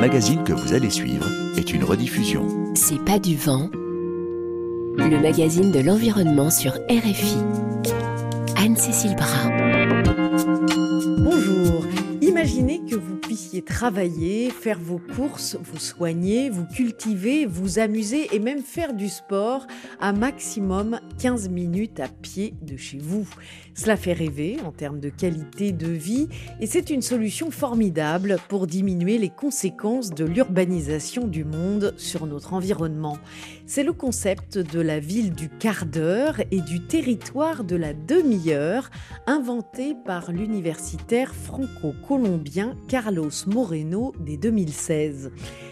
magazine 0.00 0.42
que 0.44 0.54
vous 0.54 0.72
allez 0.72 0.88
suivre 0.88 1.26
est 1.58 1.74
une 1.74 1.84
rediffusion. 1.84 2.72
C'est 2.74 3.04
pas 3.04 3.18
du 3.18 3.36
vent. 3.36 3.68
Le 4.96 5.20
magazine 5.20 5.70
de 5.70 5.80
l'environnement 5.80 6.48
sur 6.48 6.72
RFI. 6.88 7.36
Anne-Cécile 8.56 9.14
Brun. 9.14 9.50
Bonjour. 11.18 11.84
Imaginez 12.22 12.80
que 12.88 12.94
vous 12.94 13.16
puissiez 13.16 13.60
travailler, 13.60 14.48
faire 14.48 14.78
vos 14.80 15.00
courses, 15.16 15.58
vous 15.62 15.78
soigner, 15.78 16.48
vous 16.48 16.64
cultiver, 16.64 17.44
vous 17.44 17.78
amuser 17.78 18.34
et 18.34 18.38
même 18.38 18.62
faire 18.62 18.94
du 18.94 19.10
sport 19.10 19.66
à 20.00 20.14
maximum 20.14 20.98
15 21.18 21.50
minutes 21.50 22.00
à 22.00 22.08
pied 22.08 22.54
de 22.62 22.78
chez 22.78 22.98
vous. 22.98 23.28
Cela 23.80 23.96
fait 23.96 24.12
rêver 24.12 24.58
en 24.66 24.72
termes 24.72 25.00
de 25.00 25.08
qualité 25.08 25.72
de 25.72 25.88
vie 25.88 26.28
et 26.60 26.66
c'est 26.66 26.90
une 26.90 27.00
solution 27.00 27.50
formidable 27.50 28.36
pour 28.50 28.66
diminuer 28.66 29.16
les 29.16 29.30
conséquences 29.30 30.10
de 30.10 30.26
l'urbanisation 30.26 31.26
du 31.26 31.44
monde 31.44 31.94
sur 31.96 32.26
notre 32.26 32.52
environnement. 32.52 33.16
C'est 33.64 33.82
le 33.82 33.94
concept 33.94 34.58
de 34.58 34.80
la 34.80 35.00
ville 35.00 35.32
du 35.32 35.48
quart 35.48 35.86
d'heure 35.86 36.42
et 36.50 36.60
du 36.60 36.82
territoire 36.82 37.64
de 37.64 37.74
la 37.74 37.94
demi-heure 37.94 38.90
inventé 39.26 39.96
par 40.04 40.30
l'universitaire 40.30 41.34
franco-colombien 41.34 42.76
Carlos 42.86 43.30
Moreno 43.46 44.12
dès 44.20 44.36
2016. 44.36 45.30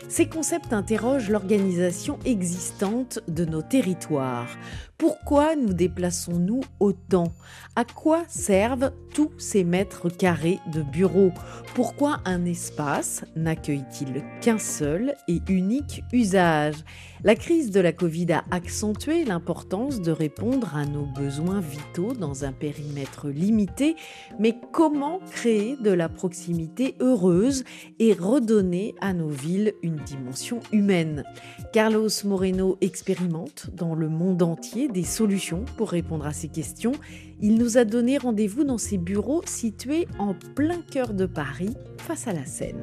Ces 0.09 0.27
concepts 0.27 0.73
interrogent 0.73 1.29
l'organisation 1.29 2.19
existante 2.25 3.21
de 3.29 3.45
nos 3.45 3.61
territoires. 3.61 4.49
Pourquoi 4.97 5.55
nous 5.55 5.75
déplaçons-nous 5.75 6.63
autant? 6.81 7.35
À 7.77 7.85
quoi 7.85 8.25
servent 8.27 8.91
tous 9.13 9.31
ces 9.37 9.65
mètres 9.65 10.09
carrés 10.09 10.61
de 10.73 10.81
bureaux? 10.81 11.33
Pourquoi 11.75 12.21
un 12.25 12.47
espace 12.47 13.25
n'accueille-t-il 13.37 14.25
qu'un 14.41 14.59
seul 14.59 15.15
et 15.29 15.43
unique 15.47 16.03
usage? 16.13 16.77
La 17.25 17.35
crise 17.35 17.73
de 17.73 17.81
la 17.81 17.93
Covid 17.93 18.33
a 18.33 18.45
accentué 18.53 19.25
l'importance 19.25 20.01
de 20.01 20.13
répondre 20.13 20.77
à 20.77 20.87
nos 20.87 21.05
besoins 21.05 21.61
vitaux 21.61 22.13
dans 22.13 22.45
un 22.45 22.53
périmètre 22.53 23.29
limité, 23.29 23.97
mais 24.39 24.55
comment 24.73 25.19
créer 25.33 25.77
de 25.77 25.91
la 25.91 26.09
proximité 26.09 26.95
heureuse 27.01 27.65
et 27.99 28.13
redonner 28.13 28.95
à 29.01 29.15
nos 29.15 29.29
villes 29.29 29.75
une 29.83 29.97
dimension 29.97 30.61
humaine? 30.73 31.25
Carlos 31.73 32.09
Moreno 32.25 32.79
expérimente 32.81 33.69
dans 33.75 33.97
le 33.97 34.09
monde 34.09 34.43
entier 34.43 34.87
des 34.87 35.03
solutions 35.03 35.65
pour 35.77 35.91
répondre 35.91 36.25
à 36.25 36.33
ces 36.33 36.49
questions. 36.49 36.93
Il 37.41 37.57
nous 37.57 37.79
a 37.79 37.85
donné 37.85 38.19
rendez-vous 38.19 38.63
dans 38.63 38.79
ses 38.79 38.99
bureaux 38.99 39.43
situés 39.45 40.07
en 40.21 40.35
plein 40.55 40.81
cœur 40.89 41.13
de 41.15 41.27
Paris, 41.27 41.75
face 41.99 42.29
à 42.29 42.33
la 42.33 42.47
Seine. 42.47 42.79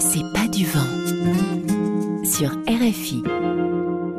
C'est 0.00 0.32
pas 0.32 0.48
du 0.48 0.64
vent. 0.64 1.03
Sur 2.36 2.50
RFI. 2.66 3.22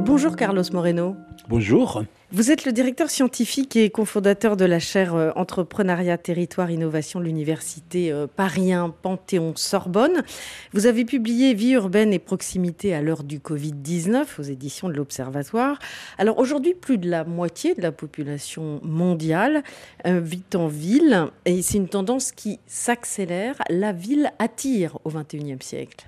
Bonjour 0.05 0.37
Carlos 0.37 0.63
Moreno. 0.71 1.17
Bonjour. 1.49 2.01
Vous 2.31 2.49
êtes 2.49 2.63
le 2.63 2.71
directeur 2.71 3.09
scientifique 3.09 3.75
et 3.75 3.89
cofondateur 3.89 4.55
de 4.55 4.63
la 4.63 4.79
chaire 4.79 5.15
euh, 5.15 5.31
Entrepreneuriat, 5.35 6.17
Territoire, 6.17 6.71
Innovation 6.71 7.19
de 7.19 7.25
l'Université 7.25 8.13
euh, 8.13 8.25
Paris 8.25 8.71
1 8.71 8.91
Panthéon-Sorbonne. 9.01 10.23
Vous 10.71 10.85
avez 10.85 11.03
publié 11.03 11.53
Vie 11.53 11.71
urbaine 11.71 12.13
et 12.13 12.19
proximité 12.19 12.95
à 12.95 13.01
l'heure 13.01 13.25
du 13.25 13.39
Covid-19 13.39 14.39
aux 14.39 14.43
éditions 14.43 14.87
de 14.87 14.93
l'Observatoire. 14.93 15.77
Alors 16.17 16.39
aujourd'hui, 16.39 16.73
plus 16.73 16.97
de 16.97 17.09
la 17.09 17.25
moitié 17.25 17.73
de 17.73 17.81
la 17.81 17.91
population 17.91 18.79
mondiale 18.81 19.61
euh, 20.07 20.21
vit 20.21 20.45
en 20.53 20.67
ville 20.67 21.27
et 21.43 21.61
c'est 21.61 21.79
une 21.79 21.89
tendance 21.89 22.31
qui 22.31 22.61
s'accélère. 22.65 23.55
La 23.69 23.91
ville 23.91 24.31
attire 24.39 24.99
au 25.03 25.09
XXIe 25.09 25.57
siècle. 25.59 26.07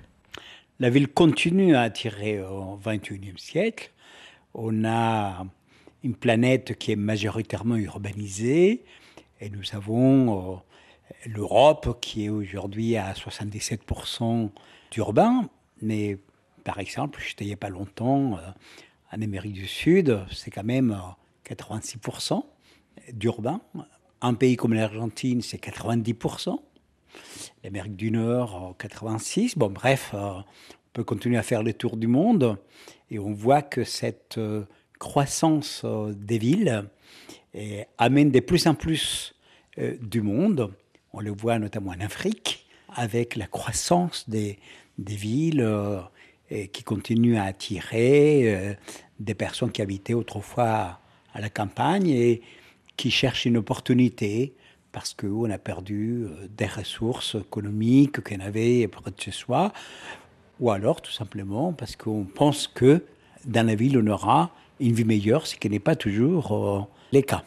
La 0.80 0.92
ville 0.92 1.08
continue 1.08 1.76
à 1.76 1.82
attirer 1.82 2.40
au 2.40 2.78
XXIe 2.78 3.34
siècle. 3.38 3.92
On 4.54 4.86
a 4.86 5.44
une 6.04 6.16
planète 6.16 6.78
qui 6.78 6.92
est 6.92 6.96
majoritairement 6.96 7.78
urbanisée 7.78 8.86
et 9.42 9.50
nous 9.50 9.64
avons 9.74 10.54
euh, 10.54 10.56
l'Europe 11.26 11.98
qui 12.00 12.26
est 12.26 12.30
aujourd'hui 12.30 12.96
à 12.96 13.14
77% 13.14 14.52
d'urbain, 14.92 15.50
mais 15.82 16.20
par 16.64 16.78
exemple, 16.78 17.24
j'étais 17.28 17.46
il 17.46 17.48
n'y 17.48 17.54
a 17.56 17.58
pas 17.58 17.70
longtemps 17.70 18.38
euh, 18.38 18.52
en 19.12 19.22
Amérique 19.24 19.54
du 19.54 19.68
Sud, 19.68 20.20
c'est 20.32 20.52
quand 20.52 20.64
même 20.64 20.96
86% 21.50 22.34
euh, 22.34 23.12
d'urbain. 23.14 23.62
Un 24.22 24.36
pays 24.36 24.58
comme 24.58 24.76
l'Argentine, 24.76 25.42
c'est 25.42 25.58
90%. 25.60 26.60
L'Amérique 27.64 27.96
du 27.96 28.12
Nord, 28.12 28.76
86%. 28.80 29.58
Bon, 29.58 29.70
bref, 29.70 30.12
on 30.14 30.44
peut 30.94 31.04
continuer 31.04 31.38
à 31.38 31.44
faire 31.44 31.64
le 31.64 31.74
tour 31.74 31.98
du 31.98 32.08
monde 32.08 32.58
et 33.10 33.20
on 33.20 33.34
voit 33.34 33.62
que 33.62 33.84
cette 33.84 34.40
croissance 34.98 35.82
euh, 35.86 36.14
des 36.14 36.38
villes 36.38 36.86
amène 37.98 38.30
de 38.30 38.40
plus 38.40 38.68
en 38.68 38.76
plus 38.76 39.36
euh, 39.80 39.96
du 40.02 40.22
monde. 40.22 40.72
On 41.14 41.22
le 41.22 41.32
voit 41.32 41.58
notamment 41.58 41.92
en 41.92 42.00
Afrique, 42.02 42.68
avec 42.94 43.36
la 43.36 43.48
croissance 43.48 44.30
des, 44.30 44.60
villes 45.00 45.62
euh, 45.62 46.02
qui 46.72 46.84
continuent 46.84 47.38
à 47.38 47.44
attirer 47.44 48.78
des 49.20 49.34
personnes 49.34 49.72
qui 49.72 49.82
habitaient 49.82 50.14
autrefois 50.14 51.00
à 51.34 51.42
la 51.42 51.50
campagne 51.50 52.10
et 52.10 52.42
qui 52.96 53.12
cherchent 53.12 53.46
une 53.46 53.58
opportunité 53.58 54.54
parce 54.98 55.14
qu'on 55.14 55.48
a 55.52 55.60
perdu 55.60 56.26
des 56.58 56.66
ressources 56.66 57.36
économiques 57.36 58.20
qu'on 58.24 58.40
avait 58.40 58.88
près 58.88 59.12
de 59.12 59.22
chez 59.22 59.30
soi, 59.30 59.72
ou 60.60 60.72
alors 60.72 61.04
tout 61.04 61.12
simplement 61.12 61.72
parce 61.72 61.96
qu'on 61.96 62.24
pense 62.24 62.68
que 62.68 63.04
dans 63.46 63.68
la 63.68 63.76
ville, 63.76 64.00
on 64.00 64.08
aura 64.08 64.50
une 64.80 64.94
vie 64.94 65.04
meilleure, 65.04 65.46
ce 65.46 65.56
qui 65.56 65.70
n'est 65.70 65.78
pas 65.78 65.96
toujours 65.96 66.52
euh, 66.52 66.82
le 67.14 67.22
cas. 67.22 67.44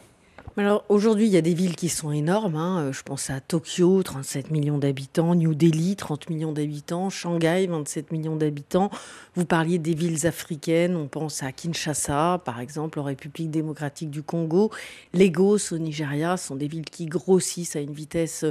Alors 0.57 0.83
aujourd'hui, 0.89 1.27
il 1.27 1.31
y 1.31 1.37
a 1.37 1.41
des 1.41 1.53
villes 1.53 1.77
qui 1.77 1.87
sont 1.87 2.11
énormes. 2.11 2.57
Hein. 2.57 2.81
Euh, 2.81 2.91
je 2.91 3.03
pense 3.03 3.29
à 3.29 3.39
Tokyo, 3.39 4.03
37 4.03 4.51
millions 4.51 4.77
d'habitants, 4.77 5.33
New 5.33 5.55
Delhi, 5.55 5.95
30 5.95 6.29
millions 6.29 6.51
d'habitants, 6.51 7.09
Shanghai, 7.09 7.67
27 7.67 8.11
millions 8.11 8.35
d'habitants. 8.35 8.89
Vous 9.35 9.45
parliez 9.45 9.79
des 9.79 9.93
villes 9.93 10.27
africaines, 10.27 10.97
on 10.97 11.07
pense 11.07 11.41
à 11.41 11.53
Kinshasa, 11.53 12.41
par 12.43 12.59
exemple, 12.59 12.99
en 12.99 13.03
République 13.03 13.49
démocratique 13.49 14.09
du 14.09 14.23
Congo. 14.23 14.71
Lagos 15.13 15.71
au 15.71 15.77
Nigeria 15.77 16.35
sont 16.35 16.57
des 16.57 16.67
villes 16.67 16.85
qui 16.85 17.05
grossissent 17.05 17.77
à 17.77 17.79
une 17.79 17.93
vitesse 17.93 18.45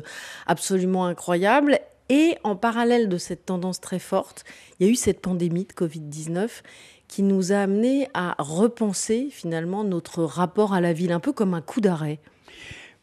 absolument 0.46 1.04
incroyable. 1.04 1.80
Et 2.08 2.36
en 2.42 2.56
parallèle 2.56 3.08
de 3.08 3.18
cette 3.18 3.46
tendance 3.46 3.80
très 3.80 4.00
forte, 4.00 4.44
il 4.78 4.86
y 4.86 4.88
a 4.88 4.92
eu 4.92 4.96
cette 4.96 5.20
pandémie 5.20 5.66
de 5.66 5.72
Covid-19 5.72 6.48
qui 7.10 7.24
nous 7.24 7.50
a 7.50 7.56
amené 7.56 8.06
à 8.14 8.36
repenser 8.38 9.30
finalement 9.32 9.82
notre 9.82 10.22
rapport 10.22 10.74
à 10.74 10.80
la 10.80 10.92
ville, 10.92 11.10
un 11.10 11.18
peu 11.18 11.32
comme 11.32 11.54
un 11.54 11.60
coup 11.60 11.80
d'arrêt. 11.80 12.20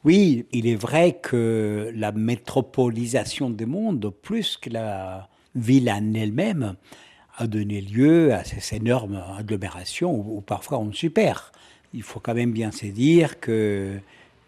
Oui, 0.05 0.45
il 0.53 0.65
est 0.65 0.77
vrai 0.77 1.19
que 1.21 1.91
la 1.93 2.13
métropolisation 2.13 3.49
du 3.49 3.65
monde, 3.65 4.13
plus 4.21 4.55
que 4.55 4.69
la 4.69 5.27
ville 5.55 5.89
en 5.89 6.13
elle-même, 6.13 6.77
a 7.35 7.47
donné 7.47 7.81
lieu 7.81 8.33
à 8.33 8.45
ces 8.45 8.77
énormes 8.77 9.21
agglomérations 9.37 10.15
où, 10.15 10.39
parfois 10.39 10.79
on 10.79 10.93
se. 10.93 11.07
Il 11.93 12.01
faut 12.01 12.21
quand 12.21 12.33
même 12.33 12.53
bien 12.53 12.71
se 12.71 12.85
dire 12.85 13.41
que 13.41 13.99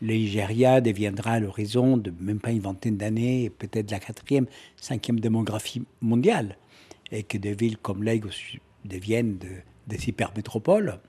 le 0.02 0.14
Nigeria 0.14 0.80
deviendra 0.80 1.34
à 1.34 1.40
l'horizon 1.42 1.98
de 1.98 2.14
même 2.22 2.40
pas 2.40 2.52
une 2.52 2.62
vingtaine 2.62 2.96
d'années, 2.96 3.50
peut-être 3.50 3.92
la 3.92 4.00
quatrième, 4.00 4.46
cinquième 4.78 5.20
démographie 5.20 5.84
mondiale, 6.02 6.56
et 7.12 7.24
que 7.24 7.38
des 7.38 7.54
villes 7.54 7.78
comme 7.78 8.04
Lagos 8.04 8.30
deviennent 8.86 9.38
de, 9.38 9.50
des 9.90 10.08
hypermétropoles. 10.08 11.00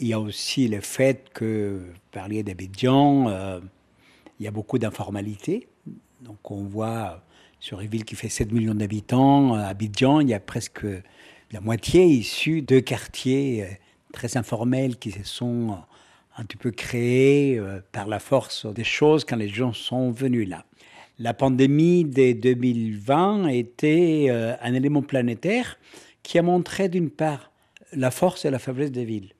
Il 0.00 0.06
y 0.06 0.12
a 0.12 0.20
aussi 0.20 0.68
le 0.68 0.80
fait 0.80 1.28
que, 1.32 1.82
vous 1.86 2.00
parliez 2.10 2.42
d'Abidjan, 2.42 3.28
euh, 3.28 3.60
il 4.40 4.44
y 4.44 4.48
a 4.48 4.50
beaucoup 4.50 4.78
d'informalité. 4.78 5.68
Donc 6.20 6.50
on 6.50 6.64
voit 6.64 7.22
sur 7.60 7.80
une 7.80 7.88
ville 7.88 8.04
qui 8.04 8.16
fait 8.16 8.28
7 8.28 8.52
millions 8.52 8.74
d'habitants, 8.74 9.54
à 9.54 9.64
Abidjan, 9.64 10.20
il 10.20 10.28
y 10.28 10.34
a 10.34 10.40
presque 10.40 10.86
la 11.52 11.60
moitié 11.60 12.04
issue 12.04 12.62
de 12.62 12.80
quartiers 12.80 13.62
euh, 13.62 13.66
très 14.12 14.36
informels 14.36 14.96
qui 14.96 15.10
se 15.10 15.24
sont 15.24 15.78
un 16.38 16.44
petit 16.44 16.56
peu 16.56 16.70
créés 16.70 17.58
euh, 17.58 17.80
par 17.92 18.08
la 18.08 18.18
force 18.18 18.66
des 18.66 18.84
choses 18.84 19.24
quand 19.24 19.36
les 19.36 19.48
gens 19.48 19.72
sont 19.72 20.10
venus 20.10 20.48
là. 20.48 20.64
La 21.18 21.32
pandémie 21.32 22.04
de 22.04 22.32
2020 22.32 23.48
était 23.48 24.28
un 24.60 24.74
élément 24.74 25.00
planétaire 25.00 25.78
qui 26.26 26.38
a 26.38 26.42
montré 26.42 26.88
d'une 26.88 27.10
part 27.10 27.52
la 27.92 28.10
force 28.10 28.44
et 28.44 28.50
la 28.50 28.58
faiblesse 28.58 28.90
des 28.90 29.04
villes. 29.04 29.32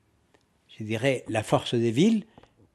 Je 0.78 0.84
dirais 0.84 1.24
la 1.28 1.42
force 1.42 1.74
des 1.74 1.90
villes 1.90 2.24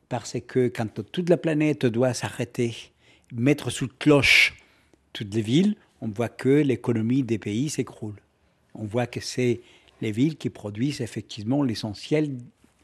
parce 0.10 0.36
que 0.46 0.68
quand 0.68 1.02
toute 1.14 1.30
la 1.30 1.38
planète 1.38 1.86
doit 1.86 2.14
s'arrêter, 2.14 2.76
mettre 3.32 3.70
sous 3.70 3.88
cloche 3.88 4.58
toutes 5.14 5.34
les 5.34 5.42
villes, 5.42 5.76
on 6.02 6.10
voit 6.10 6.28
que 6.28 6.50
l'économie 6.50 7.24
des 7.24 7.38
pays 7.38 7.70
s'écroule. 7.70 8.20
On 8.76 8.84
voit 8.84 9.08
que 9.08 9.22
c'est 9.22 9.62
les 10.02 10.12
villes 10.12 10.36
qui 10.36 10.50
produisent 10.50 11.00
effectivement 11.00 11.64
l'essentiel 11.64 12.38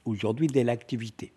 aujourd'hui 0.06 0.48
de 0.48 0.62
l'activité. 0.62 1.34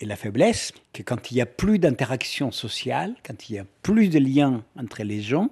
Et 0.00 0.04
la 0.04 0.16
faiblesse, 0.16 0.72
que 0.92 1.02
quand 1.02 1.30
il 1.30 1.36
n'y 1.36 1.40
a 1.40 1.46
plus 1.46 1.78
d'interaction 1.78 2.52
sociale, 2.52 3.14
quand 3.26 3.48
il 3.48 3.54
n'y 3.54 3.58
a 3.58 3.66
plus 3.80 4.10
de 4.10 4.18
liens 4.18 4.64
entre 4.76 5.02
les 5.02 5.22
gens, 5.22 5.48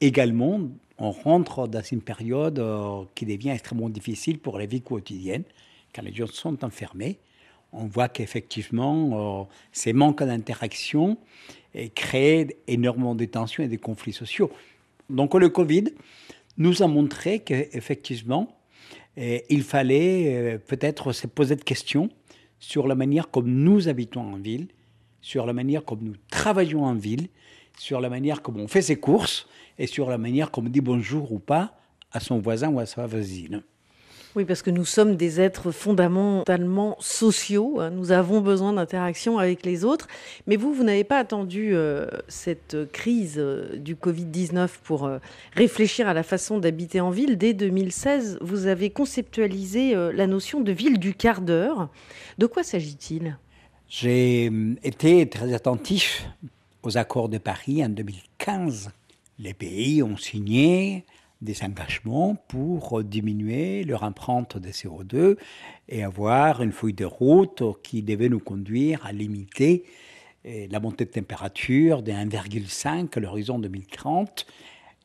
Également, 0.00 0.60
on 0.98 1.10
rentre 1.10 1.68
dans 1.68 1.82
une 1.82 2.00
période 2.00 2.58
euh, 2.58 3.04
qui 3.14 3.26
devient 3.26 3.50
extrêmement 3.50 3.88
difficile 3.88 4.38
pour 4.38 4.58
la 4.58 4.66
vie 4.66 4.80
quotidienne, 4.80 5.44
quand 5.94 6.02
les 6.02 6.14
gens 6.14 6.26
sont 6.26 6.64
enfermés. 6.64 7.18
On 7.72 7.86
voit 7.86 8.08
qu'effectivement, 8.08 9.42
euh, 9.42 9.44
ces 9.72 9.92
manques 9.92 10.22
d'interaction 10.22 11.18
créent 11.96 12.56
énormément 12.68 13.16
de 13.16 13.24
tensions 13.24 13.64
et 13.64 13.68
de 13.68 13.76
conflits 13.76 14.12
sociaux. 14.12 14.52
Donc 15.10 15.34
le 15.34 15.48
Covid 15.48 15.86
nous 16.56 16.84
a 16.84 16.86
montré 16.86 17.40
qu'effectivement, 17.40 18.56
il 19.16 19.64
fallait 19.64 20.60
peut-être 20.68 21.12
se 21.12 21.26
poser 21.26 21.56
des 21.56 21.64
questions 21.64 22.10
sur 22.60 22.86
la 22.86 22.94
manière 22.94 23.28
comme 23.30 23.48
nous 23.48 23.88
habitons 23.88 24.20
en 24.20 24.36
ville, 24.36 24.68
sur 25.20 25.46
la 25.46 25.52
manière 25.52 25.84
comme 25.84 26.00
nous 26.02 26.14
travaillons 26.30 26.84
en 26.84 26.94
ville, 26.94 27.28
sur 27.78 28.00
la 28.00 28.08
manière 28.08 28.42
comme 28.42 28.60
on 28.60 28.68
fait 28.68 28.82
ses 28.82 28.96
courses 28.96 29.46
et 29.78 29.86
sur 29.86 30.10
la 30.10 30.18
manière 30.18 30.50
comme 30.50 30.66
on 30.66 30.70
dit 30.70 30.80
bonjour 30.80 31.32
ou 31.32 31.38
pas 31.38 31.76
à 32.12 32.20
son 32.20 32.38
voisin 32.38 32.68
ou 32.70 32.78
à 32.78 32.86
sa 32.86 33.06
voisine. 33.06 33.62
Oui, 34.36 34.44
parce 34.44 34.62
que 34.62 34.70
nous 34.70 34.84
sommes 34.84 35.14
des 35.14 35.40
êtres 35.40 35.70
fondamentalement 35.70 36.96
sociaux. 36.98 37.78
Hein. 37.78 37.90
Nous 37.90 38.10
avons 38.10 38.40
besoin 38.40 38.72
d'interaction 38.72 39.38
avec 39.38 39.64
les 39.64 39.84
autres. 39.84 40.08
Mais 40.48 40.56
vous, 40.56 40.74
vous 40.74 40.82
n'avez 40.82 41.04
pas 41.04 41.18
attendu 41.18 41.70
euh, 41.72 42.08
cette 42.26 42.90
crise 42.90 43.36
euh, 43.38 43.76
du 43.76 43.94
Covid-19 43.94 44.68
pour 44.82 45.04
euh, 45.04 45.18
réfléchir 45.52 46.08
à 46.08 46.14
la 46.14 46.24
façon 46.24 46.58
d'habiter 46.58 47.00
en 47.00 47.10
ville. 47.10 47.38
Dès 47.38 47.54
2016, 47.54 48.38
vous 48.40 48.66
avez 48.66 48.90
conceptualisé 48.90 49.94
la 49.94 50.26
notion 50.26 50.60
de 50.60 50.72
ville 50.72 50.98
du 50.98 51.14
quart 51.14 51.40
d'heure. 51.40 51.88
De 52.38 52.46
quoi 52.46 52.64
s'agit-il? 52.64 53.38
J'ai 53.88 54.50
été 54.82 55.28
très 55.28 55.52
attentif 55.52 56.26
aux 56.84 56.98
accords 56.98 57.28
de 57.28 57.38
Paris 57.38 57.84
en 57.84 57.88
2015. 57.88 58.90
Les 59.38 59.54
pays 59.54 60.02
ont 60.02 60.16
signé 60.16 61.04
des 61.40 61.62
engagements 61.62 62.36
pour 62.48 63.02
diminuer 63.02 63.84
leur 63.84 64.02
empreinte 64.02 64.56
de 64.58 64.68
CO2 64.68 65.36
et 65.88 66.04
avoir 66.04 66.62
une 66.62 66.72
feuille 66.72 66.92
de 66.92 67.04
route 67.04 67.62
qui 67.82 68.02
devait 68.02 68.28
nous 68.28 68.38
conduire 68.38 69.04
à 69.04 69.12
limiter 69.12 69.84
eh, 70.44 70.68
la 70.68 70.78
montée 70.78 71.04
de 71.04 71.10
température 71.10 72.02
de 72.02 72.12
1,5 72.12 73.16
à 73.16 73.20
l'horizon 73.20 73.58
2030. 73.58 74.46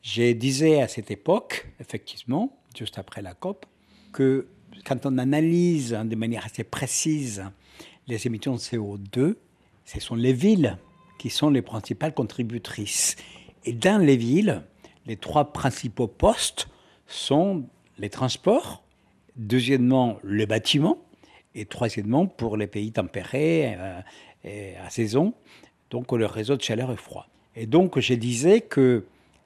Je 0.02 0.32
disais 0.32 0.80
à 0.80 0.88
cette 0.88 1.10
époque, 1.10 1.66
effectivement, 1.80 2.56
juste 2.76 2.98
après 2.98 3.22
la 3.22 3.34
COP, 3.34 3.66
que 4.12 4.46
quand 4.84 5.04
on 5.06 5.18
analyse 5.18 5.90
de 5.90 6.16
manière 6.16 6.44
assez 6.44 6.64
précise 6.64 7.44
les 8.06 8.26
émissions 8.26 8.54
de 8.54 8.58
CO2, 8.58 9.34
ce 9.84 10.00
sont 10.00 10.14
les 10.14 10.32
villes 10.32 10.78
qui 11.20 11.28
sont 11.28 11.50
les 11.50 11.60
principales 11.60 12.14
contributrices. 12.14 13.14
Et 13.66 13.74
dans 13.74 14.02
les 14.02 14.16
villes, 14.16 14.62
les 15.04 15.18
trois 15.18 15.52
principaux 15.52 16.06
postes 16.06 16.66
sont 17.06 17.64
les 17.98 18.08
transports, 18.08 18.82
deuxièmement 19.36 20.18
le 20.22 20.46
bâtiment, 20.46 20.96
et 21.54 21.66
troisièmement 21.66 22.24
pour 22.26 22.56
les 22.56 22.66
pays 22.66 22.90
tempérés 22.90 23.76
euh, 23.78 24.00
et 24.44 24.76
à 24.78 24.88
saison, 24.88 25.34
donc 25.90 26.10
le 26.12 26.24
réseau 26.24 26.56
de 26.56 26.62
chaleur 26.62 26.90
et 26.90 26.96
froid. 26.96 27.28
Et 27.54 27.66
donc 27.66 28.00
je 28.00 28.14
disais 28.14 28.62
que 28.62 29.04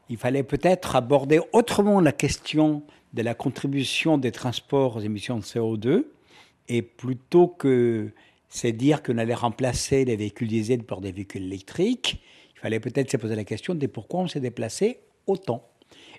il 0.08 0.16
fallait 0.16 0.44
peut-être 0.44 0.94
aborder 0.94 1.40
autrement 1.52 2.00
la 2.00 2.12
question 2.12 2.84
de 3.14 3.22
la 3.22 3.34
contribution 3.34 4.16
des 4.16 4.30
transports 4.30 4.98
aux 4.98 5.00
émissions 5.00 5.38
de 5.38 5.42
CO2, 5.42 6.04
et 6.68 6.82
plutôt 6.82 7.48
que 7.48 8.12
c'est 8.54 8.70
dire 8.70 9.02
qu'on 9.02 9.18
allait 9.18 9.34
remplacer 9.34 10.04
les 10.04 10.14
véhicules 10.14 10.46
diesel 10.46 10.84
par 10.84 11.00
des 11.00 11.10
véhicules 11.10 11.42
électriques, 11.42 12.22
il 12.54 12.60
fallait 12.60 12.78
peut-être 12.78 13.10
se 13.10 13.16
poser 13.16 13.34
la 13.34 13.42
question 13.42 13.74
de 13.74 13.86
pourquoi 13.88 14.20
on 14.20 14.28
s'est 14.28 14.38
déplacé 14.38 15.00
autant. 15.26 15.68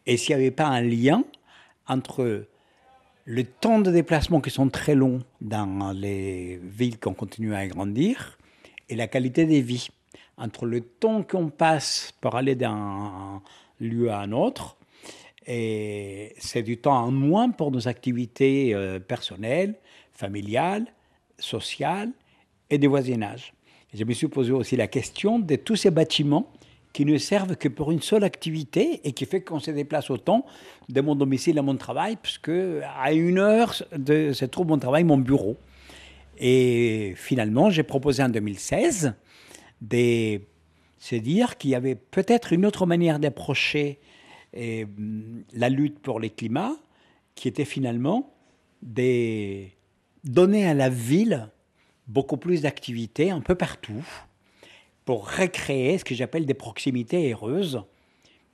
Et 0.06 0.18
s'il 0.18 0.36
n'y 0.36 0.42
avait 0.42 0.52
pas 0.52 0.68
un 0.68 0.82
lien 0.82 1.24
entre 1.88 2.46
le 3.24 3.44
temps 3.46 3.80
de 3.80 3.90
déplacement 3.90 4.42
qui 4.42 4.50
sont 4.50 4.68
très 4.68 4.96
longs 4.96 5.24
dans 5.40 5.94
les 5.94 6.60
villes 6.62 7.00
qui 7.00 7.08
ont 7.08 7.14
continué 7.14 7.56
à 7.56 7.66
grandir 7.68 8.38
et 8.90 8.96
la 8.98 9.08
qualité 9.08 9.46
des 9.46 9.62
vies. 9.62 9.88
Entre 10.36 10.66
le 10.66 10.82
temps 10.82 11.24
qu'on 11.24 11.48
passe 11.48 12.14
pour 12.20 12.36
aller 12.36 12.56
d'un 12.56 13.42
lieu 13.80 14.12
à 14.12 14.20
un 14.20 14.34
autre, 14.34 14.76
et 15.48 16.36
c'est 16.38 16.64
du 16.64 16.80
temps 16.80 16.98
en 16.98 17.12
moins 17.12 17.50
pour 17.50 17.72
nos 17.72 17.88
activités 17.88 18.76
euh, 18.76 19.00
personnelles, 19.00 19.76
familiales, 20.12 20.88
sociales 21.40 22.12
et 22.70 22.78
de 22.78 22.88
voisinage. 22.88 23.54
je 23.94 24.04
me 24.04 24.14
suis 24.14 24.28
posé 24.28 24.52
aussi 24.52 24.76
la 24.76 24.88
question 24.88 25.40
de 25.40 25.56
tous 25.56 25.76
ces 25.76 25.92
bâtiments 25.92 26.52
qui 26.94 27.06
ne 27.06 27.18
servent 27.18 27.58
que 27.58 27.68
pour 27.68 27.92
une 27.92 28.02
seule 28.02 28.24
activité 28.24 29.02
et 29.04 29.12
qui 29.12 29.26
fait 29.26 29.42
qu'on 29.42 29.60
se 29.60 29.70
déplace 29.70 30.10
autant 30.10 30.46
de 30.88 31.02
mon 31.02 31.14
domicile 31.14 31.60
à 31.60 31.62
mon 31.62 31.76
travail, 31.76 32.18
puisque 32.22 32.52
à 32.98 33.12
une 33.12 33.38
heure 33.38 33.74
se 33.74 34.46
trouve 34.46 34.68
mon 34.68 34.78
travail, 34.78 35.04
mon 35.04 35.18
bureau. 35.18 35.58
Et 36.38 37.14
finalement, 37.18 37.70
j'ai 37.70 37.84
proposé 37.84 38.24
en 38.24 38.30
2016 38.30 39.14
de 39.82 40.40
se 40.98 41.16
dire 41.16 41.58
qu'il 41.58 41.72
y 41.72 41.76
avait 41.76 41.96
peut-être 41.96 42.54
une 42.54 42.66
autre 42.66 42.86
manière 42.86 43.20
d'approcher 43.20 44.00
mm, 44.56 45.42
la 45.54 45.68
lutte 45.68 46.00
pour 46.00 46.22
les 46.22 46.30
climats, 46.30 46.78
qui 47.36 47.50
était 47.50 47.66
finalement 47.66 48.34
de 48.82 49.66
donner 50.24 50.66
à 50.66 50.74
la 50.74 50.88
ville 50.88 51.50
beaucoup 52.08 52.38
plus 52.38 52.62
d'activités 52.62 53.32
un 53.32 53.42
peu 53.42 53.56
partout, 53.56 54.06
pour 55.06 55.32
recréer 55.38 55.98
ce 55.98 56.06
que 56.06 56.16
j'appelle 56.16 56.46
des 56.46 56.54
proximités 56.54 57.32
heureuses, 57.32 57.84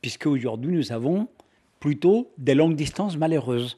puisque 0.01 0.27
aujourd'hui 0.27 0.75
nous 0.75 0.91
avons 0.91 1.27
plutôt 1.79 2.31
des 2.37 2.53
longues 2.55 2.75
distances 2.75 3.17
malheureuses. 3.17 3.77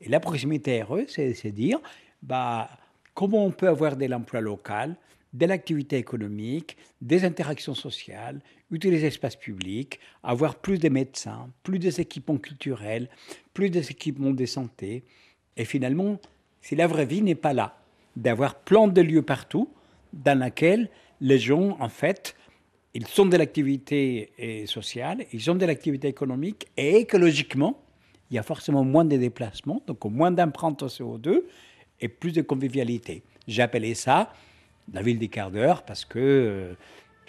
Et 0.00 0.08
la 0.08 0.18
proximité 0.18 0.80
heureuse, 0.80 1.08
c'est 1.08 1.52
dire 1.52 1.78
bah, 2.22 2.70
comment 3.14 3.44
on 3.44 3.50
peut 3.50 3.68
avoir 3.68 3.96
de 3.96 4.06
l'emploi 4.06 4.40
local, 4.40 4.96
de 5.32 5.46
l'activité 5.46 5.96
économique, 5.96 6.76
des 7.00 7.24
interactions 7.24 7.74
sociales, 7.74 8.40
utiliser 8.70 9.04
l'espace 9.04 9.36
public, 9.36 10.00
avoir 10.22 10.56
plus 10.56 10.78
de 10.78 10.88
médecins, 10.88 11.50
plus 11.62 11.78
d'équipements 11.78 12.38
culturels, 12.38 13.08
plus 13.52 13.70
d'équipements 13.70 14.32
de 14.32 14.46
santé. 14.46 15.04
Et 15.56 15.64
finalement, 15.64 16.18
si 16.62 16.76
la 16.76 16.86
vraie 16.86 17.06
vie 17.06 17.22
n'est 17.22 17.34
pas 17.34 17.52
là, 17.52 17.79
d'avoir 18.16 18.54
plein 18.56 18.88
de 18.88 19.00
lieux 19.00 19.22
partout 19.22 19.68
dans 20.12 20.38
lesquels 20.38 20.88
les 21.20 21.38
gens, 21.38 21.76
en 21.80 21.88
fait, 21.88 22.34
ils 22.94 23.06
sont 23.06 23.26
de 23.26 23.36
l'activité 23.36 24.32
euh, 24.40 24.66
sociale, 24.66 25.24
ils 25.32 25.50
ont 25.50 25.54
de 25.54 25.64
l'activité 25.64 26.08
économique, 26.08 26.66
et 26.76 26.96
écologiquement, 26.96 27.80
il 28.30 28.36
y 28.36 28.38
a 28.38 28.42
forcément 28.42 28.84
moins 28.84 29.04
de 29.04 29.16
déplacements, 29.16 29.82
donc 29.86 30.04
moins 30.04 30.30
d'empreintes 30.30 30.82
au 30.82 30.88
CO2 30.88 31.42
et 32.00 32.08
plus 32.08 32.32
de 32.32 32.42
convivialité. 32.42 33.22
J'appelais 33.46 33.94
ça 33.94 34.32
la 34.92 35.02
ville 35.02 35.18
des 35.18 35.28
quarts 35.28 35.50
d'heure 35.50 35.82
parce 35.84 36.04
que 36.04 36.18
euh, 36.18 36.74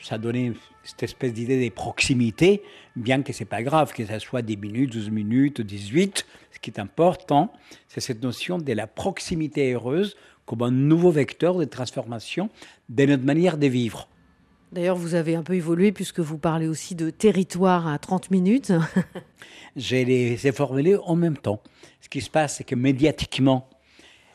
ça 0.02 0.18
donnait 0.18 0.54
cette 0.84 1.04
espèce 1.04 1.34
d'idée 1.34 1.64
de 1.64 1.74
proximité, 1.74 2.64
bien 2.96 3.22
que 3.22 3.34
ce 3.34 3.42
n'est 3.42 3.50
pas 3.50 3.64
grave 3.64 3.94
que 3.94 4.06
ça 4.06 4.20
soit 4.20 4.42
10 4.42 4.58
minutes, 4.58 4.92
12 4.92 5.10
minutes, 5.10 5.62
18. 5.62 6.26
Ce 6.52 6.60
qui 6.60 6.70
est 6.72 6.80
important, 6.80 7.52
c'est 7.88 8.02
cette 8.02 8.22
notion 8.22 8.58
de 8.58 8.74
la 8.74 8.88
proximité 8.88 9.74
heureuse 9.74 10.16
comme 10.46 10.62
un 10.62 10.72
nouveau 10.72 11.12
vecteur 11.12 11.56
de 11.56 11.66
transformation 11.66 12.50
de 12.90 13.06
notre 13.06 13.24
manière 13.24 13.58
de 13.58 13.68
vivre. 13.68 14.08
D'ailleurs, 14.72 14.96
vous 14.96 15.16
avez 15.16 15.36
un 15.36 15.44
peu 15.44 15.54
évolué 15.54 15.92
puisque 15.92 16.22
vous 16.22 16.38
parlez 16.38 16.68
aussi 16.68 16.96
de 16.96 17.10
territoire 17.10 17.88
à 17.88 18.00
30 18.00 18.32
minutes. 18.32 18.72
J'ai 19.76 20.06
les 20.06 20.48
ai 20.48 20.52
formulés 20.52 20.96
en 20.96 21.16
même 21.16 21.38
temps. 21.38 21.62
Ce 22.00 22.08
qui 22.08 22.22
se 22.22 22.30
passe, 22.30 22.58
c'est 22.58 22.64
que 22.64 22.76
médiatiquement, 22.76 23.70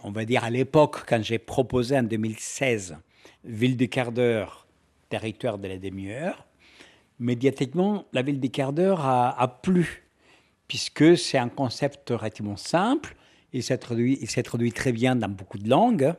on 0.04 0.10
va 0.10 0.24
dire 0.26 0.44
à 0.44 0.50
l'époque, 0.50 1.04
quand 1.08 1.22
j'ai 1.22 1.38
proposé 1.38 1.98
en 1.98 2.02
2016 2.02 2.96
Ville 3.44 3.76
du 3.76 3.88
quart 3.88 4.12
d'heure, 4.12 4.66
territoire 5.08 5.56
de 5.58 5.68
la 5.68 5.78
demi-heure, 5.78 6.46
médiatiquement, 7.18 8.04
la 8.12 8.22
ville 8.22 8.40
du 8.40 8.50
quart 8.50 8.72
d'heure 8.72 9.00
a, 9.06 9.40
a 9.40 9.48
plu, 9.48 10.04
puisque 10.68 11.16
c'est 11.16 11.38
un 11.38 11.48
concept 11.48 12.10
relativement 12.10 12.56
simple, 12.56 13.15
il 13.56 13.62
s'est 13.62 13.78
traduit, 13.78 14.18
traduit, 14.44 14.72
très 14.72 14.92
bien 14.92 15.16
dans 15.16 15.30
beaucoup 15.30 15.58
de 15.58 15.68
langues. 15.68 16.12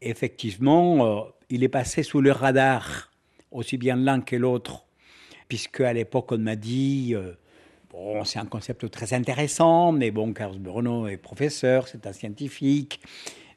Effectivement, 0.00 1.06
euh, 1.06 1.20
il 1.48 1.62
est 1.62 1.68
passé 1.68 2.02
sous 2.02 2.20
le 2.20 2.32
radar, 2.32 3.12
aussi 3.52 3.78
bien 3.78 3.94
l'un 3.94 4.20
que 4.20 4.34
l'autre, 4.34 4.84
puisque 5.46 5.80
à 5.80 5.92
l'époque, 5.92 6.32
on 6.32 6.38
m'a 6.38 6.56
dit 6.56 7.12
euh, 7.14 7.34
bon, 7.90 8.24
c'est 8.24 8.40
un 8.40 8.46
concept 8.46 8.90
très 8.90 9.14
intéressant, 9.14 9.92
mais 9.92 10.10
bon, 10.10 10.32
Carlos 10.32 10.58
Bruno 10.58 11.06
est 11.06 11.16
professeur, 11.16 11.86
c'est 11.86 12.04
un 12.04 12.12
scientifique, 12.12 13.00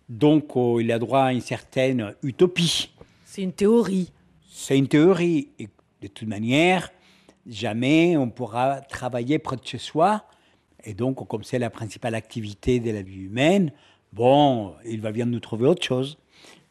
donc 0.07 0.55
oh, 0.55 0.79
il 0.79 0.91
a 0.91 0.99
droit 0.99 1.23
à 1.23 1.33
une 1.33 1.41
certaine 1.41 2.13
utopie. 2.21 2.91
C'est 3.25 3.41
une 3.41 3.53
théorie. 3.53 4.11
C'est 4.51 4.77
une 4.77 4.87
théorie. 4.87 5.49
Et 5.57 5.67
de 6.01 6.07
toute 6.07 6.27
manière, 6.27 6.91
jamais 7.47 8.17
on 8.17 8.29
pourra 8.29 8.81
travailler 8.81 9.39
près 9.39 9.55
de 9.55 9.65
chez 9.65 9.79
soi 9.79 10.25
et 10.83 10.93
donc, 10.93 11.27
comme 11.27 11.43
c'est 11.43 11.59
la 11.59 11.69
principale 11.69 12.15
activité 12.15 12.79
de 12.79 12.91
la 12.91 13.01
vie 13.01 13.23
humaine, 13.23 13.71
bon, 14.13 14.73
il 14.85 15.01
va 15.01 15.11
bien 15.11 15.25
nous 15.25 15.39
trouver 15.39 15.67
autre 15.67 15.83
chose. 15.83 16.17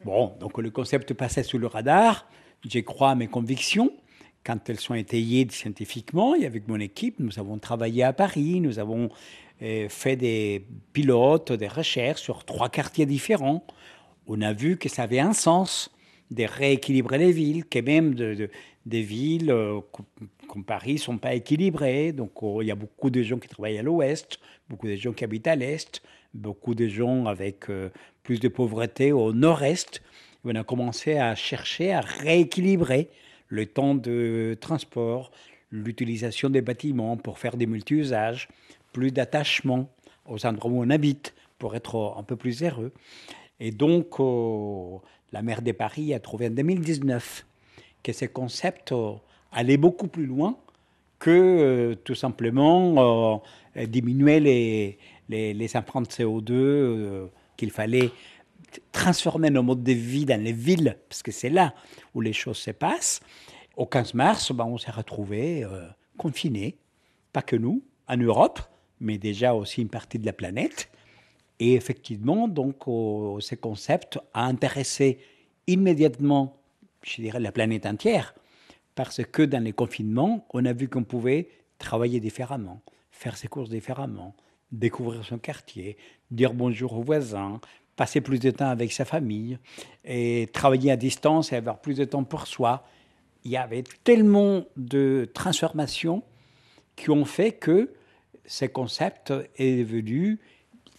Bon, 0.05 0.35
donc 0.41 0.59
le 0.59 0.71
concept 0.71 1.12
passait 1.15 1.43
sous 1.43 1.59
le 1.59 1.67
radar. 1.67 2.29
J'ai 2.67 2.83
crois 2.85 3.11
à 3.11 3.15
mes 3.15 3.29
convictions 3.29 3.93
quand 4.45 4.71
elles 4.71 4.81
sont 4.81 4.95
étayées 4.95 5.47
scientifiquement, 5.50 6.35
et 6.35 6.47
avec 6.47 6.69
mon 6.69 6.81
équipe, 6.81 7.17
nous 7.19 7.38
avons 7.38 7.59
travaillé 7.59 8.03
à 8.03 8.15
Paris, 8.15 8.61
nous 8.61 8.79
avons 8.79 9.11
euh, 9.61 9.88
fait 9.91 10.17
des 10.17 10.65
pilotes, 10.95 11.53
des 11.53 11.69
recherches 11.69 12.23
sur 12.23 12.45
trois 12.45 12.71
quartiers 12.71 13.05
différents. 13.05 13.62
On 14.27 14.41
a 14.41 14.55
vu 14.55 14.79
que 14.79 14.88
ça 14.88 15.03
avait 15.03 15.21
un 15.21 15.35
sens 15.35 15.91
de 16.31 16.45
rééquilibrer 16.45 17.19
les 17.19 17.33
villes, 17.33 17.67
que 17.67 17.79
même 17.79 18.15
des 18.88 19.02
villes 19.02 19.50
euh, 19.50 19.80
comme 20.49 20.64
Paris 20.64 20.95
ne 20.95 20.99
sont 20.99 21.18
pas 21.18 21.35
équilibrées. 21.35 22.12
Donc 22.12 22.42
oh, 22.42 22.62
il 22.62 22.66
y 22.66 22.71
a 22.71 22.75
beaucoup 22.75 23.11
de 23.11 23.23
gens 23.23 23.38
qui 23.38 23.49
travaillent 23.49 23.78
à 23.78 23.83
l'ouest, 23.83 24.40
beaucoup 24.68 24.87
de 24.87 24.97
gens 24.97 25.12
qui 25.12 25.25
habitent 25.25 25.47
à 25.47 25.57
l'est, 25.57 26.02
beaucoup 26.35 26.75
de 26.75 26.88
gens 26.88 27.26
avec 27.26 27.68
euh, 27.71 27.90
plus 28.23 28.40
de 28.40 28.49
pauvreté 28.49 29.12
au 29.12 29.33
nord-est. 29.33 30.02
On 30.45 30.54
a 30.54 30.64
commencé 30.64 31.18
à 31.18 31.35
chercher 31.35 31.92
à 31.92 32.00
rééquilibrer 32.00 33.11
le 33.49 33.66
temps 33.66 33.95
de 33.95 34.57
transport, 34.61 35.30
l'utilisation 35.71 36.49
des 36.49 36.62
bâtiments 36.62 37.16
pour 37.16 37.38
faire 37.38 37.57
des 37.57 37.66
multi-usages, 37.66 38.49
plus 38.92 39.12
d'attachement 39.12 39.90
aux 40.26 40.47
endroits 40.47 40.71
où 40.71 40.83
on 40.83 40.90
habite 40.90 41.35
pour 41.59 41.76
être 41.76 42.14
un 42.16 42.23
peu 42.23 42.37
plus 42.37 42.62
heureux. 42.62 42.92
Et 43.61 43.73
donc, 43.73 44.21
oh, 44.21 45.02
la 45.33 45.42
maire 45.42 45.61
de 45.61 45.73
Paris 45.73 46.14
a 46.14 46.21
trouvé 46.21 46.47
en 46.47 46.50
2019 46.50 47.45
que 48.09 48.15
ces 48.15 48.29
concepts 48.29 48.93
euh, 48.93 49.12
allaient 49.53 49.77
beaucoup 49.77 50.09
plus 50.09 50.25
loin 50.25 50.57
que 51.19 51.31
euh, 51.31 51.95
tout 51.95 52.15
simplement 52.15 53.43
euh, 53.77 53.87
diminuer 53.87 54.41
les, 54.41 54.99
les, 55.29 55.53
les, 55.53 55.77
empreintes 55.77 56.11
CO2, 56.11 57.29
qu'il 57.59 57.71
fallait 57.71 58.11
transformer 58.93 59.50
nos 59.50 59.62
modes 59.62 59.83
de 59.83 59.93
vie 59.93 60.25
dans 60.25 60.43
les 60.43 60.55
villes, 60.55 60.97
parce 61.07 61.23
que 61.23 61.31
c'est 61.31 61.50
là 61.50 61.75
où 62.15 62.23
les 62.23 62.33
choses 62.33 62.57
se 62.57 62.71
passent. 62.71 63.21
Au 63.77 63.85
15 63.85 64.15
mars, 64.15 64.53
ben, 64.53 64.65
on 64.65 64.79
s'est 64.79 64.91
retrouvés 64.91 65.67
confinés, 66.17 66.79
pas 67.35 67.43
que 67.43 67.57
nous, 67.57 67.83
en 68.09 68.17
Europe, 68.17 68.61
mais 69.00 69.19
déjà 69.19 69.53
aussi 69.53 69.83
une 69.83 69.91
partie 69.91 70.19
de 70.19 70.25
la 70.25 70.33
planète. 70.33 70.88
Et 71.61 71.75
effectivement, 71.75 72.49
donc, 72.49 72.85
ces 73.43 73.57
concepts 73.59 74.19
a 74.33 74.45
intéressé 74.47 75.19
immédiatement, 75.67 76.58
je 77.02 77.23
dirais, 77.23 77.40
la 77.40 77.52
planète 77.52 77.87
entière, 77.87 78.35
parce 78.95 79.23
que 79.25 79.43
dans 79.43 79.62
les 79.62 79.73
confinements, 79.73 80.47
on 80.52 80.64
a 80.64 80.73
vu 80.73 80.88
qu'on 80.88 81.05
pouvait 81.05 81.49
travailler 81.78 82.21
différemment, 82.21 82.83
faire 83.11 83.37
ses 83.37 83.49
courses 83.49 83.69
différemment, 83.69 84.35
découvrir 84.73 85.25
son 85.25 85.38
quartier, 85.38 85.97
dire 86.31 86.52
bonjour 86.52 86.93
aux 86.95 87.02
voisins, 87.02 87.61
passer 87.97 88.21
plus 88.21 88.38
de 88.38 88.50
temps 88.50 88.69
avec 88.69 88.93
sa 88.93 89.05
famille, 89.05 89.59
et 90.05 90.49
travailler 90.52 90.90
à 90.90 90.97
distance 90.97 91.52
et 91.52 91.57
avoir 91.57 91.81
plus 91.81 91.97
de 91.97 92.05
temps 92.05 92.25
pour 92.25 92.47
soi. 92.47 92.85
Il 93.45 93.50
y 93.50 93.57
avait 93.57 93.85
tellement 94.05 94.64
de 94.76 95.31
transformations 95.33 96.23
qui 96.97 97.11
ont 97.11 97.25
fait 97.25 97.52
que 97.52 97.93
ce 98.47 98.64
concept 98.64 99.33
est 99.57 99.76
devenu 99.76 100.38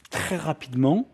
très 0.09 0.37
rapidement 0.37 1.07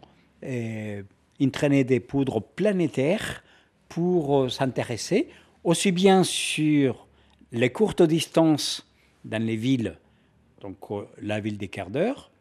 euh, 0.44 1.04
entraîner 1.42 1.84
des 1.84 2.00
poudres 2.00 2.42
planétaires 2.42 3.44
pour 3.89 4.44
euh, 4.44 4.50
s'intéresser 4.50 5.30
aussi 5.63 5.92
bien 5.92 6.24
sur 6.24 7.08
les 7.51 7.72
courtes 7.72 8.04
distances 8.04 8.88
dans 9.24 9.42
les 9.42 9.56
villes, 9.56 9.98
donc 10.62 10.77
euh, 10.92 11.06
la 11.22 11.39
ville 11.39 11.58
des 11.58 11.68
quarts 11.68 11.89
d'heure, 11.89 12.32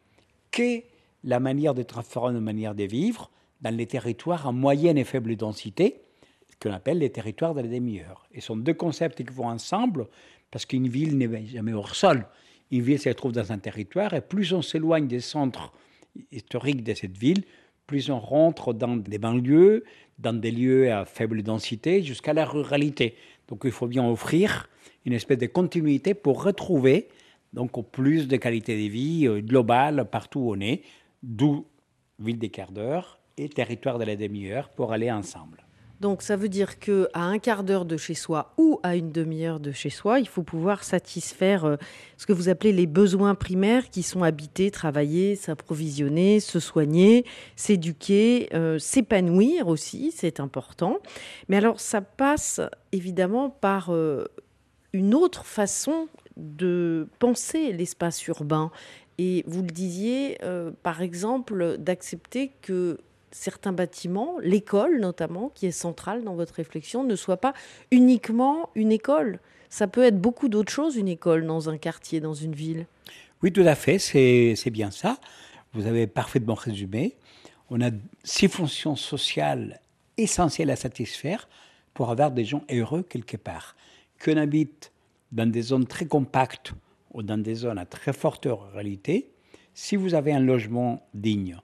que 0.51 0.83
la 1.25 1.41
manière 1.41 1.75
de 1.75 1.83
transformer 1.83 2.35
la 2.35 2.41
manière 2.41 2.75
de 2.75 2.85
vivre 2.85 3.31
dans 3.61 3.75
les 3.75 3.87
territoires 3.87 4.47
à 4.47 4.53
moyenne 4.53 4.99
et 4.99 5.05
faible 5.05 5.37
densité, 5.37 6.03
qu'on 6.61 6.73
appelle 6.73 6.99
les 6.99 7.11
territoires 7.11 7.55
de 7.55 7.61
la 7.61 7.69
demi-heure. 7.69 8.27
Et 8.33 8.41
ce 8.41 8.49
sont 8.49 8.57
deux 8.57 8.75
concepts 8.75 9.25
qui 9.25 9.33
vont 9.33 9.49
ensemble, 9.49 10.07
parce 10.51 10.67
qu'une 10.67 10.89
ville 10.89 11.17
n'est 11.17 11.47
jamais 11.47 11.73
hors 11.73 11.95
sol. 11.95 12.27
Une 12.71 12.83
ville 12.83 12.99
se 12.99 13.09
trouve 13.11 13.33
dans 13.33 13.53
un 13.53 13.59
territoire, 13.59 14.15
et 14.15 14.21
plus 14.21 14.53
on 14.53 14.63
s'éloigne 14.63 15.07
des 15.07 15.21
centres 15.21 15.73
historique 16.31 16.85
de 16.85 16.95
cette 16.95 17.17
ville, 17.17 17.45
plus 17.87 18.11
on 18.11 18.19
rentre 18.19 18.73
dans 18.73 18.97
des 18.97 19.19
banlieues, 19.19 19.85
dans 20.19 20.39
des 20.39 20.51
lieux 20.51 20.93
à 20.93 21.05
faible 21.05 21.43
densité, 21.43 22.03
jusqu'à 22.03 22.33
la 22.33 22.45
ruralité. 22.45 23.17
Donc 23.49 23.63
il 23.65 23.73
faut 23.73 23.87
bien 23.87 24.09
offrir 24.09 24.69
une 25.05 25.13
espèce 25.13 25.39
de 25.39 25.47
continuité 25.47 26.15
pour 26.15 26.43
retrouver 26.43 27.09
donc 27.53 27.89
plus 27.91 28.27
de 28.27 28.37
qualité 28.37 28.75
de 28.83 28.91
vie 28.91 29.27
euh, 29.27 29.41
globale 29.41 30.09
partout 30.11 30.41
où 30.41 30.57
on 30.57 30.61
est, 30.61 30.83
d'où 31.23 31.67
ville 32.19 32.39
des 32.39 32.51
quarts 32.51 32.73
d'heure 32.73 33.19
et 33.37 33.49
territoire 33.49 33.99
de 33.99 34.05
la 34.05 34.17
demi-heure 34.17 34.69
pour 34.71 34.93
aller 34.93 35.11
ensemble. 35.11 35.64
Donc 36.05 36.21
ça 36.21 36.37
veut 36.37 36.51
dire 36.51 36.79
que 36.79 37.09
à 37.15 37.23
un 37.23 37.39
quart 37.39 37.65
d'heure 37.65 37.87
de 37.87 37.97
chez 37.97 38.13
soi 38.13 38.53
ou 38.59 38.79
à 38.83 38.95
une 38.95 39.11
demi-heure 39.11 39.59
de 39.59 39.73
chez 39.73 39.89
soi, 39.89 40.21
il 40.21 40.29
faut 40.29 40.43
pouvoir 40.43 40.85
satisfaire 40.85 41.65
euh, 41.65 41.77
ce 42.19 42.27
que 42.27 42.35
vous 42.35 42.51
appelez 42.51 42.73
les 42.73 42.87
besoins 42.87 43.35
primaires 43.35 43.89
qui 43.89 44.03
sont 44.03 44.23
habiter, 44.23 44.71
travailler, 44.71 45.35
s'approvisionner, 45.35 46.41
se 46.41 46.61
soigner, 46.61 47.25
s'éduquer, 47.57 48.51
euh, 48.53 48.79
s'épanouir 48.79 49.67
aussi, 49.67 50.13
c'est 50.15 50.41
important. 50.41 50.99
Mais 51.49 51.57
alors 51.57 51.81
ça 51.81 52.03
passe 52.03 52.61
évidemment 52.93 53.49
par 53.49 53.89
euh, 53.89 54.27
une 54.93 55.15
autre 55.15 55.47
façon 55.47 56.09
de 56.37 57.09
penser 57.19 57.73
l'espace 57.73 58.27
urbain. 58.27 58.71
Et 59.17 59.43
vous 59.47 59.63
le 59.63 59.69
disiez, 59.69 60.37
par 60.83 61.01
exemple, 61.01 61.77
d'accepter 61.79 62.51
que 62.61 62.99
certains 63.35 63.73
bâtiments, 63.73 64.37
l'école 64.41 65.01
notamment, 65.01 65.51
qui 65.55 65.67
est 65.67 65.73
centrale 65.73 66.23
dans 66.23 66.35
votre 66.35 66.55
réflexion, 66.55 67.03
ne 67.03 67.17
soit 67.17 67.37
pas 67.37 67.53
uniquement 67.91 68.71
une 68.77 68.93
école. 68.93 69.41
Ça 69.69 69.89
peut 69.89 70.05
être 70.05 70.21
beaucoup 70.21 70.49
d'autres 70.49 70.71
choses, 70.71 70.95
une 70.95 71.09
école, 71.09 71.45
dans 71.45 71.69
un 71.69 71.77
quartier, 71.77 72.21
dans 72.21 72.33
une 72.33 72.55
ville. 72.55 72.87
Oui, 73.43 73.53
tout 73.53 73.63
à 73.63 73.75
fait, 73.75 73.99
c'est 73.99 74.71
bien 74.71 74.93
ça. 74.93 75.19
Vous 75.73 75.87
avez 75.87 76.07
parfaitement 76.07 76.55
résumé. 76.55 77.17
On 77.71 77.81
a 77.81 77.91
six 78.23 78.47
fonctions 78.47 78.95
sociales 78.95 79.81
essentielles 80.17 80.71
à 80.71 80.77
satisfaire 80.77 81.49
pour 81.93 82.11
avoir 82.11 82.31
des 82.31 82.45
gens 82.45 82.63
heureux 82.71 83.03
quelque 83.03 83.37
part. 83.37 83.75
Qu'on 84.25 84.37
habite 84.37 84.93
dans 85.33 85.51
des 85.51 85.63
zones 85.63 85.87
très 85.87 86.07
compactes 86.07 86.73
ou 87.13 87.25
dans 87.25 87.43
des 87.43 87.57
zones 87.57 87.79
à 87.79 87.85
très 87.85 88.13
forte 88.13 88.47
ruralité, 88.49 89.33
si 89.75 89.97
vous 89.97 90.15
avez 90.15 90.33
un 90.33 90.41
logement 90.41 91.05
digne, 91.15 91.57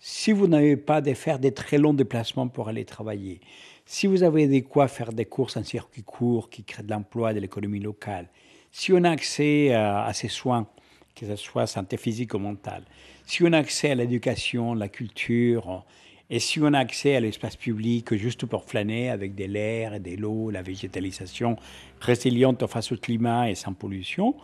si 0.00 0.32
vous 0.32 0.48
n'avez 0.48 0.76
pas 0.76 1.02
de 1.02 1.12
faire 1.12 1.38
des 1.38 1.52
très 1.52 1.76
longs 1.76 1.92
déplacements 1.92 2.48
pour 2.48 2.68
aller 2.68 2.86
travailler, 2.86 3.40
si 3.84 4.06
vous 4.06 4.22
avez 4.22 4.48
de 4.48 4.66
quoi 4.66 4.88
faire 4.88 5.12
des 5.12 5.26
courses 5.26 5.58
en 5.58 5.64
circuit 5.64 6.02
court 6.02 6.48
qui 6.48 6.64
créent 6.64 6.82
de 6.82 6.90
l'emploi 6.90 7.34
de 7.34 7.40
l'économie 7.40 7.80
locale, 7.80 8.28
si 8.72 8.92
on 8.92 9.04
a 9.04 9.10
accès 9.10 9.74
à, 9.74 10.10
ces 10.14 10.28
soins, 10.28 10.66
que 11.14 11.26
ce 11.26 11.36
soit 11.36 11.66
santé 11.66 11.98
physique 11.98 12.32
ou 12.34 12.38
mentale, 12.38 12.84
si 13.26 13.42
on 13.42 13.52
a 13.52 13.58
accès 13.58 13.90
à 13.90 13.94
l'éducation, 13.94 14.74
la 14.74 14.88
culture, 14.88 15.84
et 16.30 16.38
si 16.38 16.60
on 16.60 16.72
a 16.72 16.78
accès 16.78 17.16
à 17.16 17.20
l'espace 17.20 17.56
public 17.56 18.14
juste 18.14 18.46
pour 18.46 18.64
flâner 18.64 19.10
avec 19.10 19.34
de 19.34 19.44
l'air 19.44 19.94
et 19.94 20.00
de 20.00 20.16
l'eau, 20.16 20.50
la 20.50 20.62
végétalisation 20.62 21.56
résiliente 22.00 22.66
face 22.68 22.92
au 22.92 22.96
climat 22.96 23.50
et 23.50 23.54
sans 23.54 23.74
pollution, 23.74 24.34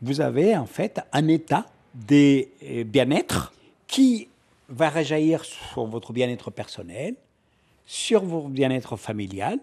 vous 0.00 0.20
avez 0.20 0.56
en 0.56 0.66
fait 0.66 1.00
un 1.12 1.28
état 1.28 1.66
de 1.94 2.46
euh, 2.62 2.84
bien-être 2.84 3.52
qui 3.86 4.28
va 4.68 4.88
réjaillir 4.88 5.44
sur 5.44 5.86
votre 5.86 6.12
bien-être 6.12 6.50
personnel, 6.50 7.16
sur 7.84 8.24
votre 8.24 8.48
bien-être 8.48 8.96
familial, 8.96 9.58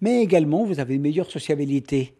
mais 0.00 0.22
également 0.22 0.64
vous 0.64 0.80
avez 0.80 0.94
une 0.94 1.02
meilleure 1.02 1.30
sociabilité 1.30 2.14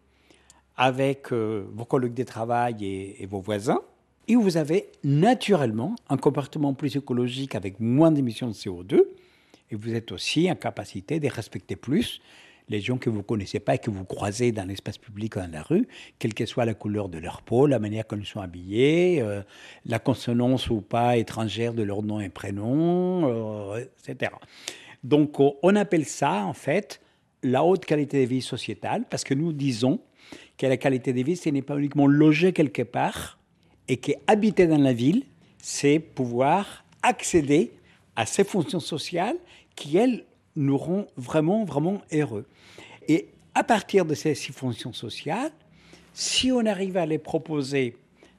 avec 0.77 1.33
euh, 1.33 1.67
vos 1.73 1.85
collègues 1.85 2.15
de 2.15 2.23
travail 2.23 2.85
et, 2.85 3.23
et, 3.23 3.27
vos 3.27 3.41
voisins, 3.41 3.81
et 4.29 4.37
vous 4.37 4.57
avez 4.57 4.91
naturellement 5.05 5.95
un 6.09 6.17
comportement 6.17 6.75
plus 6.75 6.97
écologique 6.97 7.55
avec 7.55 7.81
moins 7.81 8.11
d'émissions 8.11 8.49
de 8.49 8.53
CO2, 8.53 9.03
et 9.71 9.77
vous 9.77 9.95
êtes 9.95 10.13
aussi 10.13 10.51
en 10.51 10.55
capacité 10.55 11.21
de 11.21 11.29
respecter 11.29 11.77
plus 11.77 12.21
les 12.69 12.81
gens 12.81 12.99
que 12.99 13.11
vous 13.11 13.23
connaissez 13.23 13.61
pas 13.61 13.77
et 13.77 13.79
que 13.79 13.91
vous 13.91 14.05
croisez 14.05 14.53
dans 14.53 14.65
l'espace 14.65 14.99
public 14.99 15.37
ou 15.37 15.41
dans 15.41 15.51
la 15.51 15.63
rue, 15.63 15.87
quelle 16.19 16.35
que 16.35 16.47
soit 16.47 16.65
la 16.65 16.75
couleur 16.75 17.09
de 17.09 17.19
leur 17.19 17.43
peau, 17.43 17.67
la 17.67 17.79
manière 17.79 18.05
dont 18.11 18.17
ils 18.17 18.27
sont 18.27 18.41
habillés, 18.41 19.21
euh, 19.21 19.43
la 19.85 19.99
consonance 19.99 20.69
ou 20.71 20.81
pas 20.81 21.17
étrangère 21.17 21.75
de 21.75 21.83
leur 21.83 22.03
nom 22.03 22.21
et 22.21 22.29
prénom, 22.29 23.73
euh, 23.75 23.85
etc. 24.09 24.33
Donc 25.05 25.39
on 25.39 25.77
appelle 25.77 26.05
ça 26.05 26.45
en 26.45 26.55
fait 26.55 27.01
la 27.43 27.63
haute 27.63 27.85
qualité 27.85 28.25
de 28.25 28.29
vie 28.29 28.43
sociétale 28.43 29.05
parce 29.09 29.23
que 29.23 29.35
nous 29.35 29.53
disons 29.53 30.01
que 30.59 30.67
la 30.67 30.77
qualité 30.77 31.13
de 31.13 31.23
vie, 31.23 31.37
ce 31.37 31.49
n'est 31.51 31.63
pas 31.63 31.77
uniquement 31.77 32.07
loger 32.07 32.53
quelque 32.53 32.83
part 32.83 33.39
et 33.89 33.99
qu'habiter 33.99 34.67
dans 34.67 34.79
la 34.79 34.93
ville, 34.93 35.25
c'est 35.59 35.99
pouvoir 35.99 36.85
accéder 37.03 37.73
à 38.17 38.27
ces 38.27 38.45
fonctions 38.45 38.81
sociales 38.81 39.37
qui, 39.77 39.97
elles, 39.97 40.25
nous 40.57 40.77
rend 40.79 41.07
vraiment, 41.17 41.65
vraiment 41.65 42.03
heureux. 42.13 42.47
Et 43.09 43.29
à 43.55 43.63
partir 43.63 44.05
de 44.05 44.15
ces 44.15 44.35
six 44.35 44.53
fonctions 44.53 44.93
sociales, 44.93 45.53
si 46.13 46.51
on 46.51 46.65
arrive 46.67 46.97
à 46.97 47.07
les 47.07 47.19
proposer 47.19 47.97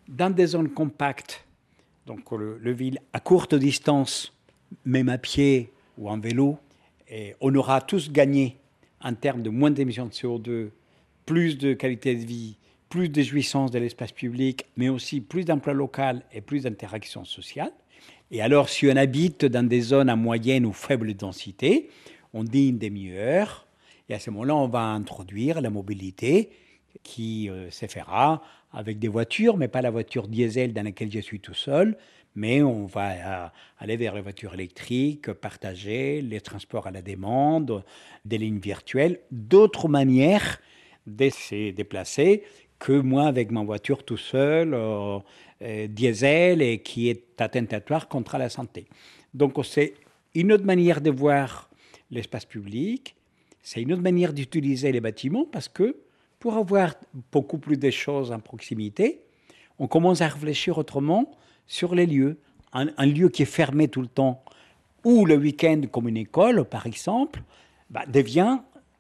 dans 0.08 0.34
des 0.34 0.48
zones 0.48 0.70
compactes, 0.70 1.46
donc 2.06 2.32
le, 2.32 2.72
ville 2.72 3.00
à 3.14 3.20
courte 3.20 3.56
distance, 3.56 4.34
même 4.86 5.10
à 5.10 5.18
pied 5.18 5.72
ou 5.98 6.10
en 6.10 6.20
vélo, 6.20 6.58
et 7.10 7.36
on 7.42 7.54
aura 7.56 7.82
tous 7.82 8.12
gagné 8.12 8.58
en 9.02 9.14
termes 9.14 9.42
de 9.42 9.50
moins 9.50 9.72
d'émissions 9.72 10.08
de 10.08 10.12
CO2 10.12 10.70
plus 11.26 11.58
de 11.58 11.74
qualité 11.74 12.16
de 12.16 12.26
vie, 12.26 12.58
plus 12.90 13.10
de 13.10 13.22
jouissance 13.22 13.70
de 13.70 13.80
l'espace 13.80 14.12
public, 14.12 14.66
mais 14.78 14.90
aussi 14.90 15.22
plus 15.22 15.46
d'emploi 15.46 15.74
local 15.74 16.24
et 16.32 16.42
plus 16.42 16.64
d'interaction 16.64 17.26
sociale. 17.26 17.72
Et 18.29 18.41
alors, 18.41 18.67
si 18.67 18.88
on 18.88 18.96
habite 18.98 19.46
dans 19.46 19.65
des 19.65 19.79
zones 19.79 20.10
à 20.10 20.17
moyenne 20.17 20.65
ou 20.65 20.74
faible 20.74 21.13
densité, 21.13 21.89
on 22.34 22.43
dit 22.43 22.69
une 22.69 22.77
demi-heure. 22.77 23.65
Et 24.10 24.13
à 24.13 24.19
ce 24.19 24.29
moment-là, 24.31 24.55
on 24.55 24.67
va 24.67 24.81
introduire 24.81 25.62
la 25.62 25.69
mobilité 25.69 26.50
qui 27.03 27.50
euh, 27.50 27.69
se 27.72 27.86
fera 27.88 28.41
avec 28.74 29.00
des 29.00 29.07
voitures, 29.07 29.55
mais 29.55 29.69
pas 29.69 29.81
la 29.81 29.91
voiture 29.91 30.27
diesel 30.27 30.74
dans 30.74 30.84
laquelle 30.84 31.12
je 31.12 31.19
suis 31.19 31.39
tout 31.39 31.53
seul, 31.53 31.98
mais 32.36 32.62
on 32.62 32.86
va 32.86 33.12
euh, 33.12 33.48
aller 33.79 33.96
vers 33.96 34.13
les 34.13 34.22
voitures 34.22 34.53
électriques, 34.53 35.31
partager 35.31 36.22
les 36.22 36.41
transports 36.41 36.88
à 36.88 36.91
la 36.91 37.01
demande, 37.01 37.84
des 38.25 38.38
lignes 38.38 38.60
virtuelles, 38.60 39.19
d'autres 39.31 39.88
manières 39.88 40.60
de 41.05 41.29
se 41.29 41.72
déplacer 41.72 42.43
que 42.79 42.93
moi 42.93 43.25
avec 43.27 43.51
ma 43.51 43.63
voiture 43.63 44.03
tout 44.03 44.17
seul, 44.17 44.74
euh, 44.74 45.19
euh, 45.62 45.88
diesel, 45.88 46.62
et 46.62 46.79
qui 46.79 47.10
est 47.10 47.41
attentatoire 47.41 48.07
contre 48.07 48.38
la 48.38 48.50
santé. 48.50 48.88
Donc 49.34 49.53
c'est 49.65 49.96
une 50.36 50.51
autre 50.51 50.65
manière 50.65 51.01
de 51.01 51.10
voir 51.10 51.69
l'espace 52.12 52.46
public, 52.46 53.15
c'est 53.62 53.81
une 53.81 53.93
autre 53.93 54.01
manière 54.01 54.34
d'utiliser 54.34 54.91
les 54.91 55.01
bâtiments 55.01 55.46
parce 55.51 55.67
que 55.67 55.98
pour 56.39 56.55
avoir 56.55 56.93
beaucoup 57.31 57.57
plus 57.57 57.77
de 57.77 57.89
choses 57.89 58.31
en 58.31 58.39
proximité, 58.39 59.22
on 59.79 59.88
commence 59.88 60.22
à 60.22 60.27
réfléchir 60.27 60.77
autrement 60.77 61.31
sur 61.65 61.96
les 61.96 62.05
lieux. 62.05 62.38
Un, 62.74 63.05
lieu 63.05 63.29
qui 63.29 63.41
est 63.41 63.46
fermé 63.46 63.88
tout 63.88 64.01
le 64.01 64.07
temps, 64.07 64.43
ou 65.03 65.25
le 65.25 65.36
week-end 65.36 65.81
comme 65.91 66.07
une 66.07 66.17
école, 66.17 66.63
par 66.65 66.86
exemple, 66.86 67.41
bah, 67.89 68.05
devient 68.07 68.60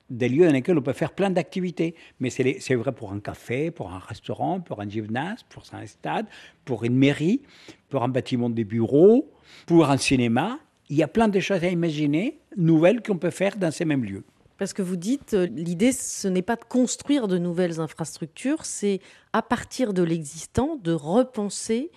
des 0.09 0.29
lieux 0.29 0.45
dans 0.45 0.53
lesquels 0.53 0.77
on 0.77 0.81
peut 0.81 0.93
faire 0.93 1.13
plein 1.13 1.29
d'activités. 1.29 1.95
Mais 2.19 2.29
c'est 2.29 2.75
vrai 2.75 2.91
pour 2.91 3.11
un 3.11 3.19
café, 3.19 3.71
pour 3.71 3.91
un 3.91 3.99
restaurant, 3.99 4.59
pour 4.59 4.81
un 4.81 4.89
gymnase, 4.89 5.43
pour 5.49 5.63
un 5.73 5.85
stade, 5.85 6.27
pour 6.65 6.83
une 6.83 6.95
mairie, 6.95 7.41
pour 7.89 8.03
un 8.03 8.07
bâtiment 8.07 8.49
de 8.49 8.63
bureaux, 8.63 9.31
pour 9.65 9.89
un 9.89 9.97
cinéma. 9.97 10.59
Il 10.89 10.97
y 10.97 11.03
a 11.03 11.07
plein 11.07 11.27
de 11.27 11.39
choses 11.39 11.63
à 11.63 11.69
imaginer, 11.69 12.39
nouvelles 12.55 13.01
qu'on 13.01 13.17
peut 13.17 13.29
faire 13.29 13.57
dans 13.57 13.71
ces 13.71 13.85
mêmes 13.85 14.05
lieux. 14.05 14.23
Parce 14.57 14.73
que 14.73 14.81
vous 14.81 14.95
dites, 14.95 15.33
euh, 15.35 15.45
l'idée, 15.45 15.91
ce 15.91 16.27
n'est 16.27 16.41
pas 16.41 16.55
de 16.55 16.63
construire 16.63 17.27
de 17.27 17.37
nouvelles 17.37 17.79
infrastructures, 17.79 18.65
c'est 18.65 19.01
à 19.31 19.43
partir 19.43 19.93
de 19.93 20.01
l'existant 20.01 20.77
de 20.77 20.93
repenser 20.93 21.91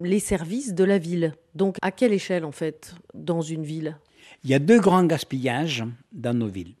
les 0.00 0.20
services 0.20 0.74
de 0.74 0.84
la 0.84 0.98
ville. 0.98 1.34
Donc 1.54 1.76
à 1.82 1.90
quelle 1.90 2.12
échelle 2.12 2.44
en 2.44 2.52
fait 2.52 2.94
dans 3.14 3.42
une 3.42 3.64
ville? 3.64 3.98
Il 4.44 4.50
y 4.50 4.54
a 4.54 4.58
deux 4.58 4.80
grands 4.80 5.04
gaspillages 5.04 5.84
dans 6.12 6.34
nos 6.34 6.48
villes. 6.48 6.74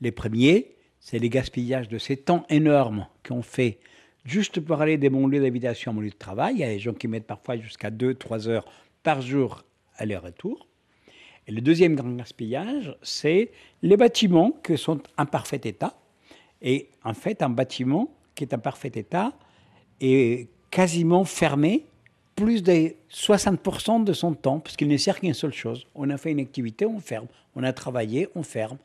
Les 0.00 0.12
premiers, 0.12 0.76
c'est 1.00 1.18
les 1.18 1.28
gaspillages 1.28 1.88
de 1.88 1.98
ces 1.98 2.16
temps 2.16 2.44
énormes 2.48 3.06
qu'on 3.26 3.42
fait 3.42 3.78
juste 4.24 4.60
pour 4.60 4.80
aller 4.80 4.98
de 4.98 5.08
mon 5.08 5.26
lieu 5.26 5.40
d'habitation 5.40 5.90
à 5.90 5.94
mon 5.94 6.00
lieu 6.00 6.10
de 6.10 6.14
travail. 6.14 6.54
Il 6.54 6.60
y 6.60 6.64
a 6.64 6.68
des 6.68 6.78
gens 6.78 6.92
qui 6.92 7.08
mettent 7.08 7.26
parfois 7.26 7.56
jusqu'à 7.56 7.90
2-3 7.90 8.48
heures 8.48 8.66
par 9.02 9.22
jour 9.22 9.64
aller-retour. 9.96 10.68
Et 11.46 11.52
le 11.52 11.60
deuxième 11.62 11.94
grand 11.94 12.12
gaspillage, 12.12 12.94
c'est 13.02 13.50
les 13.82 13.96
bâtiments 13.96 14.52
qui 14.62 14.76
sont 14.76 15.00
en 15.16 15.26
parfait 15.26 15.60
état. 15.64 15.98
Et 16.60 16.90
en 17.04 17.14
fait, 17.14 17.42
un 17.42 17.48
bâtiment 17.48 18.12
qui 18.34 18.44
est 18.44 18.54
en 18.54 18.58
parfait 18.58 18.92
état 18.94 19.32
est 20.00 20.48
quasiment 20.70 21.24
fermé 21.24 21.86
plus 22.36 22.62
de 22.62 22.92
60% 23.10 24.04
de 24.04 24.12
son 24.12 24.34
temps, 24.34 24.60
parce 24.60 24.76
qu'il 24.76 24.86
ne 24.88 24.96
sert 24.96 25.18
qu'une 25.18 25.34
seule 25.34 25.52
chose. 25.52 25.86
On 25.94 26.08
a 26.10 26.18
fait 26.18 26.30
une 26.30 26.38
activité, 26.38 26.86
on 26.86 27.00
ferme. 27.00 27.26
On 27.56 27.64
a 27.64 27.72
travaillé, 27.72 28.28
on 28.34 28.42
ferme. 28.42 28.78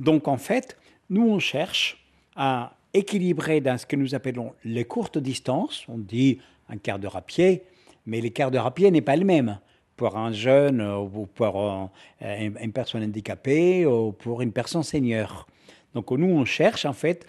Donc 0.00 0.28
en 0.28 0.36
fait, 0.36 0.76
nous, 1.10 1.28
on 1.28 1.38
cherche 1.38 2.04
à 2.36 2.74
équilibrer 2.94 3.60
dans 3.60 3.78
ce 3.78 3.86
que 3.86 3.96
nous 3.96 4.14
appelons 4.14 4.52
les 4.64 4.84
courtes 4.84 5.18
distances. 5.18 5.84
On 5.88 5.98
dit 5.98 6.38
un 6.68 6.76
quart 6.76 6.98
d'heure 6.98 7.16
à 7.16 7.22
pied, 7.22 7.64
mais 8.06 8.20
les 8.20 8.30
quarts 8.30 8.50
d'heure 8.50 8.66
à 8.66 8.74
pied 8.74 8.90
n'est 8.90 9.02
pas 9.02 9.16
le 9.16 9.24
même 9.24 9.58
pour 9.96 10.16
un 10.16 10.32
jeune 10.32 10.80
ou 10.80 11.26
pour 11.26 11.90
une 12.20 12.72
personne 12.72 13.02
handicapée 13.02 13.84
ou 13.84 14.12
pour 14.12 14.42
une 14.42 14.52
personne 14.52 14.82
senior. 14.82 15.46
Donc 15.94 16.10
nous, 16.12 16.28
on 16.28 16.44
cherche 16.44 16.84
en 16.84 16.92
fait 16.92 17.26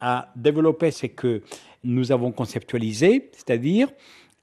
à 0.00 0.32
développer 0.36 0.90
ce 0.90 1.06
que 1.06 1.42
nous 1.84 2.12
avons 2.12 2.32
conceptualisé, 2.32 3.30
c'est-à-dire 3.32 3.88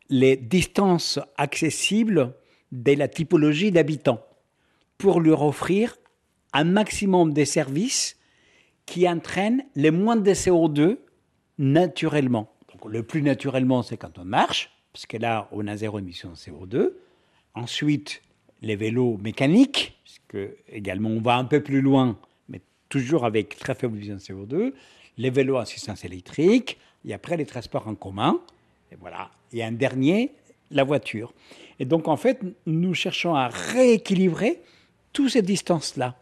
les 0.09 0.35
distances 0.35 1.19
accessibles 1.37 2.35
de 2.71 2.93
la 2.93 3.07
typologie 3.07 3.71
d'habitants 3.71 4.21
pour 4.97 5.19
leur 5.19 5.41
offrir 5.41 5.97
un 6.53 6.63
maximum 6.63 7.33
de 7.33 7.43
services 7.43 8.17
qui 8.85 9.07
entraînent 9.09 9.65
les 9.75 9.91
moins 9.91 10.15
de 10.15 10.31
CO2 10.31 10.97
naturellement. 11.57 12.49
le 12.85 13.03
plus 13.03 13.21
naturellement, 13.21 13.81
c'est 13.81 13.97
quand 13.97 14.19
on 14.19 14.25
marche, 14.25 14.69
parce 14.91 15.05
que 15.05 15.17
là, 15.17 15.47
on 15.51 15.67
a 15.67 15.77
zéro 15.77 15.99
émission 15.99 16.31
de 16.31 16.35
CO2. 16.35 16.93
Ensuite, 17.55 18.21
les 18.61 18.75
vélos 18.75 19.17
mécaniques, 19.17 19.97
parce 20.03 20.19
que 20.27 20.57
également 20.67 21.09
on 21.09 21.21
va 21.21 21.37
un 21.37 21.45
peu 21.45 21.61
plus 21.61 21.81
loin, 21.81 22.17
mais 22.49 22.61
toujours 22.89 23.25
avec 23.25 23.57
très 23.57 23.73
faible 23.73 23.97
émission 23.97 24.15
de 24.15 24.19
CO2. 24.19 24.73
Les 25.17 25.29
vélos 25.29 25.57
à 25.57 25.61
assistance 25.61 26.03
électrique, 26.05 26.77
et 27.05 27.13
après 27.13 27.37
les 27.37 27.45
transports 27.45 27.87
en 27.87 27.95
commun, 27.95 28.39
et 28.91 28.95
voilà. 28.99 29.31
Et 29.51 29.63
un 29.63 29.71
dernier, 29.71 30.31
la 30.71 30.83
voiture. 30.83 31.33
Et 31.79 31.85
donc, 31.85 32.07
en 32.07 32.17
fait, 32.17 32.41
nous 32.65 32.93
cherchons 32.93 33.35
à 33.35 33.47
rééquilibrer 33.47 34.61
toutes 35.11 35.29
ces 35.29 35.41
distances-là 35.41 36.15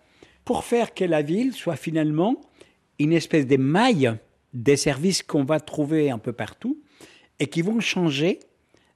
pour 0.51 0.65
faire 0.65 0.93
que 0.93 1.05
la 1.05 1.21
ville 1.21 1.53
soit 1.53 1.77
finalement 1.77 2.35
une 2.99 3.13
espèce 3.13 3.47
de 3.47 3.55
maille 3.55 4.11
des 4.51 4.75
services 4.75 5.23
qu'on 5.23 5.45
va 5.45 5.61
trouver 5.61 6.11
un 6.11 6.17
peu 6.17 6.33
partout 6.33 6.77
et 7.39 7.47
qui 7.47 7.61
vont 7.61 7.79
changer 7.79 8.39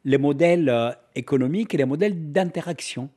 les 0.04 0.18
modèles 0.18 0.68
euh, 0.68 0.92
économiques 1.16 1.74
et 1.74 1.78
les 1.78 1.86
modèles 1.86 2.34
d'interaction. 2.34 3.10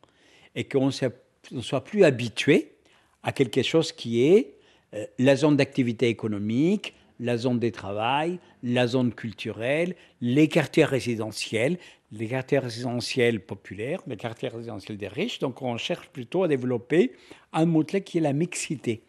Et 0.54 0.68
qu'on 0.68 0.86
ne 0.86 1.60
soit 1.60 1.82
plus 1.82 2.04
habitué 2.04 2.76
à 3.24 3.32
quelque 3.32 3.60
chose 3.62 3.90
qui 3.90 4.24
est 4.24 4.54
euh, 4.94 5.04
la 5.18 5.34
zone 5.34 5.56
d'activité 5.56 6.06
économique, 6.06 6.94
la 7.20 7.36
zone 7.36 7.58
de 7.58 7.68
travail, 7.68 8.38
la 8.62 8.86
zone 8.86 9.12
culturelle, 9.12 9.96
les 10.20 10.48
quartiers 10.48 10.84
résidentiels, 10.84 11.78
les 12.12 12.28
quartiers 12.28 12.58
résidentiels 12.58 13.40
populaires, 13.40 14.00
les 14.06 14.16
quartiers 14.16 14.48
résidentiels 14.48 14.96
des 14.96 15.08
riches. 15.08 15.38
Donc 15.38 15.62
on 15.62 15.76
cherche 15.76 16.08
plutôt 16.08 16.44
à 16.44 16.48
développer 16.48 17.12
un 17.52 17.66
mot-clé 17.66 18.02
qui 18.02 18.18
est 18.18 18.22
la 18.22 18.32
mixité. 18.32 19.02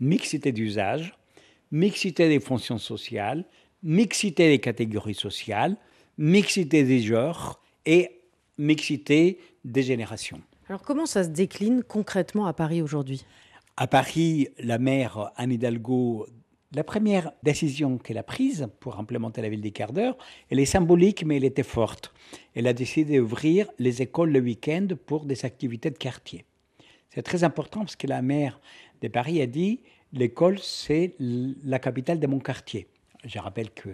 Mixité 0.00 0.52
d'usage, 0.52 1.14
mixité 1.70 2.28
des 2.28 2.40
fonctions 2.40 2.78
sociales, 2.78 3.44
mixité 3.82 4.48
des 4.48 4.58
catégories 4.58 5.14
sociales, 5.14 5.76
mixité 6.18 6.84
des 6.84 7.00
genres 7.00 7.60
et 7.86 8.20
mixité 8.58 9.38
des 9.64 9.82
générations. 9.82 10.40
Alors 10.68 10.82
comment 10.82 11.06
ça 11.06 11.24
se 11.24 11.28
décline 11.28 11.82
concrètement 11.82 12.46
à 12.46 12.52
Paris 12.52 12.82
aujourd'hui? 12.82 13.24
À 13.76 13.86
Paris, 13.86 14.48
la 14.58 14.78
maire 14.78 15.32
Anne 15.36 15.52
Hidalgo 15.52 16.26
la 16.74 16.84
première 16.84 17.32
décision 17.42 17.98
qu'elle 17.98 18.18
a 18.18 18.22
prise 18.22 18.68
pour 18.80 18.98
implémenter 18.98 19.42
la 19.42 19.48
ville 19.48 19.60
des 19.60 19.70
quarts 19.70 19.92
d'heure, 19.92 20.16
elle 20.50 20.58
est 20.58 20.64
symbolique, 20.64 21.24
mais 21.24 21.36
elle 21.36 21.44
était 21.44 21.62
forte. 21.62 22.12
Elle 22.54 22.66
a 22.66 22.72
décidé 22.72 23.18
d'ouvrir 23.18 23.68
les 23.78 24.02
écoles 24.02 24.30
le 24.30 24.40
week-end 24.40 24.88
pour 25.06 25.24
des 25.24 25.44
activités 25.44 25.90
de 25.90 25.98
quartier. 25.98 26.44
C'est 27.10 27.22
très 27.22 27.44
important 27.44 27.80
parce 27.80 27.96
que 27.96 28.06
la 28.06 28.22
maire 28.22 28.60
de 29.00 29.08
Paris 29.08 29.40
a 29.40 29.46
dit 29.46 29.80
l'école, 30.12 30.58
c'est 30.58 31.14
la 31.18 31.78
capitale 31.78 32.18
de 32.18 32.26
mon 32.26 32.40
quartier. 32.40 32.88
Je 33.24 33.38
rappelle 33.38 33.70
que 33.70 33.90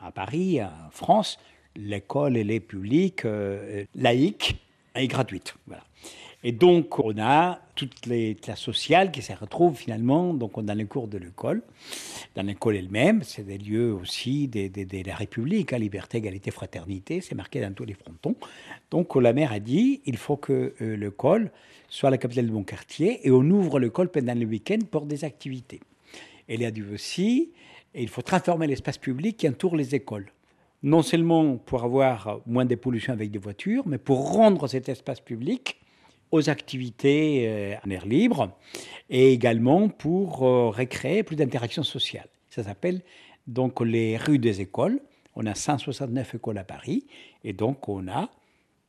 à 0.00 0.10
Paris, 0.10 0.62
en 0.62 0.90
France, 0.90 1.38
l'école, 1.76 2.36
elle 2.36 2.50
est 2.50 2.60
publique, 2.60 3.24
euh, 3.24 3.84
laïque 3.94 4.56
et 4.96 5.06
gratuite. 5.06 5.54
Voilà. 5.66 5.84
Et 6.44 6.50
donc, 6.50 6.98
on 6.98 7.16
a 7.18 7.60
toutes 7.76 8.06
les 8.06 8.34
classes 8.34 8.60
sociales 8.60 9.12
qui 9.12 9.22
se 9.22 9.32
retrouvent 9.32 9.76
finalement 9.76 10.34
donc, 10.34 10.60
dans 10.62 10.74
les 10.74 10.86
cours 10.86 11.06
de 11.06 11.18
l'école. 11.18 11.62
Dans 12.34 12.42
l'école 12.42 12.76
elle-même, 12.76 13.22
c'est 13.22 13.44
des 13.44 13.58
lieux 13.58 13.94
aussi 13.94 14.48
de, 14.48 15.06
la 15.06 15.14
République, 15.14 15.72
hein, 15.72 15.78
liberté, 15.78 16.18
égalité, 16.18 16.50
fraternité, 16.50 17.20
c'est 17.20 17.36
marqué 17.36 17.60
dans 17.60 17.72
tous 17.72 17.84
les 17.84 17.94
frontons. 17.94 18.34
Donc, 18.90 19.14
la 19.14 19.32
maire 19.32 19.52
a 19.52 19.60
dit 19.60 20.00
il 20.04 20.16
faut 20.16 20.36
que 20.36 20.74
euh, 20.80 20.96
l'école 20.96 21.52
soit 21.88 22.10
la 22.10 22.18
capitale 22.18 22.48
de 22.48 22.52
mon 22.52 22.64
quartier 22.64 23.26
et 23.26 23.30
on 23.30 23.42
ouvre 23.42 23.78
l'école 23.78 24.08
pendant 24.08 24.34
le 24.34 24.46
week-end 24.46 24.78
pour 24.90 25.06
des 25.06 25.24
activités. 25.24 25.80
Elle 26.48 26.64
a 26.64 26.70
dit 26.70 26.82
aussi 26.92 27.50
il 27.94 28.08
faut 28.08 28.22
transformer 28.22 28.66
l'espace 28.66 28.98
public 28.98 29.36
qui 29.36 29.48
entoure 29.48 29.76
les 29.76 29.94
écoles 29.94 30.32
non 30.82 31.02
seulement 31.02 31.58
pour 31.58 31.84
avoir 31.84 32.40
moins 32.44 32.64
de 32.64 32.74
pollution 32.74 33.12
avec 33.12 33.30
des 33.30 33.38
voitures, 33.38 33.86
mais 33.86 33.98
pour 33.98 34.32
rendre 34.32 34.66
cet 34.66 34.88
espace 34.88 35.20
public 35.20 35.78
aux 36.32 36.50
activités 36.50 37.44
euh, 37.46 37.74
en 37.86 37.90
air 37.90 38.06
libre 38.06 38.50
et 39.10 39.32
également 39.32 39.88
pour 39.88 40.42
euh, 40.42 40.70
recréer 40.70 41.22
plus 41.22 41.36
d'interactions 41.36 41.82
sociales. 41.82 42.28
Ça 42.50 42.64
s'appelle 42.64 43.02
donc 43.46 43.80
les 43.80 44.16
rues 44.16 44.38
des 44.38 44.60
écoles. 44.60 45.00
On 45.36 45.46
a 45.46 45.54
169 45.54 46.34
écoles 46.34 46.58
à 46.58 46.64
Paris 46.64 47.06
et 47.44 47.52
donc 47.52 47.88
on 47.88 48.08
a 48.08 48.30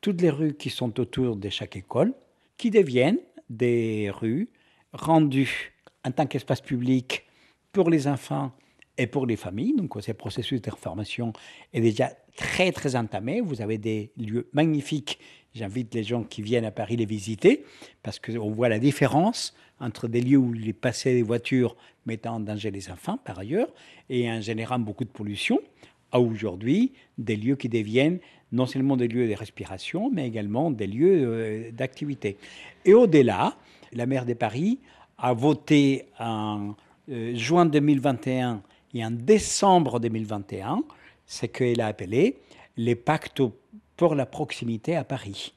toutes 0.02 0.22
les 0.22 0.30
rues 0.30 0.56
qui 0.56 0.70
sont 0.70 1.00
autour 1.00 1.36
de 1.36 1.50
chaque 1.50 1.76
école 1.76 2.14
qui 2.58 2.72
deviennent 2.72 3.20
des 3.50 4.10
rues 4.10 4.50
rendues 4.94 5.74
en 6.06 6.12
tant 6.12 6.26
qu'espace 6.26 6.62
public 6.62 7.26
pour 7.72 7.90
les 7.90 8.08
enfants 8.08 8.52
et 8.98 9.08
pour 9.08 9.26
les 9.26 9.36
familles. 9.36 9.74
Donc, 9.76 9.96
ce 10.00 10.12
processus 10.12 10.62
de 10.62 10.70
transformation 10.70 11.34
est 11.74 11.82
déjà 11.82 12.12
très, 12.36 12.72
très 12.72 12.96
entamé. 12.96 13.42
Vous 13.42 13.62
avez 13.62 13.78
des 13.78 14.12
lieux 14.18 14.50
magnifiques. 14.54 15.20
J'invite 15.56 15.94
les 15.94 16.04
gens 16.04 16.24
qui 16.24 16.42
viennent 16.42 16.66
à 16.66 16.72
Paris 16.72 16.96
les 16.96 17.06
visiter 17.06 17.64
parce 18.02 18.20
qu'on 18.20 18.52
voit 18.52 18.70
la 18.70 18.80
différence 18.80 19.54
entre 19.80 20.08
des 20.08 20.22
lieux 20.22 20.38
où 20.38 20.56
il 20.56 20.74
passé 20.74 21.14
des 21.14 21.22
voitures 21.22 21.76
mettant 22.06 22.36
en 22.36 22.40
danger 22.40 22.72
les 22.72 22.90
enfants, 22.90 23.18
par 23.18 23.40
ailleurs, 23.40 23.72
et 24.10 24.30
en 24.32 24.42
générant 24.42 24.80
beaucoup 24.80 25.04
de 25.04 25.10
pollution, 25.10 25.60
à 26.12 26.20
aujourd'hui 26.20 26.94
des 27.18 27.36
lieux 27.36 27.56
qui 27.56 27.70
deviennent 27.70 28.20
non 28.52 28.66
seulement 28.66 28.96
des 28.98 29.08
lieux 29.08 29.28
de 29.28 29.34
respiration, 29.34 30.12
mais 30.12 30.28
également 30.28 30.72
des 30.72 30.88
lieux 30.88 31.24
euh, 31.26 31.72
d'activité. 31.72 32.38
Et 32.86 32.94
au-delà, 32.94 33.56
la 33.92 34.06
maire 34.06 34.26
de 34.26 34.34
Paris 34.34 34.80
a 35.18 35.34
voté 35.34 36.06
en 36.20 36.76
euh, 37.10 37.36
juin 37.36 37.66
2021 37.66 38.62
et 38.94 39.04
en 39.04 39.12
décembre 39.12 40.00
2021 40.00 40.84
ce 41.26 41.46
qu'elle 41.48 41.82
a 41.82 41.88
appelé 41.88 42.38
les 42.78 42.96
pactes 42.96 43.42
pour 43.98 44.16
la 44.16 44.26
proximité 44.26 44.96
à 44.96 45.04
Paris. 45.04 45.54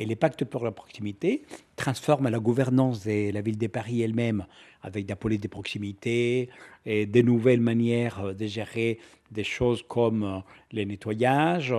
Et 0.00 0.06
les 0.06 0.14
pactes 0.14 0.44
pour 0.44 0.64
la 0.64 0.70
proximité 0.70 1.42
transforment 1.74 2.28
la 2.28 2.38
gouvernance 2.38 3.04
de 3.04 3.32
la 3.32 3.40
ville 3.40 3.58
de 3.58 3.66
Paris 3.66 4.00
elle-même 4.00 4.46
avec 4.82 5.08
la 5.08 5.16
police 5.16 5.40
de 5.40 5.48
proximité 5.48 6.48
et 6.86 7.04
des 7.04 7.24
nouvelles 7.24 7.60
manières 7.60 8.32
de 8.32 8.46
gérer 8.46 8.98
des 9.32 9.44
choses 9.44 9.82
comme 9.86 10.22
euh, 10.22 10.38
le 10.72 10.84
nettoyage, 10.84 11.74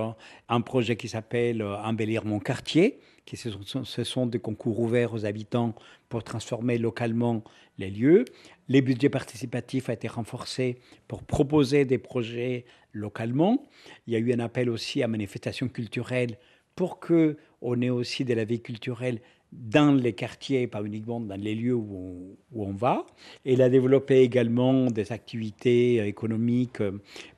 un 0.49 0.61
projet 0.61 0.95
qui 0.95 1.07
s'appelle 1.07 1.61
euh, 1.61 1.81
Embellir 1.81 2.25
mon 2.25 2.39
quartier, 2.39 2.99
qui 3.25 3.37
ce 3.37 4.03
sont 4.03 4.25
des 4.25 4.39
concours 4.39 4.79
ouverts 4.79 5.13
aux 5.13 5.25
habitants 5.25 5.73
pour 6.09 6.23
transformer 6.23 6.77
localement 6.77 7.43
les 7.77 7.89
lieux. 7.89 8.25
Les 8.69 8.81
budgets 8.81 9.09
participatifs 9.09 9.89
ont 9.89 9.93
été 9.93 10.07
renforcés 10.07 10.77
pour 11.07 11.23
proposer 11.23 11.85
des 11.85 11.97
projets 11.97 12.65
localement. 12.93 13.63
Il 14.05 14.13
y 14.13 14.15
a 14.15 14.19
eu 14.19 14.31
un 14.31 14.39
appel 14.39 14.69
aussi 14.69 15.01
à 15.01 15.07
manifestations 15.07 15.67
culturelles 15.67 16.37
pour 16.75 16.99
que 16.99 17.37
on 17.61 17.81
ait 17.81 17.89
aussi 17.89 18.23
de 18.23 18.33
la 18.33 18.45
vie 18.45 18.61
culturelle 18.61 19.19
dans 19.51 19.93
les 19.95 20.13
quartiers, 20.13 20.67
pas 20.67 20.83
uniquement 20.83 21.19
dans 21.19 21.35
les 21.35 21.55
lieux 21.55 21.73
où 21.73 22.37
on, 22.55 22.71
va. 22.73 23.05
Elle 23.43 23.63
a 23.63 23.69
développé 23.69 24.19
également 24.19 24.85
des 24.85 25.11
activités 25.11 26.05
économiques 26.07 26.83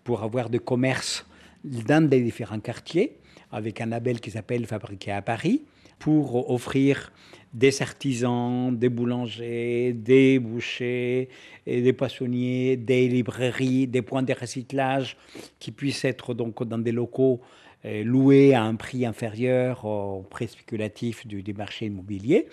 pour 0.03 0.21
avoir 0.21 0.49
de 0.49 0.57
commerce 0.57 1.25
dans 1.63 2.09
les 2.09 2.21
différents 2.21 2.59
quartiers, 2.59 3.17
avec 3.51 3.79
un 3.79 3.85
label 3.85 4.19
qui 4.19 4.31
s'appelle 4.31 4.65
Fabriqué 4.65 5.11
à 5.11 5.21
Paris, 5.21 5.63
pour 6.01 6.49
offrir 6.49 7.13
des 7.53 7.81
artisans, 7.81 8.75
des 8.75 8.89
boulangers, 8.89 9.93
des 9.93 10.39
bouchers, 10.39 11.29
et 11.67 11.81
des 11.81 11.93
poissonniers, 11.93 12.75
des 12.75 13.07
librairies, 13.07 13.85
des 13.87 14.01
points 14.01 14.23
de 14.23 14.33
recyclage 14.33 15.15
qui 15.59 15.71
puissent 15.71 16.05
être 16.05 16.33
donc 16.33 16.63
dans 16.63 16.79
des 16.79 16.91
locaux 16.91 17.39
euh, 17.85 18.03
loués 18.03 18.55
à 18.55 18.63
un 18.63 18.75
prix 18.75 19.05
inférieur 19.05 19.85
au 19.85 20.23
prix 20.23 20.47
spéculatif 20.47 21.27
du, 21.27 21.53
marché 21.53 21.85
immobilier. 21.85 22.47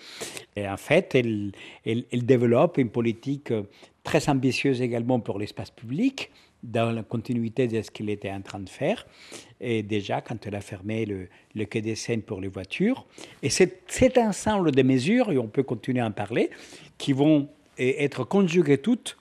Et 0.55 0.67
en 0.67 0.77
fait, 0.77 1.15
elle, 1.15 1.51
développe 2.13 2.77
une 2.77 2.89
politique 2.89 3.51
très 4.03 4.29
ambitieuse 4.29 4.79
également 4.79 5.19
pour 5.19 5.39
l'espace 5.39 5.71
public, 5.71 6.29
dans 6.63 6.91
la 6.91 7.03
continuité 7.03 7.67
de 7.67 7.81
ce 7.81 7.89
qu'il 7.91 8.09
était 8.09 8.31
en 8.31 8.41
train 8.41 8.59
de 8.59 8.69
faire. 8.69 9.05
Et 9.61 9.83
déjà, 9.83 10.21
quand 10.21 10.45
elle 10.45 10.55
a 10.55 10.61
fermé 10.61 11.05
le, 11.05 11.27
le 11.55 11.65
quai 11.65 11.81
des 11.81 11.95
Seines 11.95 12.21
pour 12.21 12.41
les 12.41 12.47
voitures. 12.47 13.05
Et 13.41 13.49
c'est 13.49 13.81
cet 13.87 14.17
ensemble 14.17 14.71
de 14.71 14.81
mesures, 14.81 15.31
et 15.31 15.37
on 15.37 15.47
peut 15.47 15.63
continuer 15.63 16.01
à 16.01 16.05
en 16.05 16.11
parler, 16.11 16.49
qui 16.97 17.13
vont 17.13 17.47
être 17.77 18.23
conjuguées 18.25 18.77
toutes 18.77 19.17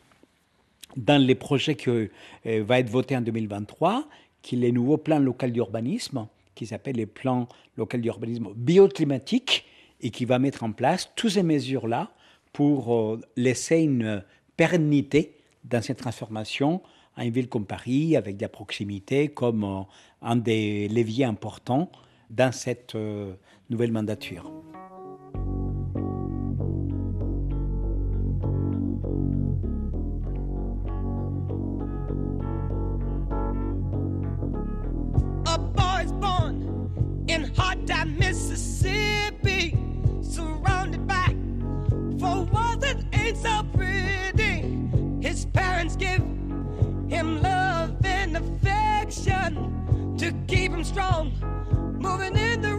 dans 0.97 1.23
les 1.23 1.35
projets 1.35 1.75
qui 1.77 1.91
euh, 1.91 2.09
vont 2.45 2.75
être 2.75 2.91
votés 2.91 3.17
en 3.17 3.21
2023, 3.21 4.09
qui 4.43 4.57
est 4.57 4.59
le 4.59 4.71
nouveau 4.71 4.97
plan 4.97 5.19
local 5.19 5.53
d'urbanisme, 5.53 6.27
qui 6.55 6.67
s'appelle 6.67 6.97
le 6.97 7.07
plan 7.07 7.47
local 7.77 8.01
d'urbanisme 8.01 8.49
bioclimatique, 8.55 9.65
et 10.01 10.11
qui 10.11 10.25
va 10.25 10.39
mettre 10.39 10.63
en 10.63 10.73
place 10.73 11.11
toutes 11.17 11.33
ces 11.33 11.43
mesures-là 11.43 12.11
pour 12.53 12.95
euh, 12.95 13.21
laisser 13.37 13.79
une 13.79 14.25
pérennité 14.57 15.37
dans 15.65 15.83
cette 15.83 15.99
transformation 15.99 16.81
à 17.19 17.25
une 17.25 17.33
ville 17.33 17.49
comme 17.49 17.67
Paris, 17.67 18.17
avec 18.17 18.37
des 18.37 18.49
proximités 18.49 19.29
comme 19.29 19.65
euh, 19.65 19.81
un 20.23 20.37
des 20.37 20.89
leviers 20.89 21.25
importants 21.25 21.91
dans 22.31 22.53
cette 22.53 22.95
euh, 22.95 23.35
nouvelle 23.69 23.93
mandature. 23.93 24.51
To 50.29 50.35
keep 50.47 50.73
him 50.73 50.85
strong, 50.85 51.33
moving 51.99 52.37
in 52.37 52.61
the 52.61 52.78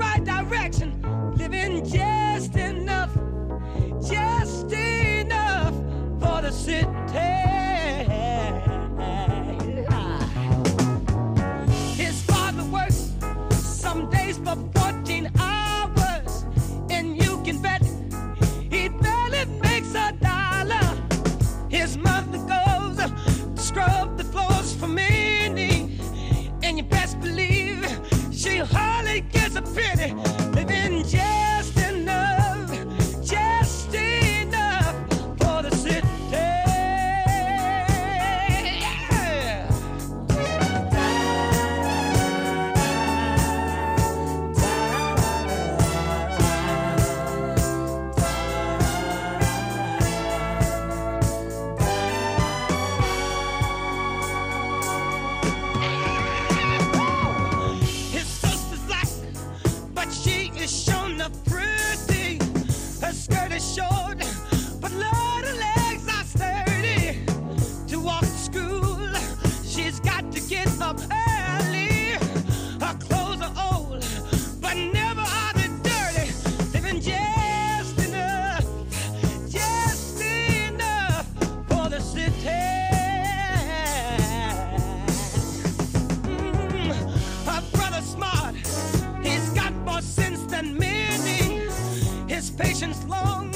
patience 92.80 93.06
long, 93.10 93.52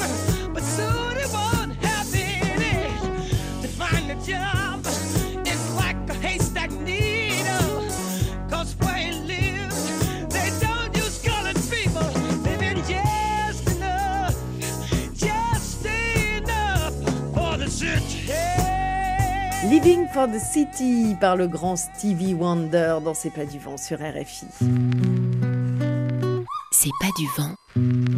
but 0.54 0.64
soon 0.64 1.16
he 1.16 1.26
won't 1.32 1.76
have 1.82 2.14
any. 2.14 2.92
To 3.62 3.68
find 3.70 4.12
a 4.12 4.16
job 4.16 4.86
is 5.48 5.76
like 5.76 5.96
a 6.10 6.14
haystack 6.14 6.72
needle. 6.72 7.88
Cause 8.50 8.76
where 8.82 8.96
he 8.96 9.14
lives, 9.14 10.28
they 10.28 10.50
don't 10.60 10.94
use 10.98 11.22
colored 11.24 11.56
people. 11.72 12.10
Living 12.44 12.84
just 12.84 13.78
enough, 13.78 14.36
just 15.14 15.86
enough 15.86 16.94
for 17.34 17.58
the 17.58 17.70
city. 17.70 18.28
Living 19.70 20.08
for 20.10 20.28
the 20.28 20.40
City 20.40 21.16
par 21.20 21.38
le 21.38 21.48
grand 21.48 21.78
Stevie 21.78 22.34
Wonder 22.34 22.98
dans 23.02 23.14
C'est 23.14 23.30
pas 23.30 23.46
du 23.46 23.60
vent 23.60 23.78
sur 23.78 24.00
RFI. 24.00 24.48
C'est 26.72 26.92
pas 27.00 27.12
du 27.18 27.28
vent. 27.38 28.13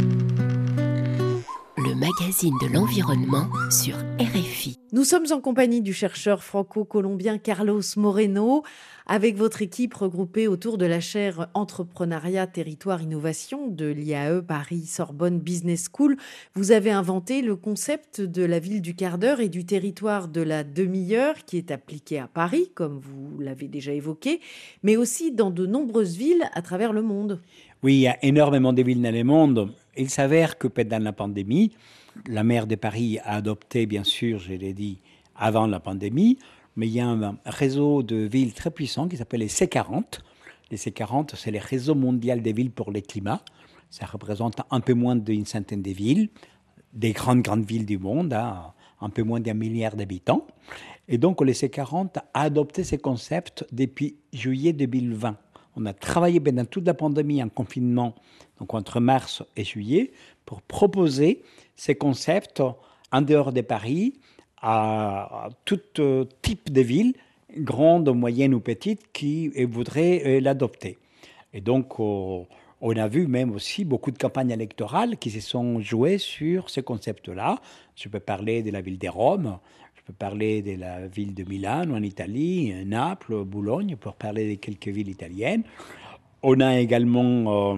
Magazine 2.35 2.57
de 2.61 2.73
l'environnement 2.73 3.47
sur 3.71 3.95
RFI. 4.19 4.77
Nous 4.91 5.05
sommes 5.05 5.27
en 5.31 5.39
compagnie 5.39 5.81
du 5.81 5.93
chercheur 5.93 6.43
franco-colombien 6.43 7.37
Carlos 7.37 7.81
Moreno, 7.95 8.63
avec 9.05 9.37
votre 9.37 9.61
équipe 9.61 9.93
regroupée 9.93 10.49
autour 10.49 10.77
de 10.77 10.85
la 10.85 10.99
chaire 10.99 11.47
Entrepreneuriat, 11.53 12.47
Territoire, 12.47 13.01
Innovation 13.01 13.69
de 13.69 13.85
l'IAE 13.85 14.41
Paris 14.41 14.85
Sorbonne 14.85 15.39
Business 15.39 15.87
School. 15.89 16.17
Vous 16.55 16.73
avez 16.73 16.91
inventé 16.91 17.41
le 17.41 17.55
concept 17.55 18.19
de 18.19 18.43
la 18.43 18.59
ville 18.59 18.81
du 18.81 18.95
quart 18.95 19.17
d'heure 19.17 19.39
et 19.39 19.49
du 19.49 19.65
territoire 19.65 20.27
de 20.27 20.41
la 20.41 20.65
demi-heure 20.65 21.45
qui 21.45 21.57
est 21.57 21.71
appliqué 21.71 22.19
à 22.19 22.27
Paris, 22.27 22.69
comme 22.75 22.99
vous 22.99 23.39
l'avez 23.39 23.69
déjà 23.69 23.93
évoqué, 23.93 24.41
mais 24.83 24.97
aussi 24.97 25.31
dans 25.31 25.51
de 25.51 25.65
nombreuses 25.65 26.17
villes 26.17 26.49
à 26.53 26.61
travers 26.61 26.91
le 26.91 27.01
monde. 27.01 27.39
Oui, 27.81 27.93
il 27.93 28.01
y 28.01 28.07
a 28.07 28.17
énormément 28.25 28.73
de 28.73 28.81
villes 28.81 29.01
dans 29.01 29.13
le 29.13 29.23
monde. 29.23 29.71
Il 29.95 30.09
s'avère 30.09 30.57
que 30.57 30.67
pendant 30.67 30.99
la 30.99 31.13
pandémie, 31.13 31.71
la 32.27 32.43
maire 32.43 32.67
de 32.67 32.75
Paris 32.75 33.19
a 33.19 33.35
adopté, 33.35 33.85
bien 33.85 34.03
sûr, 34.03 34.39
je 34.39 34.53
l'ai 34.53 34.73
dit, 34.73 34.99
avant 35.35 35.67
la 35.67 35.79
pandémie, 35.79 36.37
mais 36.75 36.87
il 36.87 36.93
y 36.93 36.99
a 36.99 37.07
un 37.07 37.37
réseau 37.45 38.03
de 38.03 38.15
villes 38.15 38.53
très 38.53 38.71
puissant 38.71 39.07
qui 39.07 39.17
s'appelle 39.17 39.41
les 39.41 39.47
C40. 39.47 40.19
Les 40.71 40.77
C40, 40.77 41.35
c'est 41.35 41.51
le 41.51 41.59
réseau 41.59 41.95
mondial 41.95 42.41
des 42.41 42.53
villes 42.53 42.71
pour 42.71 42.91
le 42.91 43.01
climat. 43.01 43.41
Ça 43.89 44.05
représente 44.05 44.61
un 44.71 44.79
peu 44.81 44.93
moins 44.93 45.15
d'une 45.15 45.45
centaine 45.45 45.81
de 45.81 45.91
villes, 45.91 46.29
des 46.93 47.11
grandes, 47.11 47.41
grandes 47.41 47.65
villes 47.65 47.85
du 47.85 47.97
monde, 47.97 48.33
hein, 48.33 48.73
un 48.99 49.09
peu 49.09 49.23
moins 49.23 49.39
d'un 49.39 49.53
milliard 49.53 49.95
d'habitants. 49.95 50.47
Et 51.07 51.17
donc, 51.17 51.41
les 51.41 51.53
C40 51.53 52.17
a 52.33 52.41
adopté 52.41 52.83
ces 52.83 52.97
concepts 52.97 53.65
depuis 53.71 54.17
juillet 54.33 54.73
2020. 54.73 55.37
On 55.75 55.85
a 55.85 55.93
travaillé 55.93 56.39
pendant 56.39 56.65
toute 56.65 56.85
la 56.85 56.93
pandémie 56.93 57.43
en 57.43 57.49
confinement, 57.49 58.15
donc 58.59 58.73
entre 58.73 58.99
mars 58.99 59.43
et 59.55 59.63
juillet, 59.63 60.11
pour 60.45 60.61
proposer 60.61 61.43
ces 61.75 61.95
concepts 61.95 62.63
en 63.11 63.21
dehors 63.21 63.51
de 63.51 63.61
Paris 63.61 64.13
à 64.61 65.49
tout 65.65 65.81
euh, 65.99 66.25
type 66.41 66.71
de 66.71 66.81
villes, 66.81 67.13
grandes, 67.57 68.09
moyennes 68.09 68.53
ou 68.53 68.59
petites, 68.59 69.11
qui 69.11 69.49
voudraient 69.65 70.23
euh, 70.25 70.39
l'adopter. 70.39 70.97
Et 71.53 71.61
donc, 71.61 71.99
on 71.99 72.45
a 72.81 73.07
vu 73.07 73.27
même 73.27 73.51
aussi 73.51 73.85
beaucoup 73.85 74.11
de 74.11 74.17
campagnes 74.17 74.51
électorales 74.51 75.17
qui 75.17 75.31
se 75.31 75.39
sont 75.39 75.79
jouées 75.79 76.17
sur 76.17 76.69
ces 76.69 76.83
concepts-là. 76.83 77.61
Je 77.95 78.09
peux 78.09 78.19
parler 78.19 78.61
de 78.61 78.71
la 78.71 78.81
ville 78.81 78.97
de 78.97 79.07
Rome, 79.07 79.59
parler 80.13 80.61
de 80.61 80.75
la 80.75 81.07
ville 81.07 81.33
de 81.33 81.43
Milan 81.43 81.91
en 81.91 82.03
Italie, 82.03 82.73
Naples, 82.85 83.43
Boulogne, 83.43 83.95
pour 83.95 84.15
parler 84.15 84.55
de 84.55 84.59
quelques 84.59 84.87
villes 84.87 85.09
italiennes. 85.09 85.63
On 86.43 86.59
a 86.59 86.79
également 86.79 87.73
euh, 87.73 87.77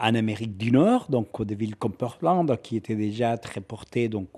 en 0.00 0.14
Amérique 0.14 0.56
du 0.56 0.72
Nord, 0.72 1.06
donc 1.10 1.42
des 1.42 1.54
villes 1.54 1.76
comme 1.76 1.92
Portland, 1.92 2.58
qui 2.62 2.76
étaient 2.76 2.94
déjà 2.94 3.36
très 3.36 3.60
portées 3.60 4.08
donc, 4.08 4.28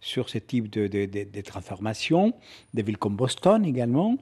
sur 0.00 0.28
ce 0.28 0.36
type 0.36 0.68
de, 0.70 0.86
de, 0.86 1.40
transformation, 1.40 2.34
des 2.74 2.82
villes 2.82 2.98
comme 2.98 3.16
Boston 3.16 3.64
également. 3.64 4.18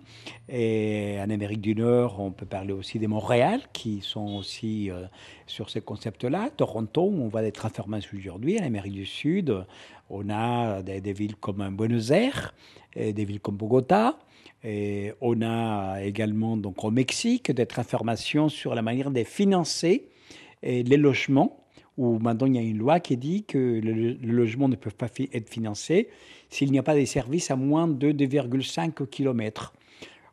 Et 0.49 1.17
en 1.21 1.31
Amérique 1.31 1.61
du 1.61 1.75
Nord, 1.75 2.21
on 2.21 2.31
peut 2.31 2.47
parler 2.47 2.73
aussi 2.73 3.01
de 3.01 3.09
Montréal, 3.09 3.61
qui 3.73 4.01
sont 4.03 4.37
aussi 4.37 4.89
euh, 4.91 5.07
sur 5.49 5.69
ces 5.69 5.81
concepts-là. 5.81 6.51
Toronto, 6.57 7.03
on 7.03 7.27
voit 7.27 7.43
des 7.43 7.53
transformations 7.53 8.17
aujourd'hui. 8.17 8.61
En 8.61 8.65
Amérique 8.65 8.95
du 8.95 9.07
Sud, 9.07 9.65
on 10.11 10.31
a 10.31 10.81
des, 10.83 11.13
villes 11.13 11.37
comme 11.37 11.75
Buenos 11.77 12.11
Aires, 12.11 12.55
des 12.95 13.25
villes 13.25 13.41
comme 13.41 13.57
Bogota. 13.57 14.17
Et 14.63 15.13
on 15.21 15.43
a 15.43 16.03
également 16.03 16.57
donc 16.57 16.85
au 16.85 16.93
Mexique 16.93 17.51
des 17.51 17.67
transformations 17.67 18.49
sur 18.49 18.77
la 18.77 18.83
manière 18.83 19.11
de 19.11 19.25
financer 19.25 20.12
les 20.63 20.97
logements, 20.97 21.63
où 21.99 22.19
maintenant 22.19 22.47
il 22.47 22.55
y 22.55 22.59
a 22.59 22.63
une 22.63 22.79
loi 22.79 23.01
qui 23.01 23.17
dit 23.17 23.45
que 23.45 23.59
le, 23.59 24.13
logement 24.23 24.69
ne 24.69 24.77
peut 24.77 24.91
pas 24.91 25.09
être 25.33 25.49
financé 25.49 26.09
s'il 26.49 26.71
n'y 26.71 26.79
a 26.79 26.83
pas 26.83 26.95
des 26.95 27.07
services 27.07 27.51
à 27.51 27.57
moins 27.57 27.89
de 27.89 28.13
2,5 28.13 29.07
km. 29.07 29.73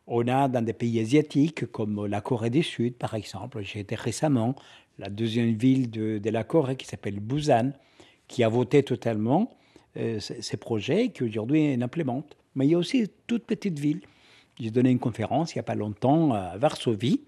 On 0.07 0.27
a 0.27 0.47
dans 0.47 0.63
des 0.63 0.73
pays 0.73 0.99
asiatiques 0.99 1.71
comme 1.71 2.05
la 2.05 2.21
Corée 2.21 2.49
du 2.49 2.63
Sud, 2.63 2.95
par 2.95 3.13
exemple, 3.13 3.61
j'ai 3.61 3.79
été 3.79 3.95
récemment, 3.95 4.55
la 4.97 5.09
deuxième 5.09 5.53
ville 5.53 5.89
de, 5.89 6.29
la 6.29 6.43
Corée 6.43 6.75
qui 6.75 6.85
s'appelle 6.85 7.19
Busan, 7.19 7.71
qui 8.27 8.43
a 8.43 8.49
voté 8.49 8.83
totalement 8.83 9.49
euh, 9.97 10.19
ces 10.19 10.57
projets 10.57 11.09
qui 11.09 11.23
aujourd'hui 11.23 11.75
l'implémente. 11.77 12.37
Mais 12.55 12.65
il 12.67 12.71
y 12.71 12.75
a 12.75 12.77
aussi 12.77 13.07
toutes 13.27 13.45
petites 13.45 13.79
villes. 13.79 14.01
J'ai 14.59 14.71
donné 14.71 14.89
une 14.89 14.99
conférence 14.99 15.53
il 15.53 15.57
n'y 15.57 15.61
a 15.61 15.63
pas 15.63 15.75
longtemps 15.75 16.33
à 16.33 16.57
Varsovie 16.57 17.21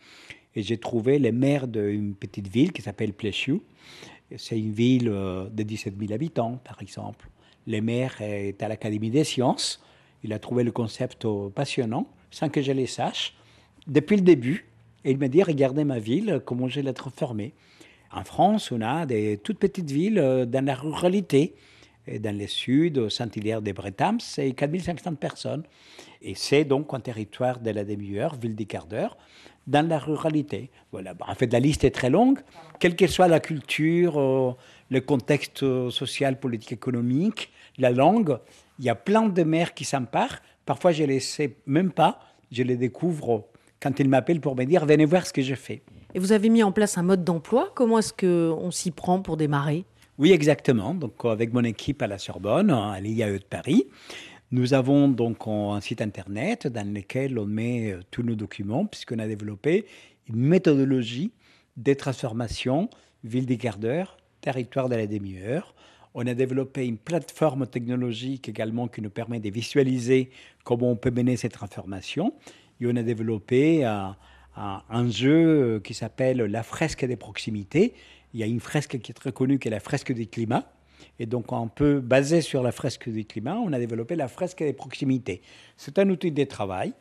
et 0.55 0.63
j'ai 0.63 0.77
trouvé 0.77 1.19
les 1.19 1.31
maires 1.31 1.67
d'une 1.67 2.13
petite 2.15 2.47
ville 2.47 2.71
qui 2.71 2.81
s'appelle 2.81 3.13
Plessiou. 3.13 3.63
C'est 4.37 4.57
une 4.57 4.71
ville 4.71 5.09
euh, 5.09 5.49
de 5.49 5.63
17 5.63 5.95
000 5.99 6.13
habitants, 6.13 6.59
par 6.63 6.81
exemple. 6.81 7.27
Le 7.67 7.79
maire 7.81 8.21
est 8.21 8.61
à 8.63 8.67
l'Académie 8.67 9.09
des 9.11 9.23
sciences. 9.23 9.83
Il 10.23 10.33
a 10.33 10.39
trouvé 10.39 10.63
le 10.63 10.71
concept 10.71 11.27
passionnant, 11.53 12.07
sans 12.31 12.49
que 12.49 12.61
je 12.61 12.71
le 12.71 12.85
sache, 12.85 13.35
depuis 13.87 14.15
le 14.15 14.21
début. 14.21 14.67
Il 15.03 15.17
m'a 15.17 15.27
dit, 15.27 15.43
regardez 15.43 15.83
ma 15.83 15.99
ville, 15.99 16.41
comment 16.45 16.67
je 16.67 16.79
l'ai 16.79 16.93
transformée. 16.93 17.53
En 18.13 18.23
France, 18.23 18.71
on 18.71 18.81
a 18.81 19.05
des 19.05 19.39
toutes 19.41 19.59
petites 19.59 19.91
villes 19.91 20.19
euh, 20.19 20.45
dans 20.45 20.65
la 20.65 20.75
ruralité. 20.75 21.55
Dans 22.19 22.35
le 22.35 22.47
sud, 22.47 23.09
Saint-Hilaire 23.09 23.61
des 23.61 23.73
Bretams, 23.73 24.19
c'est 24.19 24.51
4500 24.53 25.15
personnes. 25.15 25.63
Et 26.23 26.33
c'est 26.33 26.65
donc 26.65 26.93
un 26.93 26.99
territoire 26.99 27.59
de 27.59 27.69
la 27.69 27.83
demi-heure, 27.83 28.35
ville 28.35 28.55
des 28.55 28.65
quarts 28.65 28.87
d'heure, 28.87 29.17
dans 29.67 29.88
la 29.88 30.00
ruralité. 30.00 30.69
Voilà. 30.91 31.13
En 31.28 31.36
fait, 31.36 31.52
la 31.52 31.60
liste 31.60 31.84
est 31.84 31.91
très 31.91 32.10
longue. 32.10 32.39
Quelle 32.80 32.95
que 32.95 33.08
soit 33.08 33.28
la 33.28 33.39
culture, 33.39 34.19
euh, 34.19 34.52
le 34.89 35.02
contexte 35.02 35.63
euh, 35.63 35.89
social, 35.89 36.39
politique, 36.39 36.74
économique, 36.74 37.52
la 37.78 37.91
langue, 37.91 38.38
il 38.80 38.86
y 38.86 38.89
a 38.89 38.95
plein 38.95 39.28
de 39.28 39.43
maires 39.43 39.74
qui 39.74 39.86
s'emparent. 39.86 40.39
Parfois, 40.65 40.91
je 40.91 41.04
ne 41.04 41.08
les 41.08 41.19
sais 41.19 41.56
même 41.65 41.91
pas. 41.91 42.19
Je 42.52 42.63
les 42.63 42.76
découvre 42.76 43.45
quand 43.82 44.00
ils 44.00 44.10
m'appellent 44.10 44.41
pour 44.41 44.56
me 44.56 44.65
dire 44.65 44.86
venez 44.86 45.06
voir 45.06 45.26
ce 45.26 45.34
que 45.34 45.41
je 45.41 45.56
fais. 45.56 45.82
Et 46.13 46.19
vous 46.19 46.32
avez 46.34 46.50
mis 46.50 46.63
en 46.63 46.71
place 46.71 46.97
un 46.97 47.04
mode 47.04 47.24
d'emploi. 47.24 47.71
Comment 47.74 48.00
est-ce 48.00 48.13
qu'on 48.13 48.71
s'y 48.71 48.91
prend 48.91 49.21
pour 49.21 49.38
démarrer? 49.38 49.86
Oui, 50.17 50.32
exactement. 50.34 50.93
Donc, 50.93 51.13
avec 51.24 51.54
mon 51.54 51.63
équipe 51.63 52.02
à 52.02 52.08
la 52.08 52.17
Sorbonne, 52.17 52.69
à 52.69 53.00
l'IAE 53.00 53.39
de 53.39 53.43
Paris, 53.43 53.88
nous 54.51 54.73
avons 54.73 55.07
donc 55.07 55.47
un 55.47 55.79
site 55.79 56.01
internet 56.01 56.67
dans 56.67 56.93
lequel 56.93 57.39
on 57.39 57.45
met 57.45 57.91
euh, 57.91 58.01
tous 58.11 58.21
nos 58.21 58.35
documents, 58.35 58.85
puisqu'on 58.85 59.19
a 59.19 59.27
développé 59.27 59.85
une 60.27 60.35
méthodologie 60.35 61.31
des 61.77 61.95
transformations 61.95 62.89
ville 63.23 63.45
des 63.45 63.57
quarts 63.57 63.77
d'heure, 63.77 64.17
territoire 64.41 64.89
de 64.89 64.95
la 64.95 65.07
demi-heure. 65.07 65.73
On 66.13 66.27
a 66.27 66.33
développé 66.33 66.85
une 66.85 66.97
plateforme 66.97 67.65
technologique 67.65 68.49
également 68.49 68.87
qui 68.87 69.01
nous 69.01 69.09
permet 69.09 69.39
de 69.39 69.49
visualiser 69.49 70.31
comment 70.65 70.91
on 70.91 70.95
peut 70.97 71.11
mener 71.11 71.37
cette 71.37 71.53
transformation. 71.53 72.33
Et 72.81 72.87
on 72.87 72.95
a 72.97 73.03
développé 73.03 73.85
un, 73.85 74.17
un 74.57 75.09
jeu 75.09 75.79
qui 75.83 75.93
s'appelle 75.93 76.37
la 76.39 76.63
fresque 76.63 77.05
des 77.05 77.15
proximités. 77.15 77.93
Il 78.33 78.39
y 78.39 78.43
a 78.43 78.47
une 78.47 78.59
fresque 78.59 78.99
qui 78.99 79.11
est 79.11 79.15
très 79.15 79.31
connue 79.31 79.59
qui 79.59 79.69
est 79.69 79.71
la 79.71 79.79
fresque 79.79 80.11
du 80.11 80.27
climat 80.27 80.69
et 81.19 81.25
donc, 81.25 81.51
un 81.51 81.67
peu 81.67 81.99
basé 81.99 82.41
sur 82.41 82.63
la 82.63 82.71
fresque 82.71 83.09
du 83.09 83.25
climat, 83.25 83.55
on 83.55 83.73
a 83.73 83.79
développé 83.79 84.15
la 84.15 84.27
fresque 84.27 84.59
des 84.59 84.73
proximités. 84.73 85.41
C'est 85.77 85.99
un 85.99 86.09
outil 86.09 86.31
de 86.31 86.43
travail. 86.43 86.93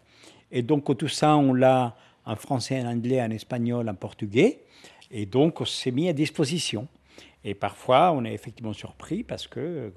Et 0.51 0.63
donc, 0.63 0.97
tout 0.97 1.09
ça, 1.09 1.37
on 1.37 1.55
l'a 1.55 1.97
en 2.25 2.37
français, 2.37 2.81
en 2.81 2.87
anglais, 2.87 3.21
en 3.23 3.31
espagnol, 3.31 3.89
en 3.89 3.95
portugais. 3.95 4.61
Et 5.11 5.27
donc, 5.27 5.61
on 5.61 5.65
s'est 5.65 5.91
mis 5.91 6.09
à 6.09 6.13
disposition. 6.13 6.87
Et 7.45 7.55
parfois, 7.55 8.13
on 8.13 8.25
est 8.25 8.35
effectivement 8.35 8.73
surpris 8.73 9.23
parce 9.23 9.47
que, 9.47 9.93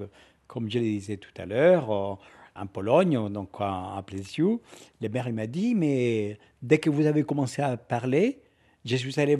comme 0.48 0.70
je 0.70 0.80
le 0.80 0.86
disais 0.86 1.18
tout 1.18 1.34
à 1.38 1.46
l'heure, 1.46 1.92
euh, 1.92 2.16
en 2.56 2.68
Pologne, 2.68 3.30
donc 3.30 3.50
à 3.60 4.02
Plesiu, 4.06 4.60
le 5.02 5.10
maire 5.10 5.32
m'a 5.34 5.48
dit, 5.48 5.74
mais 5.74 6.38
dès 6.62 6.78
que 6.78 6.90
vous 6.90 7.08
avez 7.08 7.24
commencé 7.24 7.62
à 7.62 7.78
parler, 7.78 8.40
je 8.86 8.96
suis 8.96 9.20
allé 9.20 9.36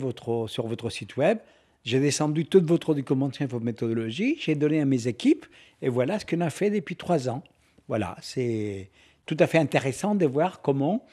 sur 0.46 0.66
votre 0.66 0.90
site 0.90 1.16
web, 1.16 1.38
j'ai 1.84 2.00
descendu 2.00 2.46
toute 2.46 2.64
votre 2.64 2.94
documentation 2.94 3.44
et 3.44 3.48
votre 3.48 3.64
méthodologie, 3.64 4.36
j'ai 4.40 4.54
donné 4.54 4.80
à 4.80 4.86
mes 4.86 5.06
équipes, 5.06 5.46
et 5.82 5.88
voilà 5.88 6.18
ce 6.18 6.24
qu'on 6.24 6.40
a 6.40 6.50
fait 6.50 6.70
depuis 6.70 6.96
trois 6.96 7.28
ans. 7.28 7.42
Voilà, 7.88 8.16
c'est 8.22 8.90
tout 9.26 9.36
à 9.38 9.46
fait 9.46 9.58
intéressant 9.58 10.14
de 10.14 10.24
voir 10.24 10.62
comment 10.62 11.04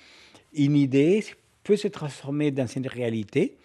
une 0.53 0.77
idée 0.77 1.23
peut 1.63 1.75
se 1.75 1.89
transformer 1.89 2.51
dans 2.51 2.67
une 2.67 2.88
réalité 2.88 3.57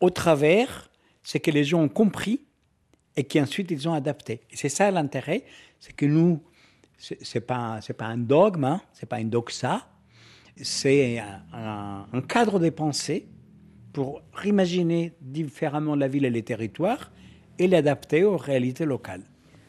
au 0.00 0.10
travers 0.10 0.90
ce 1.24 1.38
que 1.38 1.50
les 1.50 1.64
gens 1.64 1.82
ont 1.82 1.88
compris 1.88 2.40
et 3.16 3.24
qu'ensuite 3.24 3.70
ils 3.70 3.88
ont 3.88 3.92
adapté. 3.92 4.40
C'est 4.52 4.68
ça 4.68 4.90
l'intérêt, 4.90 5.44
c'est 5.80 5.94
que 5.94 6.06
nous, 6.06 6.40
ce 6.96 7.14
n'est 7.14 7.40
pas, 7.44 7.80
pas 7.98 8.06
un 8.06 8.18
dogme, 8.18 8.64
hein, 8.64 8.82
ce 8.92 9.04
n'est 9.04 9.08
pas 9.08 9.20
une 9.20 9.30
doxa, 9.30 9.88
c'est 10.56 11.18
un 11.52 12.20
cadre 12.28 12.60
de 12.60 12.70
pensée 12.70 13.26
pour 13.92 14.22
imaginer 14.44 15.12
différemment 15.20 15.94
la 15.94 16.08
ville 16.08 16.24
et 16.24 16.30
les 16.30 16.42
territoires 16.42 17.10
et 17.58 17.66
l'adapter 17.66 18.24
aux 18.24 18.36
réalités 18.36 18.84
locales. 18.84 19.22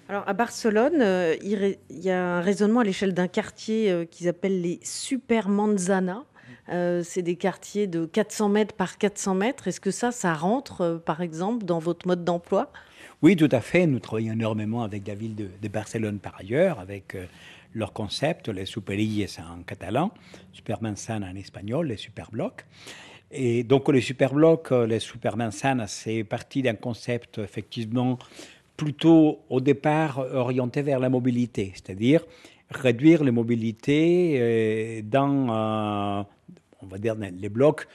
Alors 0.10 0.24
à 0.28 0.34
Barcelone, 0.34 1.02
euh, 1.02 1.36
il 1.42 1.78
y 1.90 2.10
a 2.10 2.38
un 2.38 2.42
raisonnement 2.42 2.82
à 2.82 2.84
l'échelle 2.84 3.14
d'un 3.14 3.28
quartier 3.28 3.90
euh, 3.90 4.06
qu'ils 4.06 4.28
appellent 4.28 4.62
les 4.62 4.80
super 4.84 5.50
manzanas. 5.50 6.24
Euh, 6.70 7.04
c'est 7.04 7.22
des 7.22 7.36
quartiers 7.36 7.88
de 7.88 8.06
400 8.06 8.50
mètres 8.50 8.76
par 8.76 8.98
400 8.98 9.36
mètres. 9.36 9.68
Est-ce 9.68 9.82
que 9.82 9.92
ça, 9.92 10.12
ça 10.12 10.34
rentre, 10.34 11.02
par 11.06 11.22
exemple, 11.22 11.66
dans 11.66 11.80
votre 11.80 12.08
mode 12.08 12.24
d'emploi? 12.24 12.72
Oui, 13.22 13.36
tout 13.36 13.50
à 13.52 13.62
fait. 13.62 13.86
Nous 13.88 14.00
travaillons 14.00 14.34
énormément 14.34 14.84
avec 14.84 15.08
la 15.08 15.16
ville 15.16 15.36
de, 15.36 15.50
de 15.62 15.68
Barcelone 15.68 16.20
par 16.20 16.36
ailleurs, 16.40 16.80
avec 16.80 17.18
leur 17.74 17.94
concept, 17.94 18.50
les 18.50 18.66
superilles 18.66 19.26
en 19.40 19.64
catalan, 19.64 20.12
supermanzana 20.52 21.28
en 21.28 21.36
espagnol, 21.36 21.88
les 21.88 21.98
superblocs. 21.98 22.66
Et 23.36 23.64
donc 23.64 23.90
les 23.90 24.02
superblocs, 24.02 24.72
euh, 24.72 24.86
les 24.86 25.00
supermanzanas, 25.00 25.88
c'est 25.88 26.24
parti 26.24 26.62
d'un 26.62 26.76
concept 26.76 27.40
effectivement 27.40 28.20
plutôt 28.78 29.40
au 29.50 29.60
départ 29.60 30.20
orienté 30.34 30.84
vers 30.84 31.00
la 31.00 31.10
mobilité, 31.10 31.72
c'est-à-dire 31.74 32.24
réduire 32.70 33.24
les 33.24 33.32
mobilités 33.32 34.38
euh, 34.40 35.02
dans, 35.04 35.50
euh, 35.50 36.24
on 36.82 36.86
va 36.86 36.98
dire, 37.00 37.16
les 37.16 37.50
blocs, 37.50 37.88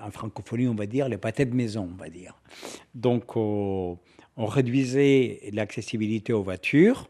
en 0.00 0.10
francophonie, 0.10 0.68
on 0.68 0.74
va 0.74 0.86
dire, 0.86 1.08
les 1.08 1.18
pâtés 1.18 1.46
de 1.46 1.54
maison, 1.54 1.88
on 1.90 1.96
va 1.96 2.10
dire. 2.10 2.34
Donc, 2.94 3.36
on 3.36 3.98
réduisait 4.36 5.50
l'accessibilité 5.52 6.32
aux 6.32 6.42
voitures 6.42 7.08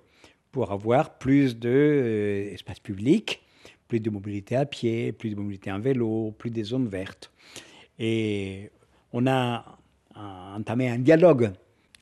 pour 0.52 0.72
avoir 0.72 1.18
plus 1.18 1.56
d'espace 1.56 2.80
public, 2.80 3.43
plus 3.88 4.00
de 4.00 4.10
mobilité 4.10 4.56
à 4.56 4.66
pied, 4.66 5.12
plus 5.12 5.30
de 5.30 5.36
mobilité 5.36 5.70
en 5.70 5.80
vélo, 5.80 6.34
plus 6.38 6.50
de 6.50 6.62
zones 6.62 6.88
vertes. 6.88 7.30
Et 7.98 8.70
on 9.12 9.26
a 9.26 9.78
entamé 10.16 10.88
un 10.88 10.98
dialogue 10.98 11.52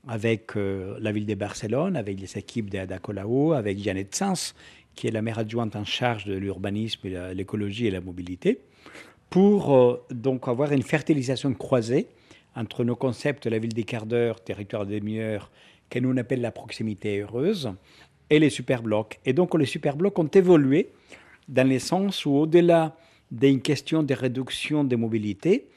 avec 0.09 0.57
euh, 0.57 0.97
la 1.01 1.13
ville 1.13 1.27
de 1.27 1.35
Barcelone, 1.35 1.97
avec 1.97 2.21
les 2.21 2.39
équipes 2.39 2.71
d'Ada 2.71 2.99
Colau, 2.99 3.53
avec 3.53 3.79
Jeannette 3.79 4.15
Sens, 4.15 4.55
qui 4.95 5.07
est 5.07 5.11
la 5.11 5.23
maire 5.23 5.39
adjointe 5.39 5.77
en 5.77 5.85
charge 5.85 6.27
de 6.27 6.35
l'urbanisme, 6.35 7.09
l'écologie 7.35 7.87
et 7.87 7.91
la 7.91 8.01
mobilité, 8.01 8.61
pour 9.31 9.75
euh, 9.75 10.05
donc 10.11 10.49
avoir 10.49 10.73
une 10.73 10.83
fertilisation 10.83 11.55
croisée 11.55 12.09
entre 12.55 12.85
nos 12.85 12.97
concepts 12.97 13.47
la 13.47 13.59
ville 13.59 13.73
des 13.73 13.85
quarts 13.85 14.07
d'heure, 14.07 14.43
territoire 14.43 14.85
de 14.85 14.99
demi-heure, 14.99 15.51
que 15.89 15.99
nous 15.99 16.11
on 16.11 16.17
appelle 16.17 16.41
la 16.41 16.53
proximité 16.53 17.21
heureuse, 17.21 17.73
et 18.29 18.39
les 18.39 18.51
superblocs. 18.51 19.21
Et 19.25 19.33
donc 19.33 19.55
les 19.59 19.67
superblocs 19.67 20.19
ont 20.19 20.27
évolué 20.27 20.91
dans 21.49 21.69
le 21.69 21.79
sens 21.79 22.25
où 22.27 22.33
au-delà 22.33 22.97
d'une 23.31 23.61
question 23.61 24.03
de 24.03 24.15
réduction 24.15 24.85
des 24.85 24.97
mobilités, 24.97 25.69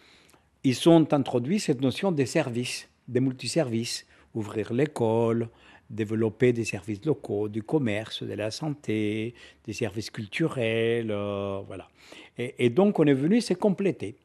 ils 0.63 0.89
ont 0.89 1.07
introduit 1.11 1.59
cette 1.59 1.81
notion 1.81 2.11
de 2.11 2.25
services, 2.25 2.89
de 3.07 3.19
multiservices, 3.19 4.05
ouvrir 4.33 4.73
l'école, 4.73 5.49
développer 5.89 6.53
des 6.53 6.65
services 6.65 7.05
locaux, 7.05 7.47
du 7.47 7.63
commerce, 7.63 8.23
de 8.23 8.33
la 8.33 8.51
santé, 8.51 9.35
des 9.65 9.73
services 9.73 10.09
culturels, 10.09 11.11
euh, 11.11 11.61
voilà. 11.67 11.87
Et, 12.37 12.69
donc 12.69 12.99
on 12.99 13.05
est 13.05 13.13
venu 13.13 13.39
se 13.41 13.53
compléter. 13.53 14.15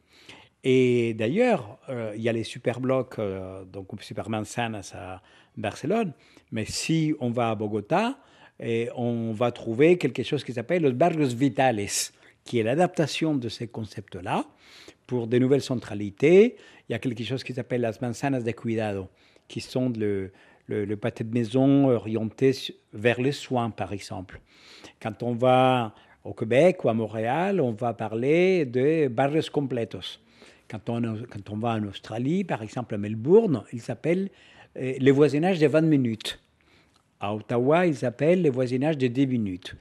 Et 0.64 1.14
d'ailleurs, 1.14 1.78
euh, 1.88 2.12
il 2.16 2.22
y 2.22 2.28
a 2.28 2.32
les 2.32 2.44
superblocs, 2.44 3.18
euh, 3.18 3.64
donc 3.64 3.88
Superman 4.02 4.44
Sanas 4.44 4.92
à 4.94 5.22
Barcelone, 5.56 6.12
mais 6.52 6.64
si 6.64 7.14
on 7.20 7.30
va 7.30 7.50
à 7.50 7.54
Bogota, 7.54 8.18
et 8.60 8.88
on 8.94 9.32
va 9.32 9.52
trouver 9.52 9.96
quelque 9.96 10.22
chose 10.22 10.44
qui 10.44 10.52
s'appelle 10.52 10.82
los 10.82 10.92
barrios 10.92 11.34
vitales, 11.34 11.86
qui 12.44 12.58
est 12.58 12.62
l'adaptation 12.62 13.34
de 13.34 13.48
ces 13.48 13.68
concepts-là 13.68 14.44
pour 15.06 15.26
de 15.26 15.38
nouvelles 15.38 15.62
centralités. 15.62 16.56
Il 16.88 16.92
y 16.92 16.94
a 16.94 16.98
quelque 16.98 17.24
chose 17.24 17.42
qui 17.42 17.54
s'appelle 17.54 17.80
las 17.80 18.00
manzanas 18.00 18.42
de 18.42 18.50
cuidado, 18.52 19.08
qui 19.48 19.60
sont 19.60 19.90
le, 19.90 20.30
le, 20.66 20.84
le, 20.84 20.96
pâté 20.96 21.24
de 21.24 21.32
maison 21.32 21.88
orienté 21.88 22.52
vers 22.92 23.20
les 23.20 23.32
soins, 23.32 23.70
par 23.70 23.92
exemple. 23.92 24.40
Quand 25.00 25.22
on 25.22 25.32
va 25.32 25.94
au 26.24 26.34
Québec 26.34 26.84
ou 26.84 26.90
à 26.90 26.94
Montréal, 26.94 27.60
on 27.60 27.72
va 27.72 27.94
parler 27.94 28.66
de 28.66 29.08
barrios 29.08 29.50
completos. 29.50 30.20
Quand 30.68 30.88
on, 30.88 31.02
quand 31.02 31.50
on 31.50 31.56
va 31.56 31.70
en 31.70 31.84
Australie, 31.84 32.44
par 32.44 32.62
exemple 32.62 32.94
à 32.94 32.98
Melbourne, 32.98 33.64
il 33.72 33.80
s'appelle 33.80 34.28
euh, 34.76 34.94
les 34.98 35.10
voisinages 35.10 35.58
de 35.58 35.66
20 35.66 35.80
minutes. 35.82 36.40
À 37.20 37.34
Ottawa, 37.34 37.86
il 37.86 37.94
s'appelle 37.94 38.42
les 38.42 38.50
voisinages 38.50 38.96
de 38.96 39.06
10 39.06 39.26
minutes. 39.26 39.74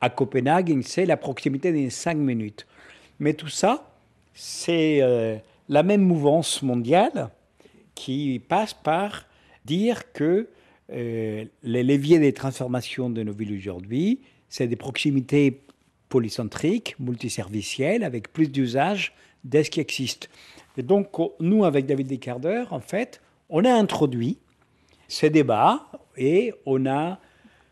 À 0.00 0.08
Copenhague, 0.08 0.80
c'est 0.82 1.04
la 1.04 1.18
proximité 1.18 1.70
de 1.70 1.90
5 1.90 2.16
minutes. 2.16 2.66
Mais 3.20 3.34
tout 3.34 3.48
ça, 3.48 3.90
c'est 4.32 5.02
euh, 5.02 5.36
la 5.68 5.82
même 5.82 6.02
mouvance 6.02 6.62
mondiale 6.62 7.28
qui 7.94 8.40
passe 8.48 8.72
par 8.72 9.26
dire 9.64 10.12
que 10.12 10.48
euh, 10.92 11.44
les 11.62 11.82
leviers 11.82 12.18
des 12.18 12.32
transformations 12.32 13.10
de 13.10 13.22
nos 13.22 13.32
villes 13.32 13.56
aujourd'hui, 13.56 14.20
c'est 14.48 14.68
des 14.68 14.76
proximités 14.76 15.60
polycentriques, 16.08 16.94
multiservicielles, 16.98 18.04
avec 18.04 18.32
plus 18.32 18.48
d'usage 18.50 19.12
de 19.44 19.62
ce 19.62 19.70
qui 19.70 19.80
existe. 19.80 20.30
Et 20.78 20.82
donc, 20.82 21.08
nous, 21.40 21.64
avec 21.64 21.86
David 21.86 22.06
Descartes, 22.06 22.46
en 22.70 22.80
fait, 22.80 23.20
on 23.48 23.64
a 23.64 23.72
introduit 23.72 24.38
ce 25.08 25.26
débat 25.26 25.86
et 26.16 26.54
on 26.64 26.86
a 26.86 27.20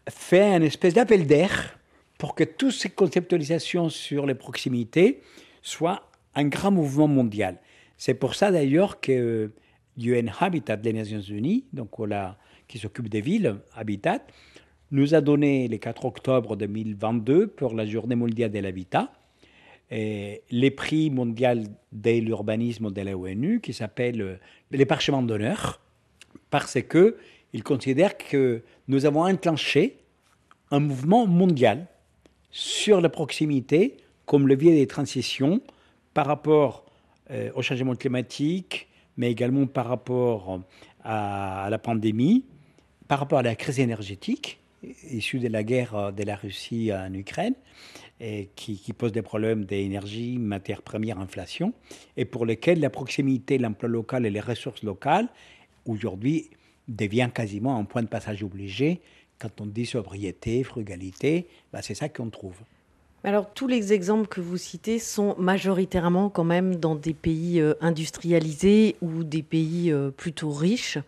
fait 0.09 0.55
une 0.57 0.63
espèce 0.63 0.95
d'appel 0.95 1.27
d'air 1.27 1.79
pour 2.19 2.35
que 2.35 2.45
toutes 2.45 2.73
ces 2.73 2.91
conceptualisations 2.91 3.89
sur 3.89 4.27
les 4.27 4.35
proximités 4.35 5.21
soient 5.63 6.09
un 6.35 6.45
grand 6.45 6.71
mouvement 6.71 7.09
mondial. 7.09 7.59
C'est 7.97 8.15
pour 8.15 8.35
ça 8.35 8.51
d'ailleurs 8.51 9.01
que 9.01 9.51
UN 9.99 10.31
Habitat 10.41 10.77
des 10.77 10.93
Nations 10.93 11.21
Unies, 11.21 11.65
donc 11.73 11.91
qui 12.69 12.79
s'occupe 12.79 13.09
des 13.09 13.21
villes, 13.21 13.57
Habitat, 13.75 14.21
nous 14.91 15.15
a 15.15 15.21
donné 15.21 15.69
le 15.69 15.77
4 15.79 16.05
octobre 16.05 16.57
2022 16.57 17.49
pour 17.49 17.75
la 17.75 17.87
journée 17.87 18.17
mondiale 18.17 18.51
de 18.51 18.59
l'habitat 18.59 19.13
les 19.91 20.71
prix 20.71 21.11
mondiaux 21.11 21.63
de 21.93 22.11
l'urbanisme 22.21 22.91
de 22.91 23.01
la 23.03 23.17
ONU 23.17 23.61
qui 23.61 23.73
s'appelle 23.73 24.41
les 24.71 24.87
parchemins 24.87 25.23
d'honneur 25.23 25.81
parce 26.51 26.81
que 26.83 27.17
il 27.55 27.63
considère 27.63 28.19
que 28.19 28.63
nous 28.89 29.07
avons 29.07 29.25
enclenché 29.25 29.97
un 30.71 30.81
mouvement 30.81 31.27
mondial 31.27 31.87
sur 32.51 33.01
la 33.01 33.09
proximité 33.09 33.97
comme 34.27 34.49
levier 34.49 34.75
des 34.75 34.87
transitions 34.87 35.61
par 36.13 36.27
rapport 36.27 36.85
euh, 37.31 37.51
au 37.55 37.63
changement 37.63 37.95
climatique, 37.95 38.89
mais 39.17 39.31
également 39.31 39.67
par 39.67 39.87
rapport 39.87 40.61
à, 41.05 41.69
la 41.71 41.79
pandémie, 41.79 42.45
par 43.07 43.21
rapport 43.21 43.39
à 43.39 43.43
la 43.43 43.55
crise 43.55 43.79
énergétique 43.79 44.59
issue 45.11 45.39
de 45.39 45.49
la 45.49 45.63
guerre 45.63 46.13
de 46.13 46.25
la 46.25 46.37
Russie 46.37 46.91
en 46.93 47.15
Ukraine, 47.15 47.55
et 48.21 48.51
qui, 48.55 48.77
qui 48.77 48.93
pose 48.93 49.13
des 49.13 49.23
problèmes 49.23 49.65
d'énergie, 49.65 50.37
matières 50.39 50.83
premières, 50.83 51.19
inflation, 51.19 51.73
et 52.19 52.27
pour 52.27 52.45
lesquels 52.45 52.81
la 52.81 52.91
proximité, 52.91 53.57
l'emploi 53.57 53.89
local 53.89 54.27
et 54.27 54.31
les 54.31 54.41
ressources 54.41 54.83
locales, 54.83 55.29
aujourd'hui, 55.87 56.51
devient 56.89 57.31
quasiment 57.33 57.77
un 57.77 57.85
point 57.85 58.03
de 58.03 58.09
passage 58.09 58.43
obligé. 58.43 59.01
Quand 59.39 59.61
on 59.61 59.67
dit 59.67 59.87
sobriété, 59.87 60.63
frugalité, 60.63 61.49
ben 61.73 61.81
c'est 61.83 61.95
ça 61.95 62.09
qu'on 62.09 62.31
trouve. 62.31 62.57
Alors, 63.27 63.55
tous 63.55 63.67
les 63.67 63.95
exemples 63.95 64.29
que 64.29 64.43
vous 64.43 64.59
citez 64.59 64.99
sont 64.99 65.35
majoritairement 65.39 66.29
quand 66.29 66.45
même 66.45 66.77
dans 66.77 66.95
des 66.95 67.15
pays 67.15 67.59
euh, 67.59 67.73
industrialisés 67.81 68.97
ou 69.01 69.25
des 69.25 69.43
pays 69.43 69.91
euh, 69.91 70.11
plutôt 70.11 70.51
riches. 70.51 70.99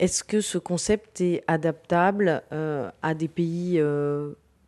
Est-ce 0.00 0.24
que 0.24 0.40
ce 0.40 0.58
concept 0.58 1.20
est 1.20 1.44
adaptable 1.46 2.42
euh, 2.50 2.90
à 3.02 3.14
des 3.14 3.28
pays 3.28 3.80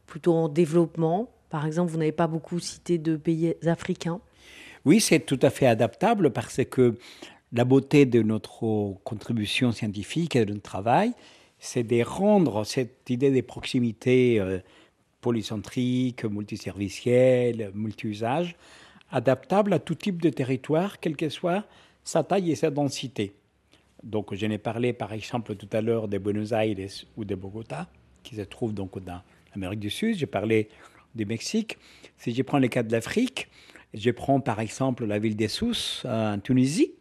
plutôt 0.06 0.34
en 0.34 0.48
développement? 0.48 1.28
Par 1.50 1.66
exemple, 1.66 1.90
vous 1.90 1.98
n'avez 1.98 2.12
pas 2.12 2.28
beaucoup 2.28 2.60
cité 2.60 2.98
de 2.98 3.16
pays 3.16 3.56
africains? 3.66 4.20
Oui, 4.84 5.00
c'est 5.00 5.20
tout 5.20 5.38
à 5.42 5.50
fait 5.50 5.66
adaptable 5.66 6.30
parce 6.30 6.60
que 6.70 6.96
la 7.52 7.64
beauté 7.64 8.06
de 8.06 8.22
notre 8.22 8.94
contribution 9.04 9.72
scientifique 9.72 10.36
et 10.36 10.44
de 10.44 10.52
notre 10.52 10.62
travail, 10.62 11.12
c'est 11.58 11.84
de 11.84 12.02
rendre 12.02 12.64
cette 12.64 13.08
idée 13.10 13.30
de 13.30 13.40
proximité 13.40 14.40
euh, 14.40 14.58
polycentrique, 15.20 16.24
multiservicielle, 16.24 17.70
multi-usage, 17.74 18.56
adaptable 19.10 19.72
à 19.74 19.78
tout 19.78 19.94
type 19.94 20.20
de 20.20 20.30
territoire, 20.30 20.98
quelle 20.98 21.16
que 21.16 21.28
soit 21.28 21.64
sa 22.02 22.24
taille 22.24 22.50
et 22.50 22.56
sa 22.56 22.70
densité. 22.70 23.34
Donc, 24.02 24.34
je 24.34 24.46
n'ai 24.46 24.58
parlé 24.58 24.92
par 24.92 25.12
exemple 25.12 25.54
tout 25.54 25.68
à 25.72 25.80
l'heure 25.80 26.08
de 26.08 26.18
Buenos 26.18 26.52
Aires 26.52 26.88
ou 27.16 27.24
de 27.24 27.34
Bogota, 27.34 27.86
qui 28.24 28.34
se 28.34 28.40
trouvent 28.40 28.74
donc 28.74 28.98
dans 29.04 29.20
l'Amérique 29.54 29.78
du 29.78 29.90
Sud. 29.90 30.16
J'ai 30.16 30.26
parlé 30.26 30.68
du 31.14 31.26
Mexique. 31.26 31.78
Si 32.16 32.34
je 32.34 32.42
prends 32.42 32.58
le 32.58 32.68
cas 32.68 32.82
de 32.82 32.90
l'Afrique, 32.90 33.48
je 33.94 34.10
prends 34.10 34.40
par 34.40 34.58
exemple 34.58 35.04
la 35.04 35.18
ville 35.18 35.36
d'Essous 35.36 36.04
en 36.04 36.40
Tunisie. 36.40 36.92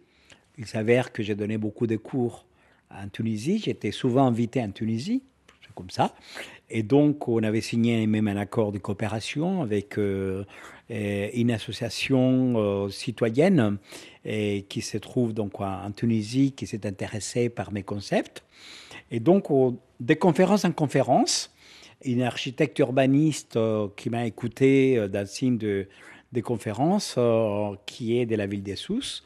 Il 0.62 0.68
s'avère 0.68 1.12
que 1.12 1.24
j'ai 1.24 1.34
donné 1.34 1.58
beaucoup 1.58 1.88
de 1.88 1.98
cours 1.98 2.46
en 2.92 3.10
Tunisie. 3.10 3.58
J'étais 3.58 3.90
souvent 3.90 4.28
invité 4.28 4.62
en 4.62 4.70
Tunisie, 4.70 5.24
c'est 5.66 5.74
comme 5.74 5.90
ça. 5.90 6.14
Et 6.70 6.84
donc, 6.84 7.28
on 7.28 7.42
avait 7.42 7.62
signé 7.62 8.06
même 8.06 8.28
un 8.28 8.38
accord 8.38 8.72
de 8.72 8.78
coopération 8.78 9.64
avec 9.64 9.98
euh, 9.98 10.44
une 10.88 11.50
association 11.50 12.54
euh, 12.58 12.90
citoyenne 12.90 13.80
qui 14.24 14.82
se 14.82 15.00
trouve 15.00 15.34
donc 15.34 15.60
en 15.60 15.92
Tunisie, 15.92 16.52
qui 16.52 16.68
s'est 16.68 16.86
intéressée 16.86 17.50
par 17.50 17.72
mes 17.72 17.82
concepts. 17.82 18.44
Et 19.10 19.20
donc, 19.20 19.50
au, 19.50 19.80
de 20.00 20.14
conférence 20.14 20.64
en 20.64 20.74
conférence, 20.74 21.52
une 22.06 22.22
architecte 22.22 22.78
urbaniste 22.78 23.56
euh, 23.56 23.88
qui 23.98 24.12
m'a 24.12 24.28
écouté 24.28 24.96
euh, 24.96 25.08
d'un 25.08 25.26
signe 25.26 25.58
de, 25.58 25.88
des 26.34 26.44
conférences 26.44 27.18
qui 27.88 28.20
est 28.20 28.28
de 28.28 28.36
la 28.36 28.46
ville 28.46 28.64
des 28.64 28.76
Sous, 28.76 29.24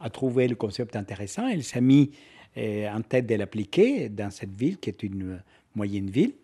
a 0.00 0.10
trouvé 0.10 0.48
le 0.48 0.54
concept 0.54 0.96
intéressant. 0.96 1.48
Il 1.48 1.64
s'est 1.64 1.80
mis 1.80 2.10
euh, 2.56 2.88
en 2.90 3.02
tête 3.02 3.26
de 3.26 3.34
l'appliquer 3.34 4.08
dans 4.08 4.30
cette 4.30 4.54
ville 4.54 4.78
qui 4.78 4.90
est 4.90 5.02
une 5.02 5.40
moyenne 5.74 6.10
ville. 6.10 6.34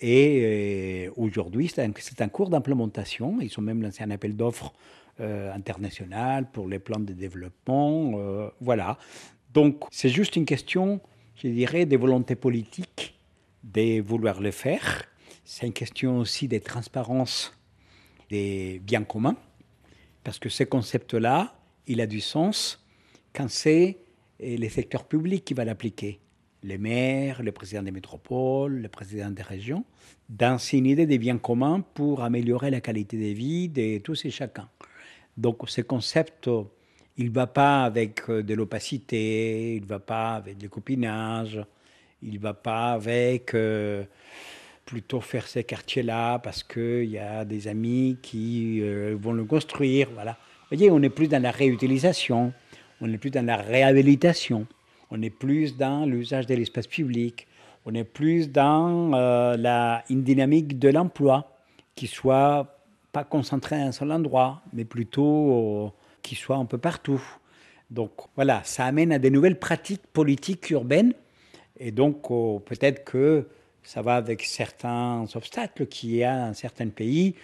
Et 0.00 1.06
euh, 1.08 1.12
aujourd'hui, 1.16 1.72
c'est 1.72 2.20
un, 2.20 2.28
cours 2.28 2.50
d'implémentation. 2.50 3.40
Ils 3.40 3.52
ont 3.58 3.62
même 3.62 3.82
lancé 3.82 4.02
un 4.02 4.10
appel 4.10 4.36
d'offres 4.36 4.72
euh, 5.20 5.52
international 5.54 6.50
pour 6.50 6.68
les 6.68 6.78
plans 6.78 7.00
de 7.00 7.12
développement. 7.12 8.12
euh, 8.16 8.50
voilà. 8.60 8.98
Donc, 9.52 9.84
c'est 9.90 10.08
juste 10.08 10.36
une 10.36 10.44
question, 10.44 11.00
je 11.36 11.48
dirais, 11.48 11.86
de 11.86 11.96
volonté 11.96 12.34
politique 12.34 13.14
de 13.62 14.02
vouloir 14.02 14.40
le 14.40 14.50
faire. 14.50 15.04
C'est 15.44 15.66
une 15.66 15.72
question 15.72 16.18
aussi 16.18 16.48
de 16.48 16.58
transparence 16.58 17.56
des 18.28 18.80
biens 18.84 19.04
communs, 19.04 19.36
parce 20.22 20.38
que 20.38 20.48
ce 20.48 20.64
concept-là, 20.64 21.54
il 21.86 22.00
a 22.00 22.06
du 22.06 22.20
sens 22.20 22.83
quand 23.34 23.50
c'est 23.50 23.98
eh, 24.40 24.56
les 24.56 24.68
secteurs 24.68 25.04
publics 25.04 25.44
qui 25.44 25.54
va 25.54 25.64
l'appliquer. 25.64 26.20
Les 26.62 26.78
maires, 26.78 27.42
les 27.42 27.52
présidents 27.52 27.82
des 27.82 27.90
métropoles, 27.90 28.78
les 28.78 28.88
présidents 28.88 29.30
des 29.30 29.42
régions, 29.42 29.84
dans 30.30 30.56
une 30.56 30.86
idée 30.86 31.04
des 31.06 31.18
biens 31.18 31.36
communs 31.36 31.82
pour 31.92 32.22
améliorer 32.22 32.70
la 32.70 32.80
qualité 32.80 33.18
de 33.18 33.36
vie 33.36 33.68
de 33.68 33.98
tous 33.98 34.24
et 34.24 34.30
chacun. 34.30 34.68
Donc 35.36 35.58
ce 35.66 35.82
concept, 35.82 36.48
euh, 36.48 36.62
il 37.16 37.26
ne 37.26 37.34
va 37.34 37.46
pas 37.46 37.84
avec 37.84 38.22
euh, 38.28 38.42
de 38.42 38.54
l'opacité, 38.54 39.76
il 39.76 39.82
ne 39.82 39.86
va 39.86 39.98
pas 39.98 40.36
avec 40.36 40.56
du 40.56 40.68
copinage, 40.68 41.60
il 42.22 42.34
ne 42.34 42.38
va 42.38 42.54
pas 42.54 42.92
avec 42.92 43.54
euh, 43.54 44.04
plutôt 44.84 45.20
faire 45.20 45.46
ces 45.46 45.64
quartiers-là 45.64 46.38
parce 46.38 46.62
qu'il 46.62 47.04
y 47.04 47.18
a 47.18 47.44
des 47.44 47.68
amis 47.68 48.16
qui 48.22 48.80
euh, 48.82 49.16
vont 49.20 49.32
le 49.32 49.44
construire. 49.44 50.08
Voilà. 50.14 50.32
Vous 50.32 50.76
voyez, 50.76 50.90
on 50.90 50.98
n'est 50.98 51.10
plus 51.10 51.28
dans 51.28 51.42
la 51.42 51.50
réutilisation, 51.50 52.52
on 53.04 53.08
n'est 53.08 53.18
plus 53.18 53.30
dans 53.30 53.44
la 53.44 53.58
réhabilitation, 53.58 54.66
on 55.10 55.20
est 55.20 55.28
plus 55.28 55.76
dans 55.76 56.06
l'usage 56.06 56.46
de 56.46 56.54
l'espace 56.54 56.86
public, 56.86 57.46
on 57.84 57.92
est 57.92 58.02
plus 58.02 58.50
dans 58.50 59.12
euh, 59.12 59.58
la, 59.58 60.02
une 60.08 60.22
dynamique 60.22 60.78
de 60.78 60.88
l'emploi 60.88 61.52
qui 61.94 62.06
soit 62.06 62.78
pas 63.12 63.22
concentré 63.22 63.76
à 63.76 63.84
un 63.84 63.92
seul 63.92 64.10
endroit, 64.10 64.62
mais 64.72 64.86
plutôt 64.86 65.84
euh, 65.84 65.90
qui 66.22 66.34
soit 66.34 66.56
un 66.56 66.64
peu 66.64 66.78
partout. 66.78 67.22
Donc 67.90 68.12
voilà, 68.36 68.62
ça 68.64 68.86
amène 68.86 69.12
à 69.12 69.18
des 69.18 69.28
nouvelles 69.28 69.58
pratiques 69.58 70.06
politiques 70.06 70.70
urbaines, 70.70 71.12
et 71.78 71.90
donc 71.90 72.30
euh, 72.30 72.58
peut-être 72.58 73.04
que 73.04 73.46
ça 73.82 74.00
va 74.00 74.14
avec 74.14 74.42
certains 74.44 75.26
obstacles 75.34 75.86
qu'il 75.88 76.14
y 76.14 76.24
a 76.24 76.46
dans 76.46 76.54
certains 76.54 76.88
pays 76.88 77.34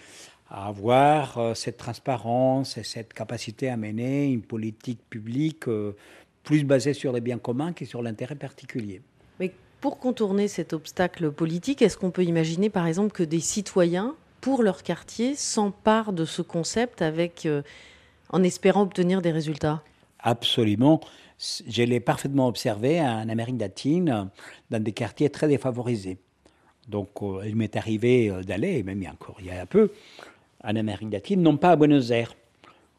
à 0.51 0.67
avoir 0.67 1.37
euh, 1.37 1.53
cette 1.53 1.77
transparence 1.77 2.77
et 2.77 2.83
cette 2.83 3.13
capacité 3.13 3.69
à 3.69 3.77
mener 3.77 4.27
une 4.27 4.41
politique 4.41 4.99
publique 5.09 5.67
euh, 5.69 5.95
plus 6.43 6.65
basée 6.65 6.93
sur 6.93 7.13
les 7.13 7.21
biens 7.21 7.37
communs 7.37 7.71
que 7.71 7.85
sur 7.85 8.01
l'intérêt 8.01 8.35
particulier. 8.35 9.01
Mais 9.39 9.53
pour 9.79 9.97
contourner 9.97 10.49
cet 10.49 10.73
obstacle 10.73 11.31
politique, 11.31 11.81
est-ce 11.81 11.97
qu'on 11.97 12.11
peut 12.11 12.25
imaginer 12.25 12.69
par 12.69 12.85
exemple 12.85 13.13
que 13.13 13.23
des 13.23 13.39
citoyens, 13.39 14.15
pour 14.41 14.61
leur 14.61 14.83
quartier, 14.83 15.35
s'emparent 15.35 16.13
de 16.13 16.25
ce 16.25 16.41
concept 16.41 17.01
avec, 17.01 17.45
euh, 17.45 17.61
en 18.29 18.43
espérant 18.43 18.81
obtenir 18.81 19.21
des 19.21 19.31
résultats? 19.31 19.81
Absolument. 20.19 20.99
Je 21.39 21.83
l'ai 21.83 21.99
parfaitement 21.99 22.47
observé 22.47 22.99
en 22.99 23.29
Amérique 23.29 23.59
latine, 23.59 24.29
dans 24.69 24.83
des 24.83 24.91
quartiers 24.91 25.29
très 25.29 25.47
défavorisés. 25.47 26.17
Donc, 26.87 27.09
euh, 27.21 27.43
il 27.47 27.55
m'est 27.55 27.75
arrivé 27.77 28.31
d'aller, 28.45 28.83
même 28.83 29.01
il 29.01 29.05
y 29.05 29.07
a 29.07 29.11
encore 29.11 29.37
il 29.39 29.45
y 29.45 29.51
a 29.51 29.61
un 29.61 29.65
peu, 29.65 29.91
en 30.63 30.75
Amérique 30.75 31.11
latine, 31.11 31.41
non 31.41 31.57
pas 31.57 31.71
à 31.71 31.75
Buenos 31.75 32.11
Aires, 32.11 32.35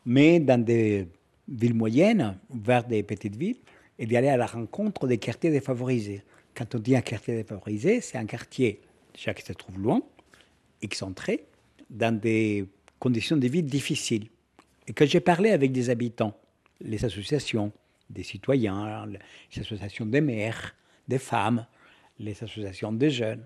mais 0.04 0.40
dans 0.40 0.62
des 0.62 1.08
villes 1.48 1.74
moyennes, 1.74 2.38
vers 2.50 2.84
des 2.84 3.02
petites 3.02 3.36
villes, 3.36 3.58
et 3.98 4.06
d'y 4.06 4.16
aller 4.16 4.28
à 4.28 4.36
la 4.36 4.46
rencontre 4.46 5.06
des 5.06 5.18
quartiers 5.18 5.50
défavorisés. 5.50 6.22
Quand 6.54 6.74
on 6.74 6.78
dit 6.78 6.96
un 6.96 7.02
quartier 7.02 7.34
défavorisé, 7.36 8.00
c'est 8.00 8.18
un 8.18 8.26
quartier 8.26 8.80
déjà 9.14 9.34
qui 9.34 9.44
se 9.44 9.52
trouve 9.52 9.78
loin, 9.78 10.02
excentré, 10.80 11.44
dans 11.90 12.16
des 12.18 12.66
conditions 12.98 13.36
de 13.36 13.46
vie 13.46 13.62
difficiles. 13.62 14.28
Et 14.88 14.92
que 14.92 15.06
j'ai 15.06 15.20
parlé 15.20 15.50
avec 15.50 15.72
des 15.72 15.90
habitants, 15.90 16.36
les 16.80 17.04
associations, 17.04 17.72
des 18.10 18.22
citoyens, 18.22 19.06
les 19.06 19.60
associations 19.60 20.06
des 20.06 20.20
mères, 20.20 20.74
des 21.06 21.18
femmes, 21.18 21.66
les 22.18 22.42
associations 22.42 22.92
des 22.92 23.10
jeunes. 23.10 23.44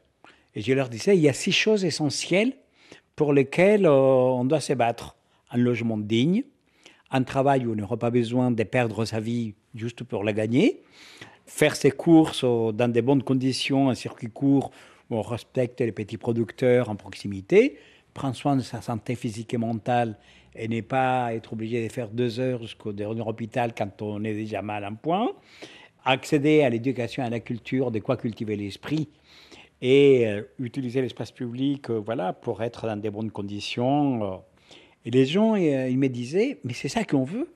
Et 0.55 0.63
je 0.63 0.73
leur 0.73 0.89
disais, 0.89 1.17
il 1.17 1.23
y 1.23 1.29
a 1.29 1.33
six 1.33 1.53
choses 1.53 1.85
essentielles 1.85 2.55
pour 3.17 3.33
lesquelles 3.33 3.87
euh, 3.87 3.91
on 3.91 4.45
doit 4.45 4.61
se 4.61 4.75
battre. 4.75 5.17
Un 5.51 5.59
logement 5.59 5.97
digne, 5.97 6.45
un 7.11 7.23
travail 7.23 7.67
où 7.67 7.73
on 7.73 7.77
n'aura 7.77 7.97
pas 7.97 8.11
besoin 8.11 8.51
de 8.51 8.63
perdre 8.63 9.05
sa 9.05 9.21
vie 9.21 9.55
juste 9.75 10.05
pour 10.05 10.23
la 10.25 10.33
gagner, 10.33 10.83
faire 11.47 11.77
ses 11.77 11.91
courses 11.91 12.45
euh, 12.45 12.73
dans 12.73 12.93
de 12.93 13.01
bonnes 13.01 13.23
conditions, 13.23 13.89
un 13.89 13.95
circuit 13.95 14.31
court 14.31 14.71
où 15.09 15.17
on 15.17 15.23
respecte 15.23 15.81
les 15.81 15.93
petits 15.93 16.19
producteurs 16.19 16.91
en 16.91 16.97
proximité, 16.97 17.79
prendre 18.13 18.37
soin 18.37 18.57
de 18.57 18.63
sa 18.63 18.83
santé 18.83 19.15
physique 19.15 19.55
et 19.55 19.59
mentale 19.59 20.19
et 20.55 20.69
ne 20.69 20.81
pas 20.81 21.35
être 21.35 21.53
obligé 21.53 21.87
de 21.87 21.93
faire 21.93 22.09
deux 22.09 22.41
heures 22.41 22.63
jusqu'au 22.63 22.93
dernier 22.93 23.21
hôpital 23.21 23.73
quand 23.77 24.03
on 24.03 24.25
est 24.25 24.35
déjà 24.35 24.63
mal 24.63 24.85
en 24.85 24.95
point, 24.95 25.33
accéder 26.05 26.63
à 26.63 26.71
l'éducation 26.71 27.23
à 27.25 27.31
la 27.31 27.41
culture, 27.41 27.91
de 27.91 28.01
quoi 28.01 28.17
cultiver 28.17 28.57
l'esprit 28.57 29.09
et 29.83 30.27
euh, 30.27 30.43
utiliser 30.59 31.03
l'espace 31.03 31.33
public 31.33 31.91
euh, 31.91 32.01
voilà, 32.05 32.33
pour 32.33 32.63
être 32.63 32.87
dans 32.87 32.97
de 32.97 33.11
bonnes 33.11 33.31
conditions. 33.31 34.25
euh. 34.25 34.37
Et 35.05 35.11
les 35.11 35.27
gens, 35.27 35.55
ils 35.55 35.97
me 35.99 36.09
disaient, 36.09 36.59
mais 36.65 36.73
c'est 36.73 36.89
ça 36.89 37.05
qu'on 37.05 37.23
veut. 37.23 37.49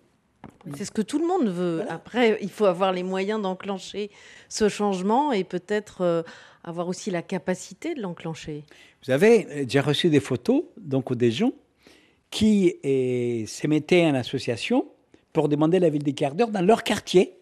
C'est 0.77 0.85
ce 0.85 0.93
que 0.93 1.03
tout 1.03 1.19
le 1.19 1.27
monde 1.27 1.49
veut. 1.49 1.83
Après, 1.89 2.39
il 2.43 2.49
faut 2.49 2.67
avoir 2.67 2.93
les 2.93 3.03
moyens 3.03 3.43
d'enclencher 3.43 4.09
ce 4.49 4.69
changement 4.69 5.33
et 5.33 5.43
peut-être 5.43 6.25
avoir 6.63 6.87
aussi 6.87 7.11
la 7.11 7.23
capacité 7.23 7.97
de 7.97 8.03
l'enclencher. 8.03 8.63
Vous 9.01 9.07
savez, 9.07 9.67
j'ai 9.69 9.81
reçu 9.81 10.11
des 10.11 10.21
photos 10.21 10.63
donc 10.77 11.13
des 11.13 11.33
gens 11.33 11.53
qui 12.31 12.77
se 12.85 13.67
mettaient 13.67 14.07
en 14.07 14.15
association 14.15 14.87
pour 15.33 15.49
demander 15.49 15.81
la 15.81 15.91
ville 15.91 16.05
des 16.05 16.15
quarts 16.15 16.37
d'heure 16.37 16.51
dans 16.51 16.63
leur 16.63 16.85
quartier 16.85 17.35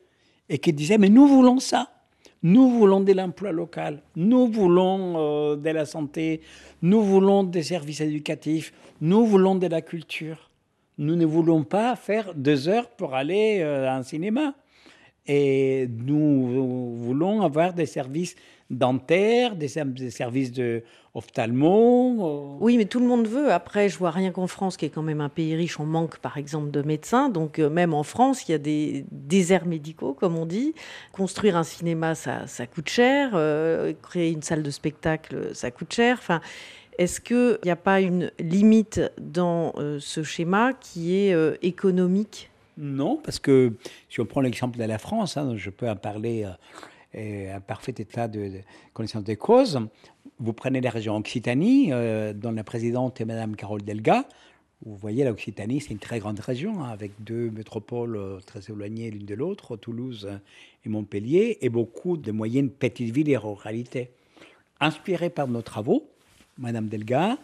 et 0.49 0.57
qui 0.57 0.73
disaient 0.73 0.97
mais 0.97 1.11
nous 1.11 1.29
voulons 1.29 1.59
ça. 1.59 1.98
Nous 2.43 2.71
voulons 2.71 3.01
de 3.01 3.13
l'emploi 3.13 3.51
local, 3.51 4.03
nous 4.15 4.47
voulons 4.47 5.15
euh, 5.17 5.57
de 5.57 5.71
la 5.71 5.85
santé, 5.85 6.41
nous 6.83 7.03
voulons 7.03 7.43
des 7.43 7.65
services 7.65 8.01
éducatifs, 8.01 8.73
nous 9.01 9.27
voulons 9.27 9.57
de 9.57 9.67
la 9.67 9.83
culture. 9.83 10.49
Nous 10.99 11.17
ne 11.17 11.27
voulons 11.27 11.65
pas 11.65 11.95
faire 11.97 12.35
deux 12.35 12.69
heures 12.69 12.91
pour 12.91 13.15
aller 13.15 13.59
euh, 13.61 13.89
à 13.89 13.97
un 13.97 14.03
cinéma. 14.03 14.55
Et 15.27 15.89
nous 15.89 16.97
voulons 16.97 17.43
avoir 17.43 17.75
des 17.75 17.87
services 17.87 18.35
dentaires, 18.71 19.57
des, 19.57 19.69
ser- 19.69 19.85
des 19.87 20.11
services 20.11 20.53
de 20.53 20.83
ophtalmo. 21.15 22.57
euh, 22.57 22.57
Oui, 22.61 22.77
mais 22.77 22.85
tout 22.85 23.01
le 23.01 23.07
monde 23.07 23.27
veut. 23.27 23.51
Après, 23.53 23.89
je 23.89 23.99
vois 23.99 24.11
rien 24.11 24.31
qu'en 24.31 24.47
France, 24.47 24.77
qui 24.77 24.85
est 24.85 24.91
quand 24.91 25.03
même 25.03 25.21
un 25.21 25.29
pays 25.29 25.55
riche, 25.55 25.81
on 25.81 25.87
manque 25.87 26.19
par 26.19 26.37
exemple 26.37 26.71
de 26.71 26.83
médecins. 26.83 27.29
Donc 27.29 27.59
euh, 27.59 27.71
même 27.71 27.95
en 27.95 28.03
France, 28.03 28.49
il 28.49 28.53
y 28.53 28.55
a 28.55 28.59
des 28.59 29.05
déserts 29.11 29.67
médicaux, 29.67 30.13
comme 30.15 30.37
on 30.37 30.47
dit. 30.47 30.75
Construire 31.13 31.57
un 31.57 31.65
cinéma, 31.65 32.15
ça, 32.15 32.47
ça 32.47 32.67
coûte 32.67 32.89
cher. 32.89 33.31
Euh, 33.35 33.93
créer 34.03 34.31
une 34.33 34.43
salle 34.43 34.63
de 34.63 34.71
spectacle, 34.71 35.55
ça 35.55 35.71
coûte 35.71 35.93
cher. 35.93 36.17
Enfin, 36.21 36.41
est-ce 36.99 37.21
qu'il 37.21 37.59
n'y 37.65 37.71
a 37.71 37.77
pas 37.77 38.01
une 38.01 38.31
limite 38.39 39.01
dans 39.21 39.73
euh, 39.79 39.99
ce 40.01 40.23
schéma 40.23 40.73
qui 40.73 41.17
est 41.17 41.33
euh, 41.33 41.57
économique? 41.63 42.51
Non, 42.77 43.17
parce 43.17 43.39
que 43.39 43.73
si 44.09 44.21
on 44.21 44.27
prend 44.27 44.41
l'exemple 44.41 44.79
de 44.79 44.85
la 44.85 44.99
France, 44.99 45.37
hein, 45.37 45.55
je 45.57 45.71
peux 45.71 45.89
en 45.89 45.97
parler 45.97 46.45
euh, 46.45 46.51
et 47.15 47.51
un 47.51 47.61
parfait 47.61 47.95
état 47.99 48.29
de, 48.29 48.61
connaissance 48.93 49.25
des 49.25 49.37
causes. 49.37 49.81
Vous 50.39 50.53
prenez 50.53 50.81
la 50.81 50.91
région 50.91 51.17
Occitanie, 51.17 51.89
euh, 51.93 52.33
dont 52.33 52.53
la 52.53 52.65
présidente 52.65 53.21
est 53.21 53.25
Madame 53.25 53.57
Carole 53.57 53.83
Delga. 53.83 54.27
Vous 54.85 54.95
voyez, 54.97 55.25
l'Occitanie, 55.25 55.81
c'est 55.81 55.91
une 55.91 55.99
très 55.99 56.21
grande 56.21 56.39
région, 56.39 56.85
hein, 56.85 56.91
avec 56.91 57.11
deux 57.19 57.51
métropoles 57.51 58.17
euh, 58.17 58.39
très 58.47 58.61
éloignées 58.69 59.11
l'une 59.11 59.27
de 59.27 59.35
l'autre, 59.35 59.77
Toulouse 59.77 60.29
et 60.85 60.89
Montpellier, 60.89 61.59
et 61.63 61.69
beaucoup 61.69 62.17
de 62.17 62.31
moyennes 62.31 62.71
petites 62.71 63.13
villes 63.13 63.29
et 63.31 63.37
ruralités. 63.37 64.11
Inspirée 64.81 65.31
par 65.31 65.49
nos 65.49 65.63
travaux, 65.63 66.09
Madame 66.59 66.89
Delga, 66.89 67.39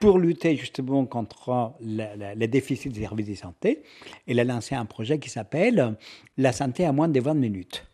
pour 0.00 0.18
lutter 0.18 0.56
justement 0.56 1.04
contre 1.04 1.74
la- 1.80 2.16
la- 2.16 2.34
le 2.34 2.48
déficit 2.48 2.90
des 2.92 3.00
services 3.02 3.28
de 3.28 3.34
santé, 3.34 3.82
elle 4.26 4.40
a 4.40 4.44
lancé 4.44 4.74
un 4.74 4.86
projet 4.86 5.18
qui 5.20 5.28
s'appelle 5.28 5.96
La 6.38 6.52
santé 6.52 6.84
à 6.86 6.90
moins 6.92 7.08
de 7.08 7.20
20 7.20 7.34
minutes. 7.34 7.86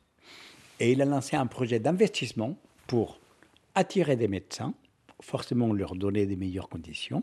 Et 0.81 0.93
il 0.93 1.03
a 1.03 1.05
lancé 1.05 1.37
un 1.37 1.47
projet 1.47 1.79
d'investissement 1.79 2.57
pour 2.87 3.19
attirer 3.75 4.17
des 4.17 4.29
médecins, 4.29 4.75
forcément 5.21 5.73
leur 5.73 5.95
donner 5.95 6.27
des 6.27 6.37
meilleures 6.37 6.69
conditions, 6.69 7.23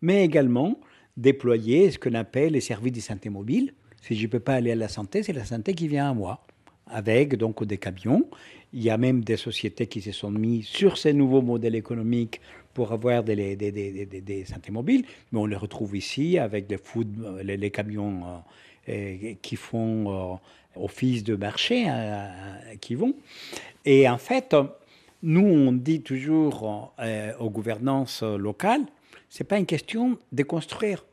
mais 0.00 0.24
également 0.24 0.78
déployer 1.16 1.90
ce 1.90 1.98
qu'on 1.98 2.14
appelle 2.14 2.52
les 2.52 2.60
services 2.60 2.92
de 2.92 3.00
santé 3.00 3.30
mobile. 3.30 3.74
Si 4.02 4.14
je 4.14 4.22
ne 4.22 4.30
peux 4.30 4.40
pas 4.40 4.54
aller 4.54 4.72
à 4.72 4.76
la 4.76 4.88
santé, 4.88 5.22
c'est 5.22 5.32
la 5.32 5.44
santé 5.44 5.74
qui 5.74 5.88
vient 5.88 6.10
à 6.10 6.14
moi. 6.14 6.44
avec 6.86 7.36
donc 7.36 7.64
des 7.64 7.78
camions. 7.78 8.28
Il 8.72 8.82
y 8.82 8.90
a 8.90 8.98
même 8.98 9.24
des 9.24 9.36
sociétés 9.36 9.86
qui 9.86 10.00
se 10.02 10.12
sont 10.12 10.30
mises 10.30 10.66
sur 10.66 10.98
ces 10.98 11.12
nouveaux 11.14 11.42
modèles 11.42 11.76
économiques 11.76 12.40
pour 12.74 12.92
avoir 12.92 13.22
des, 13.22 13.56
des, 13.56 13.70
des, 13.72 14.06
des, 14.20 14.44
santé 14.44 14.72
mobiles, 14.72 15.04
mais 15.30 15.38
on 15.38 15.46
les 15.46 15.56
retrouve 15.56 15.96
ici 15.96 16.38
avec 16.38 16.66
des 16.66 16.76
food, 16.76 17.08
les, 17.42 17.56
les 17.56 17.70
camions 17.70 18.22
euh, 18.26 18.38
euh, 18.90 19.34
qui 19.40 19.56
font 19.56 20.34
euh, 20.34 20.36
office 20.76 21.24
de 21.24 21.36
marché, 21.36 21.86
euh, 21.88 22.28
qui 22.80 22.94
vont. 22.94 23.14
Et 23.84 24.08
en 24.08 24.18
fait, 24.18 24.56
nous, 25.22 25.46
on 25.46 25.72
dit 25.72 26.02
toujours 26.02 26.92
euh, 26.98 27.32
aux 27.38 27.50
gouvernances 27.50 28.22
locales, 28.22 28.84
c'est 29.28 29.44
pas 29.44 29.58
une 29.58 29.66
question 29.66 30.18
de 30.32 30.42
construire, 30.42 31.04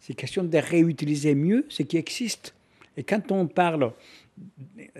c'est 0.00 0.12
une 0.12 0.16
question 0.16 0.44
de 0.44 0.58
réutiliser 0.58 1.34
mieux 1.34 1.66
ce 1.68 1.82
qui 1.82 1.96
existe. 1.96 2.54
Et 2.96 3.02
quand 3.02 3.32
on 3.32 3.46
parle 3.46 3.92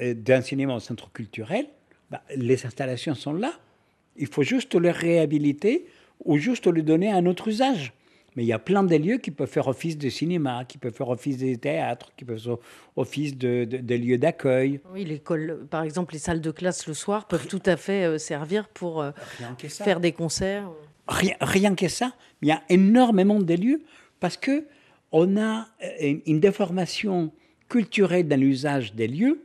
euh, 0.01 0.15
d'enseignement 0.15 0.77
au 0.77 0.81
centre 0.81 1.11
culturel, 1.13 1.67
bah, 2.11 2.23
les 2.37 2.67
installations 2.67 3.15
sont 3.15 3.33
là. 3.33 3.53
Il 4.17 4.27
faut 4.27 4.43
juste 4.43 4.75
les 4.75 4.91
réhabiliter 4.91 5.87
ou 6.25 6.39
juste 6.39 6.67
lui 6.67 6.83
donner 6.83 7.11
un 7.11 7.27
autre 7.27 7.49
usage. 7.49 7.93
Mais 8.37 8.43
il 8.43 8.47
y 8.47 8.53
a 8.53 8.59
plein 8.59 8.83
de 8.83 8.97
lieux 8.97 9.19
qui 9.19 9.31
peuvent 9.31 9.49
faire 9.49 9.69
office 9.69 9.97
de 9.97 10.09
cinéma, 10.09 10.65
qui 10.65 10.77
peuvent 10.79 10.93
faire 10.95 11.09
office 11.09 11.39
de 11.39 11.55
théâtre, 11.55 12.13
qui 12.17 12.25
peuvent 12.25 12.39
faire 12.43 12.57
office 12.97 13.37
de, 13.39 13.65
de- 13.65 13.77
de 13.79 13.95
lieux 13.95 14.19
d'accueil. 14.19 14.81
Oui, 14.93 15.05
l'école, 15.05 15.67
par 15.71 15.83
exemple, 15.85 16.15
les 16.15 16.19
salles 16.19 16.41
de 16.41 16.51
classe 16.51 16.87
le 16.89 16.95
soir 16.95 17.27
peuvent 17.29 17.47
tout 17.47 17.63
à 17.67 17.77
fait 17.77 18.05
euh, 18.05 18.19
servir 18.19 18.69
pour 18.69 19.03
euh, 19.03 19.13
faire 19.69 20.01
des 20.01 20.13
concerts. 20.13 20.69
Rien, 21.07 21.35
rien 21.41 21.75
que 21.75 21.87
ça, 21.89 22.13
il 22.43 22.49
y 22.49 22.53
a 22.53 22.63
énormément 22.69 23.39
de 23.41 23.55
lieux 23.55 23.83
parce 24.21 24.37
que 24.37 24.65
on 25.13 25.37
a 25.37 25.69
euh, 26.03 26.17
une 26.27 26.41
déformation 26.41 27.31
culturelle 27.69 28.27
dans 28.27 28.41
l'usage 28.41 28.95
des 28.95 29.07
lieux 29.07 29.43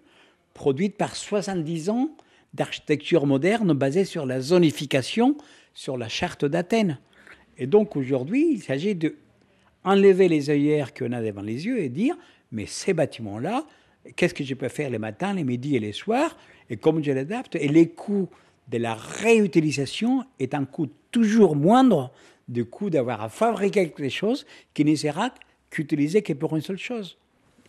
produite 0.54 0.98
par 0.98 1.16
70 1.16 1.90
ans 1.90 2.10
d'architecture 2.54 3.26
moderne 3.28 3.74
basée 3.74 4.04
sur 4.06 4.26
la 4.26 4.42
zonification, 4.42 5.38
sur 5.74 5.98
la 5.98 6.10
charte 6.10 6.44
d'Athènes. 6.46 6.98
Et 7.60 7.68
donc 7.68 7.96
aujourd'hui, 7.96 8.54
il 8.54 8.62
s'agit 8.64 8.96
de 8.96 9.16
enlever 9.84 10.28
les 10.28 10.50
œillères 10.50 10.94
qu'on 10.94 11.12
a 11.12 11.22
devant 11.22 11.42
les 11.42 11.66
yeux 11.66 11.80
et 11.80 11.90
dire, 11.90 12.18
mais 12.52 12.66
ces 12.66 12.94
bâtiments-là, 12.94 13.66
qu'est-ce 14.16 14.34
que 14.34 14.44
je 14.44 14.56
peux 14.56 14.70
faire 14.70 14.90
les 14.90 14.98
matins, 14.98 15.34
les 15.34 15.44
midis 15.44 15.76
et 15.76 15.80
les 15.80 15.92
soirs, 15.92 16.36
et 16.70 16.78
comment 16.78 17.04
je 17.04 17.12
l'adapte 17.12 17.56
Et 17.56 17.68
les 17.68 17.90
coûts 17.90 18.30
de 18.70 18.78
la 18.78 18.96
réutilisation 18.96 20.24
est 20.40 20.54
un 20.54 20.66
coût 20.66 20.88
toujours 21.12 21.56
moindre 21.56 22.12
du 22.48 22.66
coût 22.66 22.90
d'avoir 22.90 23.22
à 23.22 23.30
fabriquer 23.30 23.90
quelque 23.90 24.10
chose 24.10 24.46
qui 24.74 24.86
ne 24.86 24.96
sera 24.96 25.34
qu'utilisé 25.70 26.22
que 26.22 26.34
pour 26.34 26.56
une 26.56 26.62
seule 26.62 26.78
chose. 26.78 27.18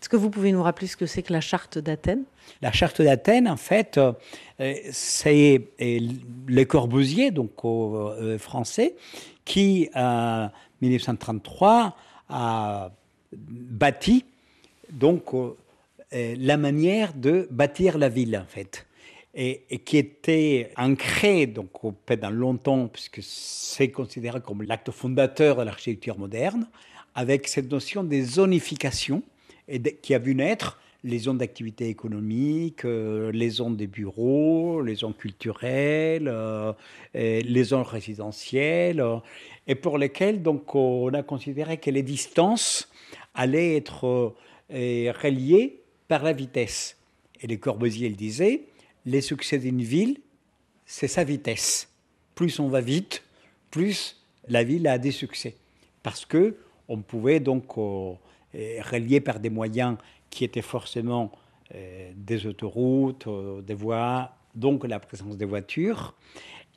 Est-ce 0.00 0.08
que 0.08 0.16
vous 0.16 0.30
pouvez 0.30 0.50
nous 0.50 0.62
rappeler 0.62 0.86
ce 0.86 0.96
que 0.96 1.04
c'est 1.04 1.22
que 1.22 1.32
la 1.32 1.42
charte 1.42 1.76
d'Athènes? 1.76 2.24
La 2.62 2.72
charte 2.72 3.02
d'Athènes, 3.02 3.46
en 3.46 3.58
fait, 3.58 3.98
euh, 3.98 4.12
euh, 4.60 4.74
c'est 4.92 5.68
euh, 5.80 5.98
Le 6.46 6.64
Corbusier, 6.64 7.30
donc 7.30 7.50
euh, 7.64 8.38
français, 8.38 8.96
qui, 9.44 9.90
en 9.94 10.48
1933, 10.80 11.96
a 12.30 12.90
bâti 13.32 14.24
donc 14.90 15.34
euh, 15.34 15.54
euh, 16.14 16.34
la 16.38 16.56
manière 16.56 17.12
de 17.12 17.46
bâtir 17.50 17.98
la 17.98 18.08
ville, 18.08 18.36
en 18.36 18.46
fait. 18.46 18.86
Et, 19.32 19.62
qui 19.84 19.96
était 19.96 20.72
ancré 20.76 21.46
donc 21.46 21.70
pendant 22.04 22.30
longtemps, 22.30 22.88
puisque 22.88 23.20
c'est 23.22 23.90
considéré 23.90 24.40
comme 24.40 24.62
l'acte 24.62 24.90
fondateur 24.90 25.58
de 25.58 25.62
l'architecture 25.62 26.18
moderne, 26.18 26.66
avec 27.14 27.46
cette 27.46 27.70
notion 27.70 28.02
de 28.02 28.20
zonification 28.22 29.22
qui 30.02 30.14
a 30.14 30.18
vu 30.18 30.34
naître 30.34 30.78
les 31.04 31.18
zones 31.18 31.38
d'activité 31.38 31.88
économique, 31.88 32.84
euh, 32.84 33.32
les 33.32 33.48
zones 33.48 33.76
des 33.76 33.86
bureaux, 33.86 34.82
les 34.82 34.96
zones 34.96 35.14
culturelles, 35.14 36.28
euh, 36.28 36.72
les 37.14 37.64
zones 37.64 37.82
résidentielles, 37.82 39.00
euh, 39.00 39.16
et 39.66 39.74
pour 39.74 39.98
lesquelles 39.98 40.42
donc 40.42 40.74
on 40.74 41.12
a 41.14 41.22
considéré 41.22 41.78
que 41.78 41.90
les 41.90 42.02
distances 42.02 42.90
allaient 43.34 43.76
être 43.76 44.34
reliées 44.70 45.80
par 46.08 46.22
la 46.22 46.32
vitesse. 46.32 46.96
Et 47.40 47.46
les 47.46 47.58
Corbusier 47.58 48.08
le 48.08 48.14
disaient, 48.14 48.62
les 49.06 49.20
succès 49.20 49.58
d'une 49.58 49.82
ville, 49.82 50.18
c'est 50.84 51.08
sa 51.08 51.24
vitesse. 51.24 51.88
Plus 52.34 52.60
on 52.60 52.68
va 52.68 52.80
vite, 52.80 53.22
plus 53.70 54.20
la 54.48 54.64
ville 54.64 54.86
a 54.86 54.98
des 54.98 55.12
succès. 55.12 55.54
Parce 56.02 56.24
que 56.24 56.56
on 56.88 56.98
pouvait 56.98 57.40
donc 57.40 57.78
euh, 58.54 58.80
relier 58.82 59.20
par 59.20 59.38
des 59.38 59.50
moyens 59.50 59.96
qui 60.28 60.44
étaient 60.44 60.62
forcément 60.62 61.30
euh, 61.74 62.10
des 62.16 62.46
autoroutes, 62.46 63.28
euh, 63.28 63.60
des 63.62 63.74
voies, 63.74 64.32
donc 64.56 64.84
la 64.86 64.98
présence 64.98 65.36
des 65.36 65.44
voitures, 65.44 66.14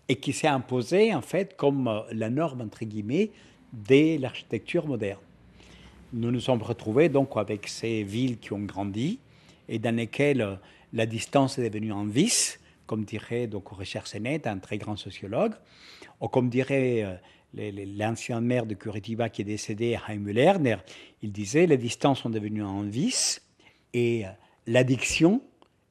et 0.08 0.16
qui 0.18 0.34
s'est 0.34 0.48
imposé 0.48 1.16
en 1.16 1.22
fait 1.22 1.56
comme 1.56 2.04
la 2.12 2.30
norme 2.30 2.62
entre 2.62 2.86
guillemets 2.86 3.32
de 3.72 4.20
l'architecture 4.22 4.86
moderne. 4.86 5.20
Nous 6.14 6.30
nous 6.30 6.42
sommes 6.42 6.62
retrouvés 6.62 7.10
donc 7.10 7.32
avec 7.38 7.68
ces 7.68 8.04
villes 8.04 8.38
qui 8.38 8.54
ont 8.54 8.60
grandi 8.60 9.18
et 9.68 9.80
dans 9.80 9.96
lesquelles 9.96 10.60
la 10.92 11.06
distance 11.08 11.58
est 11.58 11.68
devenue 11.70 11.92
un 11.92 12.06
vice, 12.06 12.60
comme 12.86 13.04
dirait 13.04 13.48
donc 13.48 13.70
Richard 13.72 14.06
Sennett, 14.06 14.46
un 14.46 14.60
très 14.60 14.78
grand 14.78 14.98
sociologue, 14.98 15.54
ou 16.22 16.28
comme 16.28 16.50
dirait 16.50 17.20
l'ancien 17.54 18.42
maire 18.42 18.66
de 18.66 18.74
Curitiba 18.74 19.30
qui 19.30 19.42
est 19.42 19.46
décédé, 19.46 19.98
Jaime 20.08 20.28
Lerner, 20.30 20.78
il 21.22 21.32
disait 21.32 21.68
les 21.68 21.78
distances 21.78 22.22
sont 22.22 22.30
devenues 22.30 22.64
un 22.64 22.84
vice 22.84 23.42
et 23.94 24.26
euh, 24.26 24.30
l'addiction 24.68 25.42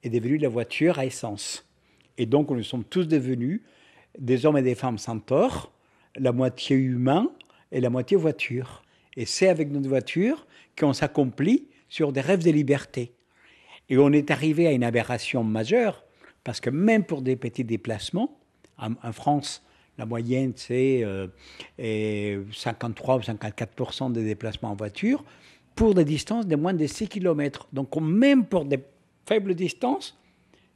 est 0.02 0.10
devenue 0.10 0.38
la 0.38 0.48
voiture 0.48 0.98
à 0.98 1.06
essence. 1.06 1.68
Et 2.18 2.26
donc 2.26 2.50
nous 2.50 2.62
sommes 2.62 2.84
tous 2.84 3.06
devenus 3.06 3.62
des 4.18 4.44
hommes 4.44 4.58
et 4.58 4.62
des 4.62 4.74
femmes 4.74 4.98
sans 4.98 5.18
tort, 5.18 5.72
la 6.16 6.32
moitié 6.32 6.76
humain 6.76 7.30
et 7.70 7.80
la 7.80 7.90
moitié 7.90 8.16
voiture. 8.16 8.82
Et 9.16 9.24
c'est 9.24 9.48
avec 9.48 9.70
notre 9.70 9.88
voiture 9.88 10.46
qu'on 10.78 10.92
s'accomplit 10.92 11.68
sur 11.88 12.12
des 12.12 12.20
rêves 12.20 12.44
de 12.44 12.50
liberté. 12.50 13.12
Et 13.88 13.98
on 13.98 14.12
est 14.12 14.30
arrivé 14.30 14.66
à 14.66 14.72
une 14.72 14.84
aberration 14.84 15.44
majeure, 15.44 16.04
parce 16.44 16.60
que 16.60 16.70
même 16.70 17.04
pour 17.04 17.22
des 17.22 17.36
petits 17.36 17.64
déplacements, 17.64 18.38
en, 18.78 18.92
en 19.02 19.12
France, 19.12 19.62
la 20.02 20.06
moyenne, 20.06 20.52
c'est 20.56 21.04
euh, 21.04 21.28
et 21.78 22.36
53 22.52 23.16
ou 23.18 23.20
54% 23.20 24.10
des 24.10 24.24
déplacements 24.24 24.72
en 24.72 24.74
voiture, 24.74 25.24
pour 25.76 25.94
des 25.94 26.04
distances 26.04 26.46
de 26.46 26.56
moins 26.56 26.74
de 26.74 26.86
6 26.86 27.06
km. 27.08 27.68
Donc 27.72 27.94
même 28.00 28.44
pour 28.44 28.64
des 28.64 28.80
faibles 29.26 29.54
distances, 29.54 30.18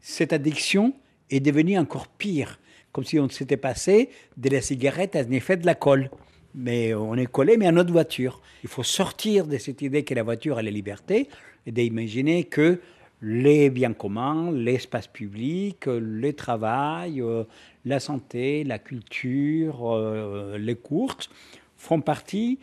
cette 0.00 0.32
addiction 0.32 0.94
est 1.28 1.40
devenue 1.40 1.76
encore 1.76 2.06
pire, 2.06 2.60
comme 2.92 3.02
si 3.02 3.18
on 3.18 3.28
s'était 3.28 3.56
passé 3.56 4.10
de 4.36 4.48
la 4.48 4.60
cigarette 4.60 5.16
à 5.16 5.20
un 5.20 5.30
effet 5.32 5.56
de 5.56 5.66
la 5.66 5.74
colle. 5.74 6.08
Mais 6.54 6.94
on 6.94 7.16
est 7.16 7.26
collé, 7.26 7.56
mais 7.56 7.66
à 7.66 7.72
notre 7.72 7.92
voiture. 7.92 8.40
Il 8.62 8.68
faut 8.68 8.84
sortir 8.84 9.46
de 9.46 9.58
cette 9.58 9.82
idée 9.82 10.04
que 10.04 10.14
la 10.14 10.22
voiture 10.22 10.60
est 10.60 10.62
la 10.62 10.70
liberté 10.70 11.28
et 11.66 11.72
d'imaginer 11.72 12.44
que 12.44 12.80
les 13.26 13.70
biens 13.70 13.92
communs, 13.92 14.52
l'espace 14.52 15.08
public, 15.08 15.86
le 15.86 16.32
travail, 16.32 17.20
euh, 17.20 17.42
la 17.84 17.98
santé, 17.98 18.62
la 18.62 18.78
culture, 18.78 19.92
euh, 19.92 20.56
les 20.58 20.76
courses 20.76 21.28
font 21.76 22.00
partie 22.00 22.60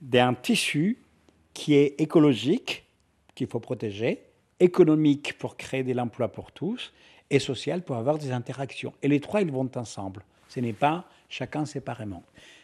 d'un 0.00 0.32
tissu 0.32 0.96
qui 1.52 1.74
est 1.74 2.00
écologique, 2.00 2.84
qu'il 3.34 3.46
faut 3.46 3.60
protéger, 3.60 4.22
économique 4.58 5.36
pour 5.36 5.54
créer 5.58 5.82
de 5.82 5.92
l'emploi 5.92 6.28
pour 6.28 6.50
tous 6.50 6.94
et 7.28 7.38
social 7.38 7.82
pour 7.82 7.96
avoir 7.96 8.16
des 8.16 8.32
interactions. 8.32 8.94
Et 9.02 9.08
les 9.08 9.20
trois, 9.20 9.42
ils 9.42 9.52
vont 9.52 9.68
ensemble. 9.76 10.24
Ce 10.48 10.60
n'est 10.60 10.72
pas 10.72 11.04
chacun 11.28 11.66
séparément. 11.66 12.22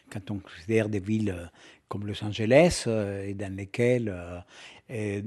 Quand 0.09 0.30
on 0.30 0.38
considère 0.38 0.88
des 0.88 1.00
villes 1.00 1.34
euh, 1.36 1.44
comme 1.86 2.07
Los 2.07 2.24
Angeles, 2.24 2.84
dans 2.86 3.55
lesquelles 3.55 4.11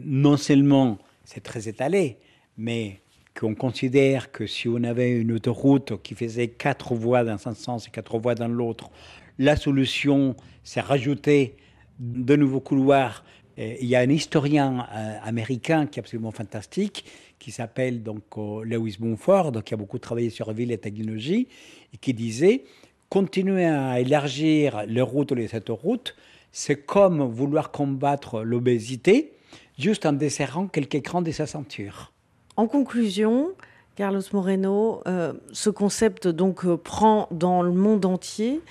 non 0.04 0.36
seulement 0.36 0.98
c'est 1.26 1.44
très 1.44 1.68
étalé, 1.68 2.18
mais 2.58 3.02
qu'on 3.38 3.54
considère 3.54 4.32
que 4.32 4.48
si 4.48 4.70
on 4.70 4.84
avait 4.84 5.12
une 5.12 5.34
autoroute 5.34 6.02
qui 6.02 6.16
faisait 6.16 6.48
quatre 6.48 6.96
voies 6.96 7.24
dans 7.24 7.48
un 7.48 7.54
sens 7.54 7.88
et 7.88 7.92
quatre 7.92 8.18
voies 8.18 8.36
dans 8.36 8.48
l'autre, 8.48 8.90
la 9.38 9.58
solution, 9.58 10.36
c'est 10.64 10.80
rajouter 10.80 11.58
de 12.00 12.36
nouveaux 12.36 12.62
couloirs. 12.62 13.26
Il 13.58 13.86
y 13.86 13.96
a 13.96 14.00
un 14.00 14.10
historien 14.10 14.88
euh, 14.94 15.18
américain 15.24 15.86
qui 15.86 16.00
est 16.00 16.02
absolument 16.02 16.32
fantastique, 16.32 17.06
qui 17.40 17.52
s'appelle 17.52 18.04
donc 18.04 18.24
euh, 18.38 18.64
Lewis 18.64 18.98
Mumford, 19.00 19.64
qui 19.64 19.74
a 19.74 19.78
beaucoup 19.78 20.00
travaillé 20.00 20.30
sur 20.30 20.52
ville 20.52 20.72
et 20.72 20.78
technologie, 20.78 21.48
et 21.94 21.98
qui 21.98 22.14
disait 22.14 22.64
continuer 23.10 23.66
à 23.66 24.00
élargir 24.00 24.84
les 24.88 25.02
routes 25.02 25.32
ou 25.32 25.36
les 25.36 25.56
autoroutes, 25.56 26.16
c'est 26.52 26.86
comme 26.86 27.22
vouloir 27.22 27.72
combattre 27.72 28.44
l'obésité 28.44 29.35
juste 29.78 30.06
en 30.06 30.14
desserrant 30.14 30.68
quelques 30.68 30.96
écrans 30.96 31.22
de 31.22 31.32
sa 31.32 31.46
ceinture. 31.46 32.12
En 32.58 32.68
conclusion, 32.68 33.52
Carlos 33.96 34.22
Moreno, 34.34 35.02
euh, 35.08 35.34
ce 35.52 35.70
concept 35.70 36.28
donc 36.28 36.66
euh, 36.66 36.78
prend 36.78 37.28
dans 37.32 37.62
le 37.62 37.72
monde 37.72 38.06
entier. 38.06 38.62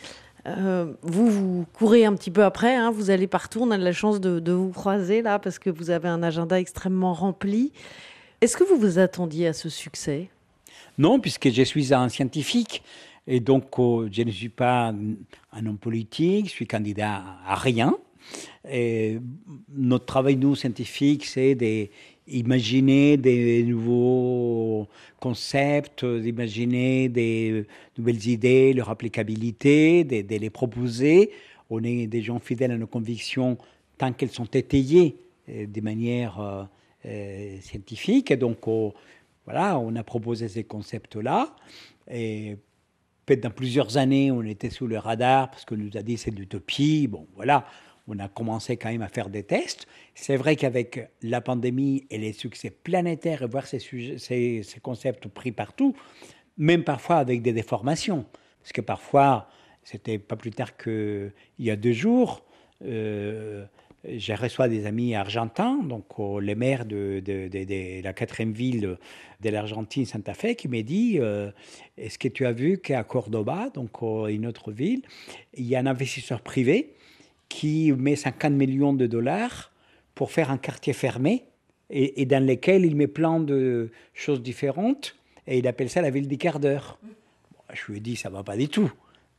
Euh, 0.47 0.93
vous, 1.03 1.31
vous 1.31 1.67
courez 1.73 2.05
un 2.05 2.15
petit 2.15 2.31
peu 2.31 2.45
après, 2.45 2.75
hein, 2.75 2.91
vous 2.91 3.11
allez 3.11 3.27
partout. 3.27 3.61
On 3.63 3.71
a 3.71 3.79
de 3.79 3.85
la 3.85 3.93
chance 3.93 4.21
de, 4.21 4.41
de 4.41 4.53
vous 4.53 4.71
croiser 4.71 5.23
là 5.23 5.39
parce 5.39 5.59
que 5.59 5.71
vous 5.71 5.91
avez 5.91 6.09
un 6.09 6.23
agenda 6.23 6.61
extrêmement 6.61 7.15
rempli. 7.15 7.73
Est-ce 8.41 8.57
que 8.57 8.65
vous 8.65 8.77
vous 8.77 8.99
attendiez 8.99 9.49
à 9.49 9.53
ce 9.55 9.69
succès? 9.69 10.29
Non, 10.99 11.19
puisque 11.19 11.51
je 11.51 11.63
suis 11.63 11.95
un 11.95 12.09
scientifique. 12.09 12.83
Et 13.27 13.41
donc, 13.41 13.65
je 13.79 14.23
ne 14.23 14.31
suis 14.31 14.51
pas 14.51 14.93
un 15.53 15.67
homme 15.67 15.79
politique, 15.79 16.47
je 16.47 16.51
suis 16.51 16.67
candidat 16.67 17.23
à 17.47 17.55
rien. 17.55 17.97
Notre 19.69 20.07
travail, 20.07 20.37
nous, 20.37 20.55
scientifiques, 20.55 21.27
c'est 21.27 21.55
d'imaginer 21.55 23.17
des 23.17 23.63
nouveaux 23.63 24.89
concepts, 25.21 26.05
d'imaginer 26.05 27.09
des 27.09 27.67
nouvelles 27.99 28.27
idées, 28.29 28.73
leur 28.73 28.91
applicabilité, 28.91 30.05
de, 30.05 30.37
les 30.37 30.51
proposer. 30.51 31.31
On 31.71 31.83
est 31.83 32.07
des 32.07 32.23
gens 32.23 32.39
fidèles 32.39 32.73
à 32.73 32.77
nos 32.77 32.87
convictions 32.87 33.59
tant 33.99 34.13
qu'elles 34.13 34.31
sont 34.31 34.47
étayées 34.47 35.17
euh, 35.49 35.67
de 35.67 35.81
manière 35.81 36.41
euh, 36.41 36.65
euh, 37.07 37.61
scientifique. 37.61 38.31
Et 38.31 38.37
donc, 38.37 38.67
on, 38.67 38.93
voilà, 39.45 39.79
on 39.79 39.95
a 39.97 40.03
proposé 40.03 40.49
ces 40.49 40.65
concepts-là. 40.65 41.55
Et 42.11 42.57
peut-être 43.25 43.43
dans 43.43 43.51
plusieurs 43.51 43.97
années, 43.97 44.31
on 44.31 44.43
était 44.43 44.71
sous 44.71 44.87
le 44.87 44.99
radar 44.99 45.51
parce 45.51 45.65
qu'on 45.65 45.77
nous 45.77 45.97
a 45.97 46.03
dit 46.03 46.17
c'est 46.17 46.31
l'utopie. 46.31 47.07
Bon, 47.07 47.27
voilà, 47.35 47.67
on 48.07 48.19
a 48.19 48.29
commencé 48.29 48.77
quand 48.77 48.91
même 48.91 49.03
à 49.03 49.09
faire 49.09 49.31
des 49.31 49.43
tests. 49.43 49.87
C'est 50.15 50.37
vrai 50.37 50.57
qu'avec 50.57 51.11
la 51.23 51.41
pandémie 51.41 52.07
et 52.11 52.19
les 52.19 52.33
succès 52.33 52.71
planétaires 52.71 53.43
et 53.43 53.47
voir 53.47 53.67
ces, 53.67 54.63
concepts 54.83 55.29
pris 55.29 55.53
partout, 55.53 55.95
même 56.59 56.85
parfois 56.85 57.17
avec 57.17 57.43
des 57.43 57.53
déformations, 57.53 58.27
parce 58.61 58.73
que 58.73 58.81
parfois, 58.81 59.49
c'était 59.83 60.19
pas 60.19 60.37
plus 60.37 60.51
tard 60.51 60.77
qu'il 60.77 61.33
y 61.59 61.71
a 61.71 61.77
deux 61.77 61.93
jours, 61.93 62.45
euh, 62.85 63.65
j'ai 64.07 64.35
reçu 64.35 64.61
des 64.69 64.85
amis 64.85 65.15
argentins, 65.15 65.83
donc 65.83 66.05
euh, 66.19 66.39
les 66.39 66.55
maires 66.55 66.85
de, 66.85 67.23
la 68.03 68.13
quatrième 68.13 68.53
ville 68.53 68.99
de 69.41 69.49
l'Argentine, 69.49 70.05
Santa 70.05 70.35
Fe, 70.35 70.55
qui 70.55 70.69
m'a 70.69 70.83
dit 70.83 71.19
euh, 71.19 71.51
Est-ce 71.97 72.19
que 72.19 72.29
tu 72.29 72.45
as 72.45 72.53
vu 72.53 72.79
qu'à 72.79 73.03
Cordoba, 73.03 73.71
donc 73.73 74.03
une 74.03 74.47
autre 74.47 74.73
ville, 74.73 75.03
il 75.55 75.65
y 75.65 75.75
a 75.75 75.79
un 75.79 75.87
investisseur 75.87 76.43
privé 76.43 76.95
qui 77.55 77.93
met 77.93 78.17
50 78.17 78.53
millions 78.53 78.93
de 78.93 79.07
dollars 79.07 79.71
pour 80.17 80.33
faire 80.33 80.51
un 80.51 80.59
quartier 80.59 80.93
fermé 80.93 81.45
et, 81.89 82.21
et, 82.21 82.27
dans 82.27 82.45
lequel 82.45 82.85
il 82.85 82.97
met 82.97 83.07
plein 83.07 83.39
de 83.39 83.93
choses 84.13 84.43
différentes 84.43 85.15
et 85.47 85.59
il 85.59 85.69
appelle 85.69 85.89
ça 85.89 86.03
la 86.03 86.11
ville 86.11 86.27
des 86.27 86.37
quarts 86.37 86.59
d'heure. 86.59 86.99
Je 87.73 87.81
lui 87.87 87.99
ai 87.99 88.01
dit 88.01 88.17
Ça 88.17 88.29
va 88.29 88.43
pas 88.43 88.57
du 88.57 88.69
tout. 88.69 88.91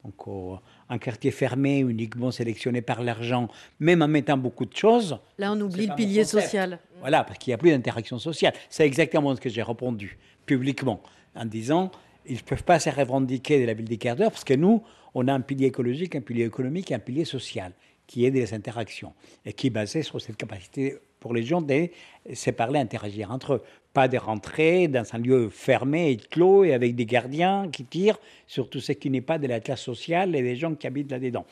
Donc, 0.06 0.14
euh, 0.28 0.56
un 0.88 0.98
quartier 0.98 1.32
fermé, 1.32 1.80
uniquement 1.80 2.32
sélectionné 2.32 2.82
par 2.82 3.04
l'argent, 3.04 3.50
même 3.82 4.02
en 4.02 4.08
mettant 4.08 4.38
beaucoup 4.38 4.66
de 4.66 4.76
choses. 4.76 5.18
Là, 5.38 5.52
on 5.52 5.60
oublie 5.60 5.88
le 5.88 5.96
pilier 5.96 6.24
social. 6.24 6.80
Voilà, 7.02 7.26
parce 7.26 7.38
qu'il 7.38 7.52
n'y 7.52 7.56
a 7.56 7.58
plus 7.58 7.72
d'interaction 7.72 8.18
sociale. 8.18 8.54
C'est 8.70 8.86
exactement 8.86 9.36
ce 9.36 9.42
que 9.42 9.50
j'ai 9.50 9.64
répondu 9.64 10.18
publiquement, 10.46 11.02
en 11.36 11.46
disant 11.46 11.92
ils 12.28 12.38
ne 12.38 12.42
peuvent 12.42 12.64
pas 12.64 12.80
se 12.80 12.90
revendiquer 12.90 13.60
de 13.60 13.66
la 13.66 13.74
ville 13.74 13.90
des 13.90 13.98
quarts 13.98 14.16
d'heure, 14.16 14.32
parce 14.32 14.46
que 14.46 14.54
nous, 14.54 14.84
on 15.16 15.28
a 15.28 15.34
un 15.34 15.42
pilier 15.42 15.68
écologique, 15.68 16.16
un 16.16 16.22
pilier 16.22 16.46
économique 16.46 16.92
et 16.92 16.96
un 16.96 17.00
pilier 17.00 17.26
social, 17.26 17.74
qui 18.08 18.26
est 18.26 18.32
des 18.32 18.54
interactions, 18.54 19.14
et 19.46 19.54
qui 19.54 19.68
est 19.68 19.72
basé 19.72 20.04
sur 20.04 20.20
cette 20.22 20.38
capacité 20.38 20.98
pour 21.20 21.34
les 21.34 21.44
gens 21.44 21.62
de 21.62 21.90
se 22.34 22.52
parler, 22.52 22.80
interagir 22.80 23.32
entre 23.32 23.54
eux. 23.54 23.64
Pas 23.94 24.08
de 24.08 24.18
rentrer 24.18 24.88
dans 24.88 25.06
un 25.14 25.18
lieu 25.18 25.50
fermé 25.50 26.12
et 26.12 26.18
clos 26.18 26.64
et 26.66 26.74
avec 26.74 26.96
des 26.96 27.06
gardiens 27.06 27.70
qui 27.72 27.84
tirent 27.86 28.20
sur 28.46 28.70
tout 28.70 28.80
ce 28.80 28.92
qui 28.92 29.10
n'est 29.10 29.22
pas 29.22 29.40
de 29.40 29.48
la 29.48 29.60
classe 29.60 29.82
sociale 29.82 30.36
et 30.36 30.42
des 30.42 30.56
gens 30.56 30.76
qui 30.76 30.86
habitent 30.86 31.10
là-dedans. 31.10 31.46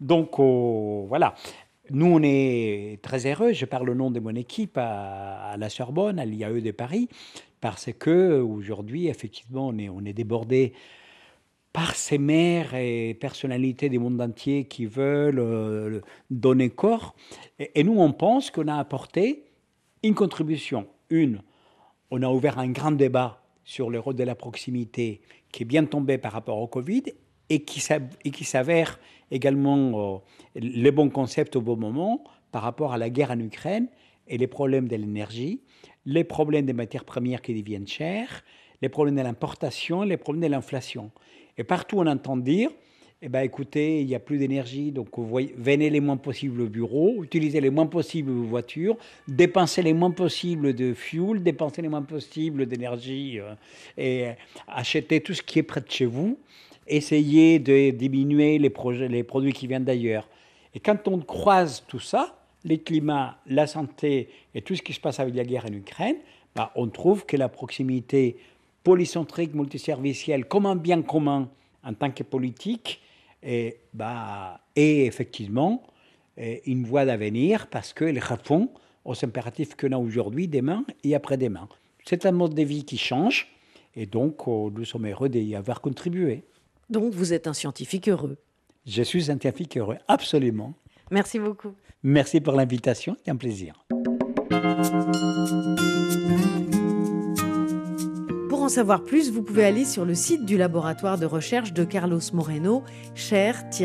Donc 0.00 0.38
euh, 0.38 1.04
voilà. 1.08 1.34
Nous, 1.90 2.06
on 2.06 2.20
est 2.22 3.00
très 3.02 3.26
heureux. 3.26 3.52
Je 3.52 3.64
parle 3.64 3.90
au 3.90 3.94
nom 3.94 4.10
de 4.10 4.20
mon 4.20 4.34
équipe 4.34 4.78
à, 4.78 5.50
à 5.52 5.56
la 5.56 5.68
Sorbonne, 5.70 6.18
à 6.18 6.24
l'IAE 6.24 6.60
de 6.60 6.70
Paris, 6.70 7.08
parce 7.60 7.90
que 7.98 8.40
aujourd'hui, 8.40 9.08
effectivement, 9.08 9.68
on 9.68 9.78
est, 9.78 9.88
on 9.88 10.04
est 10.04 10.12
débordé 10.12 10.72
par 11.72 11.94
ces 11.94 12.18
maires 12.18 12.74
et 12.74 13.14
personnalités 13.14 13.88
du 13.88 13.98
monde 13.98 14.20
entier 14.20 14.64
qui 14.64 14.86
veulent 14.86 15.38
euh, 15.38 16.00
donner 16.30 16.70
corps. 16.70 17.14
Et, 17.58 17.84
nous, 17.84 17.98
on 17.98 18.12
pense 18.12 18.50
qu'on 18.50 18.68
a 18.68 18.76
apporté 18.76 19.44
une 20.02 20.14
contribution. 20.14 20.86
Une, 21.10 21.42
on 22.10 22.22
a 22.22 22.28
ouvert 22.28 22.58
un 22.58 22.70
grand 22.70 22.92
débat 22.92 23.42
sur 23.64 23.90
le 23.90 23.98
rôle 23.98 24.16
de 24.16 24.24
la 24.24 24.34
proximité 24.34 25.20
qui 25.52 25.62
est 25.62 25.66
bien 25.66 25.84
tombé 25.84 26.18
par 26.18 26.32
rapport 26.32 26.58
au 26.58 26.66
Covid 26.66 27.04
et 27.50 27.64
qui, 27.64 27.82
et 28.24 28.30
qui 28.30 28.44
s'avère 28.44 28.98
également 29.30 30.14
euh, 30.14 30.18
le 30.54 30.90
bon 30.90 31.10
concept 31.10 31.56
au 31.56 31.60
bon 31.60 31.76
moment 31.76 32.24
par 32.50 32.62
rapport 32.62 32.92
à 32.92 32.98
la 32.98 33.10
guerre 33.10 33.30
en 33.30 33.38
Ukraine 33.38 33.88
et 34.26 34.38
les 34.38 34.46
problèmes 34.46 34.88
de 34.88 34.96
l'énergie, 34.96 35.62
les 36.06 36.24
problèmes 36.24 36.66
des 36.66 36.72
matières 36.72 37.04
premières 37.04 37.42
qui 37.42 37.54
deviennent 37.54 37.86
chères, 37.86 38.42
les 38.80 38.88
problèmes 38.88 39.16
de 39.16 39.22
l'importation, 39.22 40.02
les 40.02 40.16
problèmes 40.16 40.42
de 40.42 40.48
l'inflation. 40.48 41.10
Et 41.58 41.64
partout, 41.64 41.98
on 41.98 42.06
entend 42.06 42.36
dire 42.36 42.70
eh 43.20 43.28
ben, 43.28 43.40
écoutez, 43.40 44.00
il 44.00 44.06
n'y 44.06 44.14
a 44.14 44.20
plus 44.20 44.38
d'énergie, 44.38 44.92
donc 44.92 45.08
venez 45.18 45.90
les 45.90 45.98
moins 45.98 46.16
possible 46.16 46.60
au 46.60 46.68
bureau, 46.68 47.24
utilisez 47.24 47.60
les 47.60 47.70
moins 47.70 47.86
possible 47.86 48.30
vos 48.30 48.44
voitures, 48.44 48.96
dépensez 49.26 49.82
les 49.82 49.92
moins 49.92 50.12
possible 50.12 50.72
de 50.72 50.94
fuel, 50.94 51.42
dépensez 51.42 51.82
les 51.82 51.88
moins 51.88 52.02
possible 52.02 52.66
d'énergie 52.66 53.40
euh, 53.40 53.54
et 53.96 54.36
achetez 54.68 55.20
tout 55.20 55.34
ce 55.34 55.42
qui 55.42 55.58
est 55.58 55.64
près 55.64 55.80
de 55.80 55.90
chez 55.90 56.06
vous. 56.06 56.38
Essayez 56.86 57.58
de 57.58 57.90
diminuer 57.90 58.58
les, 58.58 58.70
produits 58.70 59.52
qui 59.52 59.66
viennent 59.66 59.84
d'ailleurs. 59.84 60.28
Et 60.72 60.78
quand 60.78 61.08
on 61.08 61.18
croise 61.18 61.84
tout 61.88 61.98
ça, 61.98 62.38
les 62.64 62.78
climats, 62.78 63.38
la 63.46 63.66
santé 63.66 64.28
et 64.54 64.62
tout 64.62 64.76
ce 64.76 64.82
qui 64.82 64.92
se 64.92 65.00
passe 65.00 65.18
avec 65.18 65.34
la 65.34 65.44
guerre 65.44 65.66
en 65.66 65.72
Ukraine, 65.72 66.16
bah, 66.54 66.70
on 66.76 66.86
trouve 66.86 67.26
que 67.26 67.36
la 67.36 67.48
proximité 67.48 68.36
polycentrique, 68.88 69.54
multiservicielle, 69.54 70.46
comme 70.46 70.64
un 70.64 70.74
bien 70.74 71.02
commun 71.02 71.50
en 71.84 71.92
tant 71.92 72.10
que 72.10 72.22
politique, 72.22 73.02
et, 73.42 73.76
bah, 73.92 74.62
est 74.74 75.04
effectivement 75.04 75.82
une 76.64 76.84
voie 76.86 77.04
d'avenir 77.04 77.66
parce 77.66 77.92
qu'elle 77.92 78.18
répond 78.18 78.70
aux 79.04 79.22
impératifs 79.22 79.76
qu'on 79.76 79.92
a 79.92 79.98
aujourd'hui, 79.98 80.48
demain 80.48 80.86
et 81.04 81.14
après-demain. 81.14 81.68
C'est 82.06 82.24
un 82.24 82.32
mode 82.32 82.54
de 82.54 82.62
vie 82.62 82.86
qui 82.86 82.96
change 82.96 83.48
et 83.94 84.06
donc 84.06 84.46
nous 84.46 84.86
sommes 84.86 85.06
heureux 85.06 85.28
d'y 85.28 85.54
avoir 85.54 85.82
contribué. 85.82 86.44
Donc 86.88 87.12
vous 87.12 87.34
êtes 87.34 87.46
un 87.46 87.52
scientifique 87.52 88.08
heureux 88.08 88.38
Je 88.86 89.02
suis 89.02 89.30
un 89.30 89.38
scientifique 89.38 89.76
heureux, 89.76 89.98
absolument. 90.08 90.72
Merci 91.10 91.38
beaucoup. 91.38 91.74
Merci 92.02 92.40
pour 92.40 92.54
l'invitation, 92.54 93.18
c'est 93.22 93.30
un 93.30 93.36
plaisir. 93.36 93.74
En 98.68 98.70
savoir 98.70 99.02
plus, 99.02 99.32
vous 99.32 99.42
pouvez 99.42 99.64
aller 99.64 99.86
sur 99.86 100.04
le 100.04 100.14
site 100.14 100.44
du 100.44 100.58
laboratoire 100.58 101.16
de 101.16 101.24
recherche 101.24 101.72
de 101.72 101.84
Carlos 101.84 102.20
Moreno, 102.34 102.82
cher-eti.org. 103.14 103.78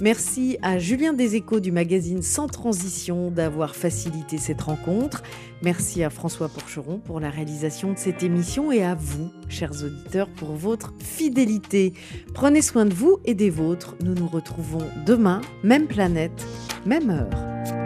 Merci 0.00 0.58
à 0.60 0.78
Julien 0.78 1.14
Deséchos 1.14 1.60
du 1.60 1.72
magazine 1.72 2.20
Sans 2.20 2.46
Transition 2.46 3.30
d'avoir 3.30 3.74
facilité 3.74 4.36
cette 4.36 4.60
rencontre. 4.60 5.22
Merci 5.62 6.04
à 6.04 6.10
François 6.10 6.50
Porcheron 6.50 6.98
pour 6.98 7.18
la 7.18 7.30
réalisation 7.30 7.94
de 7.94 7.98
cette 7.98 8.22
émission 8.22 8.70
et 8.70 8.84
à 8.84 8.94
vous, 8.94 9.30
chers 9.48 9.82
auditeurs, 9.82 10.28
pour 10.28 10.52
votre 10.52 10.92
fidélité. 10.98 11.94
Prenez 12.34 12.60
soin 12.60 12.84
de 12.84 12.92
vous 12.92 13.20
et 13.24 13.32
des 13.32 13.48
vôtres. 13.48 13.96
Nous 14.04 14.12
nous 14.12 14.28
retrouvons 14.28 14.86
demain, 15.06 15.40
même 15.62 15.86
planète, 15.86 16.46
même 16.84 17.08
heure. 17.08 17.83